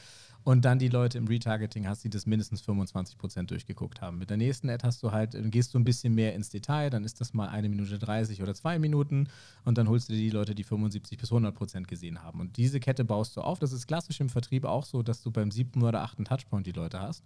[0.43, 4.17] und dann die Leute im Retargeting hast, die das mindestens 25 Prozent durchgeguckt haben.
[4.17, 7.03] Mit der nächsten Ad hast du halt, gehst du ein bisschen mehr ins Detail, dann
[7.05, 9.27] ist das mal eine Minute 30 oder zwei Minuten
[9.63, 12.39] und dann holst du dir die Leute, die 75 bis 100 Prozent gesehen haben.
[12.41, 13.59] Und diese Kette baust du auf.
[13.59, 16.71] Das ist klassisch im Vertrieb auch so, dass du beim siebten oder achten Touchpoint die
[16.71, 17.23] Leute hast.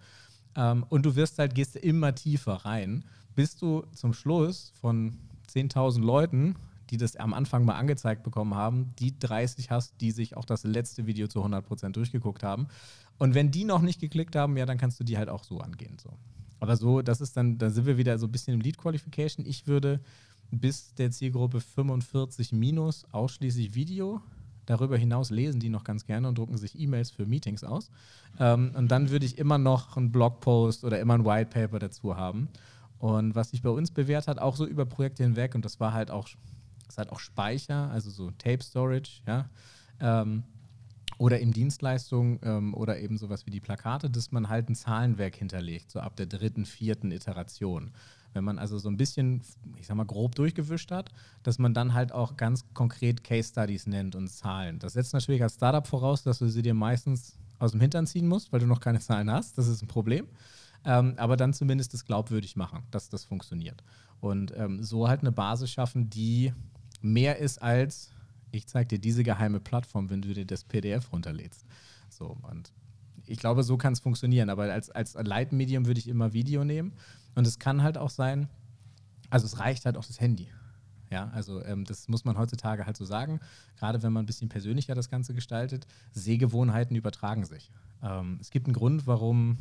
[0.56, 3.04] Ähm, und du wirst halt, gehst immer tiefer rein,
[3.36, 5.18] bis du zum Schluss von
[5.50, 6.56] 10.000 Leuten
[6.90, 10.64] die das am Anfang mal angezeigt bekommen haben, die 30 hast, die sich auch das
[10.64, 12.68] letzte Video zu 100% durchgeguckt haben.
[13.18, 15.60] Und wenn die noch nicht geklickt haben, ja, dann kannst du die halt auch so
[15.60, 15.98] angehen.
[16.02, 16.12] So.
[16.60, 19.46] Aber so, das ist dann, da sind wir wieder so ein bisschen im Lead Qualification.
[19.46, 20.00] Ich würde
[20.52, 24.22] bis der Zielgruppe 45 minus ausschließlich Video.
[24.66, 27.90] Darüber hinaus lesen die noch ganz gerne und drucken sich E-Mails für Meetings aus.
[28.40, 32.16] Ähm, und dann würde ich immer noch einen Blogpost oder immer ein White Paper dazu
[32.16, 32.50] haben.
[33.00, 35.94] Und was sich bei uns bewährt hat, auch so über Projekte hinweg, und das war
[35.94, 36.30] halt auch,
[36.88, 39.50] das hat auch Speicher, also so Tape Storage, ja.
[40.00, 40.44] Ähm,
[41.18, 45.36] oder eben Dienstleistungen ähm, oder eben sowas wie die Plakate, dass man halt ein Zahlenwerk
[45.36, 47.92] hinterlegt, so ab der dritten, vierten Iteration.
[48.36, 49.42] Wenn man also so ein bisschen,
[49.78, 51.12] ich sag mal, grob durchgewischt hat,
[51.44, 54.78] dass man dann halt auch ganz konkret Case Studies nennt und Zahlen.
[54.80, 58.28] Das setzt natürlich als Startup voraus, dass du sie dir meistens aus dem Hintern ziehen
[58.28, 59.58] musst, weil du noch keine Zahlen hast.
[59.58, 60.28] Das ist ein Problem.
[60.84, 63.84] Ähm, aber dann zumindest das glaubwürdig machen, dass das funktioniert.
[64.20, 66.54] Und ähm, so halt eine Basis schaffen, die
[67.02, 68.12] mehr ist als
[68.56, 71.66] ich zeige dir diese geheime Plattform, wenn du dir das PDF runterlädst.
[72.10, 72.72] So, und
[73.26, 74.50] ich glaube, so kann es funktionieren.
[74.50, 76.94] Aber als, als Leitmedium würde ich immer Video nehmen.
[77.36, 78.50] Und es kann halt auch sein,
[79.30, 80.48] also es reicht halt auch das Handy.
[81.12, 83.40] Ja, also ähm, das muss man heutzutage halt so sagen.
[83.78, 87.72] Gerade wenn man ein bisschen persönlicher das Ganze gestaltet, Sehgewohnheiten übertragen sich.
[88.02, 89.58] Ähm, es gibt einen Grund, warum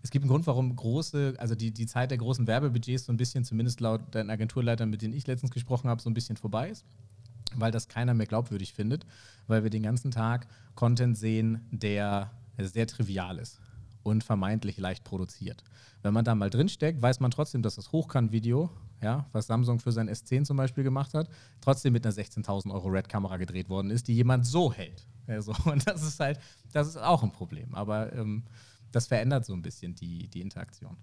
[0.00, 3.16] es gibt einen Grund, warum große, also die, die Zeit der großen Werbebudgets so ein
[3.16, 6.70] bisschen, zumindest laut den Agenturleitern, mit denen ich letztens gesprochen habe, so ein bisschen vorbei
[6.70, 6.86] ist,
[7.56, 9.04] weil das keiner mehr glaubwürdig findet,
[9.48, 10.46] weil wir den ganzen Tag
[10.76, 13.60] Content sehen, der sehr trivial ist
[14.08, 15.62] und vermeintlich leicht produziert.
[16.02, 18.70] Wenn man da mal drinsteckt, weiß man trotzdem, dass das Hochkant-Video,
[19.02, 21.28] ja, was Samsung für sein S10 zum Beispiel gemacht hat,
[21.60, 25.06] trotzdem mit einer 16.000 Euro Red-Kamera gedreht worden ist, die jemand so hält.
[25.26, 26.40] Also, und das ist halt,
[26.72, 27.74] das ist auch ein Problem.
[27.74, 28.44] Aber ähm,
[28.92, 30.96] das verändert so ein bisschen die, die Interaktion.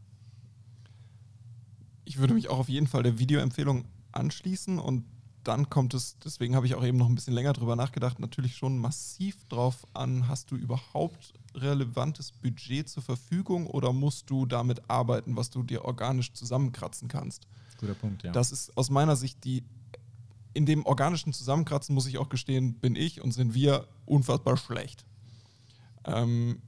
[2.03, 5.05] Ich würde mich auch auf jeden Fall der Videoempfehlung anschließen und
[5.47, 8.55] dann kommt es, deswegen habe ich auch eben noch ein bisschen länger drüber nachgedacht, natürlich
[8.55, 14.89] schon massiv drauf an, hast du überhaupt relevantes Budget zur Verfügung oder musst du damit
[14.89, 17.47] arbeiten, was du dir organisch zusammenkratzen kannst?
[17.77, 18.31] Guter Punkt, ja.
[18.31, 19.63] Das ist aus meiner Sicht die,
[20.53, 25.05] in dem organischen Zusammenkratzen muss ich auch gestehen, bin ich und sind wir unfassbar schlecht.
[26.05, 26.61] Ähm,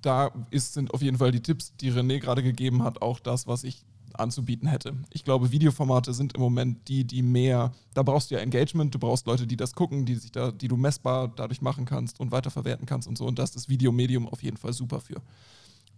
[0.00, 3.46] da ist, sind auf jeden Fall die Tipps, die René gerade gegeben hat, auch das,
[3.46, 3.84] was ich
[4.18, 4.94] anzubieten hätte.
[5.10, 8.98] Ich glaube, Videoformate sind im Moment die, die mehr, da brauchst du ja Engagement, du
[8.98, 12.30] brauchst Leute, die das gucken, die sich da, die du messbar dadurch machen kannst und
[12.30, 13.26] weiterverwerten kannst und so.
[13.26, 15.20] Und das ist das Videomedium auf jeden Fall super für.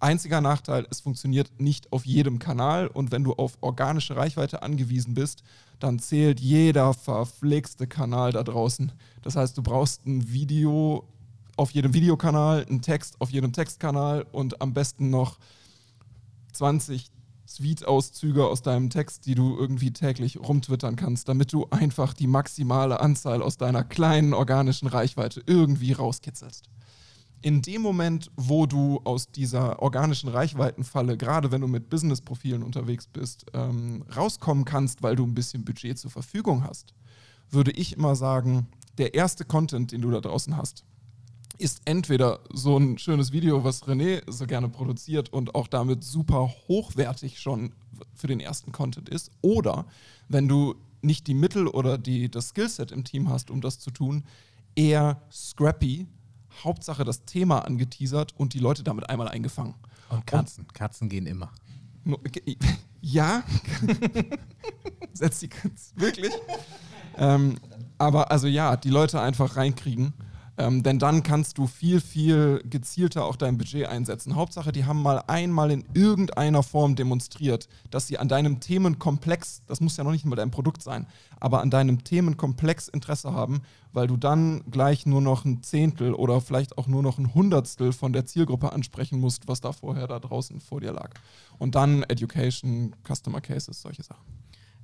[0.00, 5.12] Einziger Nachteil, es funktioniert nicht auf jedem Kanal und wenn du auf organische Reichweite angewiesen
[5.12, 5.42] bist,
[5.78, 8.92] dann zählt jeder verflixte Kanal da draußen.
[9.20, 11.04] Das heißt, du brauchst ein Video
[11.56, 15.38] auf jedem Videokanal, einen Text auf jedem Textkanal und am besten noch
[16.54, 17.10] 20
[17.56, 23.00] Tweet-Auszüge aus deinem Text, die du irgendwie täglich rumtwittern kannst, damit du einfach die maximale
[23.00, 26.66] Anzahl aus deiner kleinen organischen Reichweite irgendwie rauskitzelst.
[27.42, 33.06] In dem Moment, wo du aus dieser organischen Reichweitenfalle, gerade wenn du mit Business-Profilen unterwegs
[33.06, 36.92] bist, ähm, rauskommen kannst, weil du ein bisschen Budget zur Verfügung hast,
[37.50, 40.84] würde ich immer sagen, der erste Content, den du da draußen hast,
[41.60, 46.50] ist entweder so ein schönes Video, was René so gerne produziert und auch damit super
[46.68, 47.72] hochwertig schon
[48.14, 49.86] für den ersten Content ist, oder
[50.28, 53.90] wenn du nicht die Mittel oder die, das Skillset im Team hast, um das zu
[53.90, 54.24] tun,
[54.74, 56.06] eher scrappy,
[56.64, 59.74] Hauptsache das Thema angeteasert und die Leute damit einmal eingefangen.
[60.08, 60.64] Und Katzen.
[60.64, 61.50] Und Katzen gehen immer.
[63.02, 63.44] Ja,
[65.14, 65.48] setzt die
[65.96, 66.30] wirklich.
[67.16, 67.56] Ähm,
[67.96, 70.12] aber also ja, die Leute einfach reinkriegen.
[70.60, 74.36] Ähm, denn dann kannst du viel, viel gezielter auch dein Budget einsetzen.
[74.36, 79.80] Hauptsache, die haben mal einmal in irgendeiner Form demonstriert, dass sie an deinem Themenkomplex, das
[79.80, 81.06] muss ja noch nicht mal dein Produkt sein,
[81.40, 83.62] aber an deinem Themenkomplex Interesse haben,
[83.94, 87.94] weil du dann gleich nur noch ein Zehntel oder vielleicht auch nur noch ein Hundertstel
[87.94, 91.14] von der Zielgruppe ansprechen musst, was da vorher da draußen vor dir lag.
[91.58, 94.26] Und dann Education, Customer Cases, solche Sachen.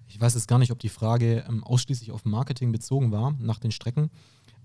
[0.09, 3.59] Ich weiß jetzt gar nicht, ob die Frage ähm, ausschließlich auf Marketing bezogen war, nach
[3.59, 4.11] den Strecken.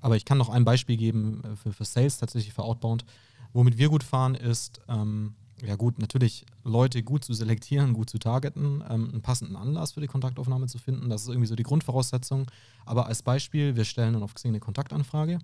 [0.02, 3.06] Aber ich kann noch ein Beispiel geben äh, für, für Sales, tatsächlich für Outbound.
[3.53, 8.18] Womit wir gut fahren, ist, ähm, ja gut, natürlich Leute gut zu selektieren, gut zu
[8.18, 11.10] targeten, ähm, einen passenden Anlass für die Kontaktaufnahme zu finden.
[11.10, 12.48] Das ist irgendwie so die Grundvoraussetzung.
[12.86, 15.40] Aber als Beispiel, wir stellen dann auf Xing eine Kontaktanfrage,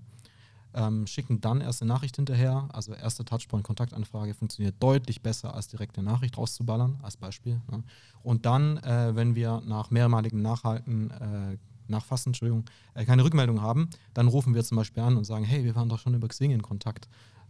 [0.74, 2.68] ähm, schicken dann erst eine Nachricht hinterher.
[2.72, 7.62] Also erste Touchpoint-Kontaktanfrage funktioniert deutlich besser, als direkt eine Nachricht rauszuballern, als Beispiel.
[7.70, 7.84] Ne?
[8.24, 11.58] Und dann, äh, wenn wir nach mehrmaligem Nachhalten äh,
[11.90, 15.64] nachfassen, Entschuldigung, äh, keine Rückmeldung haben, dann rufen wir zum Beispiel an und sagen, hey,
[15.64, 17.08] wir waren doch schon über Xing in Kontakt.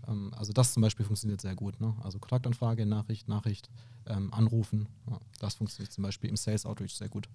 [0.08, 1.80] Ähm, also das zum Beispiel funktioniert sehr gut.
[1.80, 1.96] Ne?
[2.04, 3.70] Also Kontaktanfrage, Nachricht, Nachricht,
[4.06, 4.88] ähm, anrufen.
[5.10, 7.28] Ja, das funktioniert zum Beispiel im Sales Outreach sehr gut.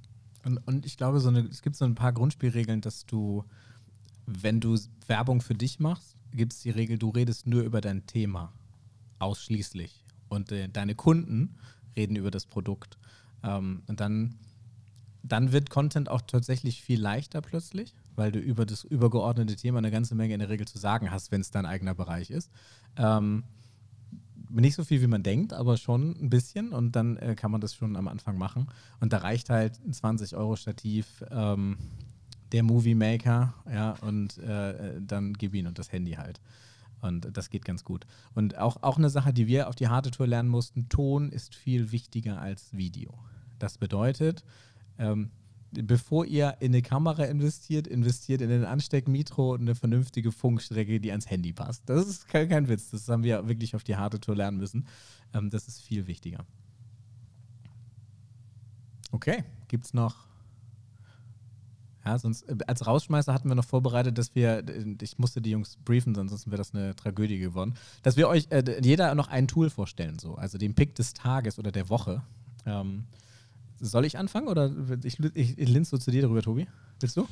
[0.44, 3.44] Und, und ich glaube, so eine, es gibt so ein paar Grundspielregeln, dass du,
[4.26, 8.06] wenn du Werbung für dich machst, gibt es die Regel, du redest nur über dein
[8.06, 8.52] Thema.
[9.18, 10.04] Ausschließlich.
[10.28, 11.56] Und äh, deine Kunden
[11.94, 12.98] reden über das Produkt.
[13.42, 14.38] Ähm, und dann
[15.22, 19.90] dann wird Content auch tatsächlich viel leichter plötzlich, weil du über das übergeordnete Thema eine
[19.90, 22.50] ganze Menge in der Regel zu sagen hast, wenn es dein eigener Bereich ist.
[22.96, 23.44] Ähm,
[24.50, 27.60] nicht so viel, wie man denkt, aber schon ein bisschen und dann äh, kann man
[27.60, 28.66] das schon am Anfang machen.
[29.00, 31.78] Und da reicht halt ein 20-Euro-Stativ, ähm,
[32.52, 36.40] der Movie Maker, ja, und äh, dann gib ihn und das Handy halt.
[37.00, 38.06] Und das geht ganz gut.
[38.34, 41.54] Und auch, auch eine Sache, die wir auf die harte Tour lernen mussten, Ton ist
[41.54, 43.18] viel wichtiger als Video.
[43.58, 44.44] Das bedeutet,
[44.98, 45.30] ähm,
[45.70, 51.10] bevor ihr in eine Kamera investiert, investiert in einen Ansteckmitro und eine vernünftige Funkstrecke, die
[51.10, 51.82] ans Handy passt.
[51.86, 52.90] Das ist kein, kein Witz.
[52.90, 54.86] Das haben wir wirklich auf die harte Tour lernen müssen.
[55.32, 56.44] Ähm, das ist viel wichtiger.
[59.12, 60.26] Okay, gibt es noch
[62.04, 65.50] ja, sonst äh, als Rausschmeißer hatten wir noch vorbereitet, dass wir, äh, ich musste die
[65.50, 69.48] Jungs briefen, sonst wäre das eine Tragödie geworden, dass wir euch äh, jeder noch ein
[69.48, 72.22] Tool vorstellen, so, also den Pick des Tages oder der Woche.
[72.66, 73.04] Ähm,
[73.82, 74.72] soll ich anfangen oder
[75.02, 76.66] ich, ich, ich linse so zu dir darüber, Tobi?
[77.00, 77.26] Willst du?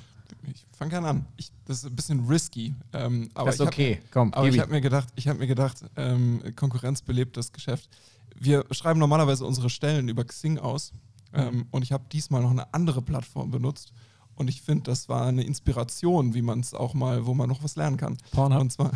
[0.52, 1.27] Ich fange gerne an.
[1.36, 2.74] Ich, das ist ein bisschen risky.
[2.93, 4.35] Ähm, aber das ist okay, hab, komm.
[4.35, 7.89] Aber ich habe mir gedacht, ich habe mir gedacht, ähm, Konkurrenz belebt das Geschäft.
[8.36, 10.93] Wir schreiben normalerweise unsere Stellen über Xing aus
[11.32, 13.93] ähm, und ich habe diesmal noch eine andere Plattform benutzt.
[14.35, 17.62] Und ich finde, das war eine Inspiration, wie man es auch mal, wo man noch
[17.62, 18.16] was lernen kann.
[18.32, 18.60] Pornhub.
[18.60, 18.90] Und zwar.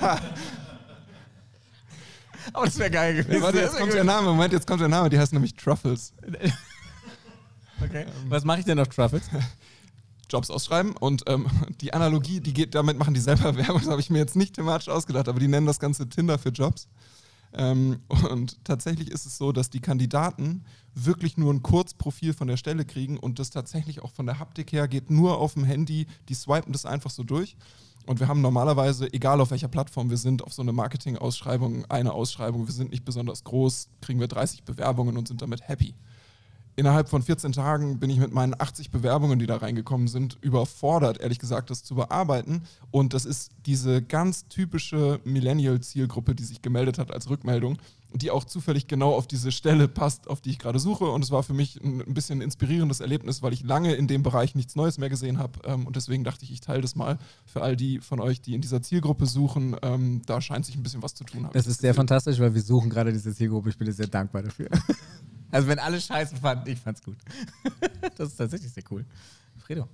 [2.52, 3.42] Aber das wäre geil gewesen.
[3.42, 4.28] Warte, jetzt kommt der Name.
[4.28, 5.10] Moment, jetzt kommt der Name.
[5.10, 6.12] Die heißt nämlich Truffles.
[7.84, 8.06] okay.
[8.28, 9.22] Was mache ich denn auf Truffles?
[10.30, 11.46] Jobs ausschreiben und ähm,
[11.80, 14.54] die Analogie, die geht, damit machen die selber Werbung, das habe ich mir jetzt nicht
[14.54, 16.88] thematisch ausgedacht, aber die nennen das Ganze Tinder für Jobs.
[17.52, 18.00] Ähm,
[18.30, 20.64] und tatsächlich ist es so, dass die Kandidaten
[20.94, 24.70] wirklich nur ein Kurzprofil von der Stelle kriegen und das tatsächlich auch von der Haptik
[24.72, 27.56] her geht nur auf dem Handy, die swipen das einfach so durch.
[28.10, 32.12] Und wir haben normalerweise, egal auf welcher Plattform wir sind, auf so eine Marketing-Ausschreibung eine
[32.12, 32.66] Ausschreibung.
[32.66, 35.94] Wir sind nicht besonders groß, kriegen wir 30 Bewerbungen und sind damit happy.
[36.74, 41.20] Innerhalb von 14 Tagen bin ich mit meinen 80 Bewerbungen, die da reingekommen sind, überfordert,
[41.20, 42.64] ehrlich gesagt, das zu bearbeiten.
[42.90, 47.78] Und das ist diese ganz typische Millennial-Zielgruppe, die sich gemeldet hat als Rückmeldung
[48.12, 51.04] die auch zufällig genau auf diese Stelle passt, auf die ich gerade suche.
[51.04, 54.22] Und es war für mich ein, bisschen ein inspirierendes Erlebnis, weil ich lange in dem
[54.22, 55.60] Bereich nichts Neues mehr gesehen habe.
[55.64, 58.54] Ähm, und deswegen dachte ich, ich teile das mal für all die von euch, die
[58.54, 59.76] in dieser Zielgruppe suchen.
[59.82, 61.48] Ähm, da scheint sich ein bisschen was zu tun.
[61.52, 63.70] Das ist sehr fantastisch, weil wir suchen gerade diese Zielgruppe.
[63.70, 64.68] Ich bin sehr dankbar dafür.
[65.50, 67.16] also wenn alle Scheiße fanden, ich fand's gut.
[68.16, 69.04] das ist tatsächlich sehr cool.
[69.58, 69.88] Fredo.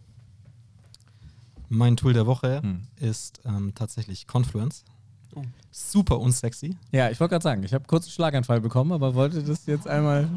[1.68, 2.82] Mein Tool der Woche hm.
[2.96, 4.84] ist ähm, tatsächlich Confluence.
[5.36, 5.42] Oh.
[5.70, 6.76] Super unsexy.
[6.90, 9.86] Ja, ich wollte gerade sagen, ich habe kurz einen Schlaganfall bekommen, aber wollte das jetzt
[9.86, 10.28] einmal.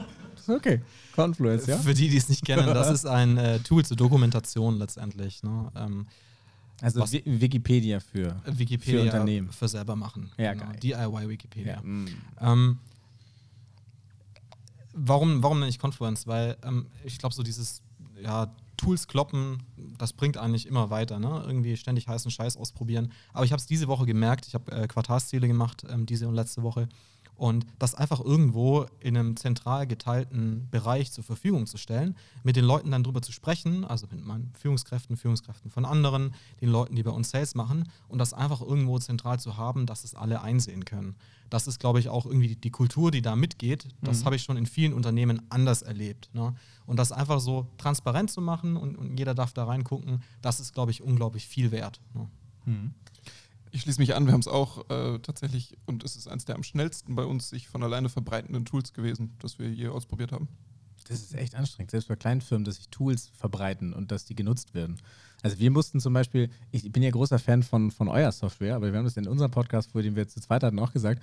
[0.47, 0.81] Okay,
[1.15, 1.77] Confluence, ja.
[1.77, 5.43] Für die, die es nicht kennen, das ist ein äh, Tool zur Dokumentation letztendlich.
[5.43, 5.71] Ne?
[5.76, 6.07] Ähm,
[6.81, 9.51] also Wikipedia für, Wikipedia für Unternehmen.
[9.51, 10.31] Für selber machen.
[10.38, 10.65] Ja, genau.
[10.65, 10.80] geil.
[10.81, 11.73] DIY Wikipedia.
[11.76, 11.81] Ja.
[11.81, 12.07] Mm.
[12.41, 12.77] Ähm,
[14.93, 16.26] warum, warum nenne ich Confluence?
[16.27, 17.81] Weil ähm, ich glaube, so dieses
[18.21, 19.64] ja, Tools kloppen,
[19.97, 21.19] das bringt eigentlich immer weiter.
[21.19, 21.43] Ne?
[21.45, 23.11] Irgendwie ständig heißen Scheiß ausprobieren.
[23.34, 24.47] Aber ich habe es diese Woche gemerkt.
[24.47, 26.88] Ich habe äh, Quartalsziele gemacht, ähm, diese und letzte Woche.
[27.40, 32.66] Und das einfach irgendwo in einem zentral geteilten Bereich zur Verfügung zu stellen, mit den
[32.66, 37.03] Leuten dann drüber zu sprechen, also mit meinen Führungskräften, Führungskräften von anderen, den Leuten, die
[37.03, 40.84] bei uns Sales machen, und das einfach irgendwo zentral zu haben, dass es alle einsehen
[40.84, 41.16] können.
[41.49, 43.88] Das ist, glaube ich, auch irgendwie die Kultur, die da mitgeht.
[44.02, 44.26] Das mhm.
[44.26, 46.30] habe ich schon in vielen Unternehmen anders erlebt.
[46.34, 46.53] Ne?
[46.86, 50.74] Und das einfach so transparent zu machen und, und jeder darf da reingucken, das ist,
[50.74, 52.02] glaube ich, unglaublich viel wert.
[52.14, 52.28] Ne?
[52.66, 52.94] Mhm.
[53.72, 56.56] Ich schließe mich an, wir haben es auch äh, tatsächlich, und es ist eines der
[56.56, 60.48] am schnellsten bei uns sich von alleine verbreitenden Tools gewesen, das wir je ausprobiert haben.
[61.08, 64.36] Das ist echt anstrengend, selbst bei kleinen Firmen, dass sich Tools verbreiten und dass die
[64.36, 64.98] genutzt werden.
[65.41, 68.91] Also wir mussten zum Beispiel, ich bin ja großer Fan von, von eurer Software, aber
[68.91, 71.22] wir haben das in unserem Podcast, vor dem wir zu zweit hatten, auch gesagt,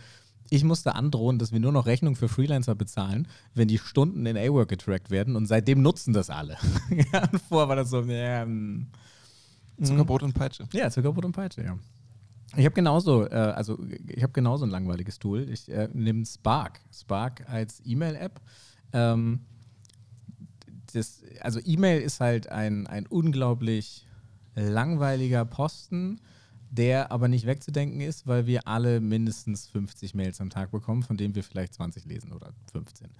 [0.51, 4.37] ich musste androhen, dass wir nur noch Rechnungen für Freelancer bezahlen, wenn die Stunden in
[4.37, 6.57] A-Work getrackt werden und seitdem nutzen das alle.
[7.13, 8.89] ja, vorher war das so, ähm,
[9.81, 10.67] Zuckerbrot und Peitsche.
[10.73, 11.79] Ja, Zuckerbrot und Peitsche, ja.
[12.55, 15.49] Ich habe genauso, äh, also ich habe genauso ein langweiliges Tool.
[15.51, 16.81] Ich äh, nehme Spark.
[16.93, 18.41] Spark als E-Mail-App.
[18.93, 19.41] Ähm,
[21.41, 24.07] also E-Mail ist halt ein, ein unglaublich
[24.55, 26.21] langweiliger Posten,
[26.71, 31.17] der aber nicht wegzudenken ist, weil wir alle mindestens 50 Mails am Tag bekommen, von
[31.17, 33.11] denen wir vielleicht 20 lesen oder 15.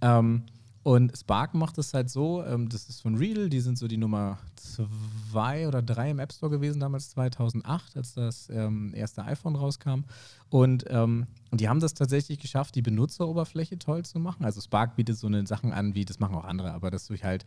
[0.00, 0.42] Ähm,
[0.82, 3.98] und Spark macht es halt so, ähm, das ist von Real, die sind so die
[3.98, 9.56] Nummer zwei oder drei im App Store gewesen, damals 2008, als das ähm, erste iPhone
[9.56, 10.04] rauskam.
[10.48, 14.44] Und ähm, die haben das tatsächlich geschafft, die Benutzeroberfläche toll zu machen.
[14.44, 17.16] Also Spark bietet so eine Sachen an, wie das machen auch andere, aber dass du
[17.16, 17.44] halt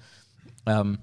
[0.68, 1.00] ähm,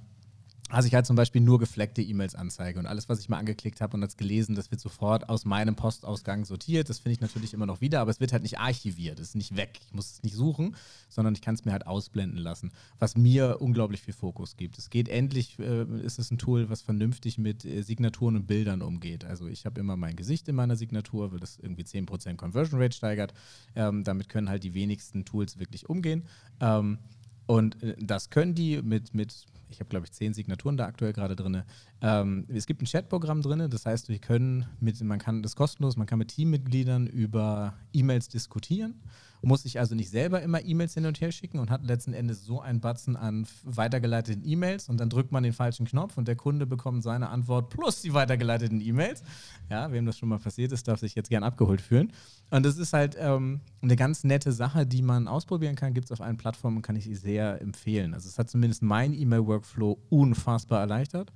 [0.71, 3.81] also ich halt zum Beispiel nur gefleckte E-Mails anzeige und alles, was ich mal angeklickt
[3.81, 6.89] habe und das gelesen, das wird sofort aus meinem Postausgang sortiert.
[6.89, 9.35] Das finde ich natürlich immer noch wieder, aber es wird halt nicht archiviert, es ist
[9.35, 9.81] nicht weg.
[9.85, 10.77] Ich muss es nicht suchen,
[11.09, 14.79] sondern ich kann es mir halt ausblenden lassen, was mir unglaublich viel Fokus gibt.
[14.79, 18.83] Es geht endlich, äh, ist es ein Tool, was vernünftig mit äh, Signaturen und Bildern
[18.83, 19.25] umgeht.
[19.25, 22.97] Also ich habe immer mein Gesicht in meiner Signatur, weil das irgendwie 10% Conversion Rate
[22.97, 23.35] steigert.
[23.75, 26.25] Ähm, damit können halt die wenigsten Tools wirklich umgehen.
[26.61, 26.99] Ähm,
[27.47, 31.13] und äh, das können die mit, mit ich habe glaube ich zehn Signaturen da aktuell
[31.13, 31.63] gerade drin.
[32.01, 35.97] Ähm, es gibt ein Chatprogramm drin, das heißt, wir können mit, man kann das kostenlos,
[35.97, 39.01] man kann mit Teammitgliedern über E-Mails diskutieren
[39.43, 42.45] muss sich also nicht selber immer E-Mails hin und her schicken und hat letzten Endes
[42.45, 46.37] so einen Batzen an weitergeleiteten E-Mails und dann drückt man den falschen Knopf und der
[46.37, 49.23] Kunde bekommt seine Antwort plus die weitergeleiteten E-Mails.
[49.71, 52.13] Ja, wem das schon mal passiert ist, darf sich jetzt gern abgeholt fühlen.
[52.51, 56.13] Und das ist halt ähm, eine ganz nette Sache, die man ausprobieren kann, gibt es
[56.13, 58.13] auf allen Plattformen kann ich sehr empfehlen.
[58.15, 59.13] Also es hat zumindest mein
[59.61, 61.33] E-Mail-Workflow unfassbar erleichtert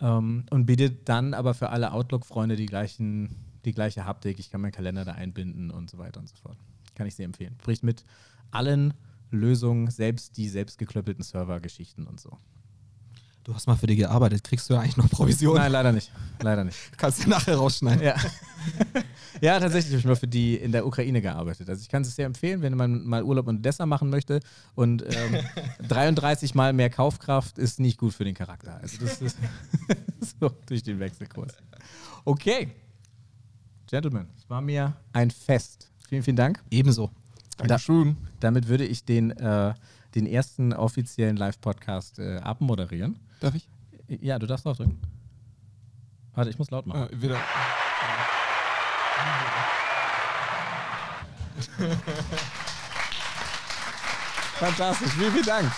[0.00, 2.66] ähm, und bietet dann aber für alle Outlook-Freunde die
[3.64, 4.38] die gleiche Haptik.
[4.38, 6.56] Ich kann meinen Kalender da einbinden und so weiter und so fort.
[6.94, 7.56] Kann ich sehr empfehlen.
[7.60, 8.04] Spricht mit
[8.50, 8.94] allen
[9.30, 12.38] Lösungen, selbst die selbstgeklöppelten Server-Geschichten und so.
[13.46, 14.42] Du hast mal für die gearbeitet.
[14.42, 15.54] Kriegst du ja eigentlich noch Provision?
[15.54, 16.10] Nein, leider nicht.
[16.42, 16.76] Leider nicht.
[16.96, 18.02] Kannst du nachher rausschneiden.
[18.02, 18.16] Ja.
[19.40, 21.68] ja, tatsächlich habe ich mal für die in der Ukraine gearbeitet.
[21.70, 24.40] Also ich kann es sehr empfehlen, wenn man mal Urlaub in Odessa machen möchte.
[24.74, 25.44] Und ähm,
[25.88, 28.80] 33 Mal mehr Kaufkraft ist nicht gut für den Charakter.
[28.82, 29.38] Also das ist
[30.40, 31.54] so durch den Wechselkurs.
[32.24, 32.72] Okay.
[33.86, 35.92] Gentlemen, es war mir ein Fest.
[36.08, 36.60] Vielen, vielen Dank.
[36.72, 37.12] Ebenso.
[37.58, 38.16] Dankeschön.
[38.40, 39.72] Da, damit würde ich den, äh,
[40.16, 43.20] den ersten offiziellen Live-Podcast äh, abmoderieren.
[43.40, 43.68] Darf ich?
[44.08, 45.00] Ja, du darfst auch drücken.
[46.34, 47.08] Warte, ich muss laut machen.
[47.10, 47.38] Äh, wieder.
[54.58, 55.72] Fantastisch, vielen, vielen Dank.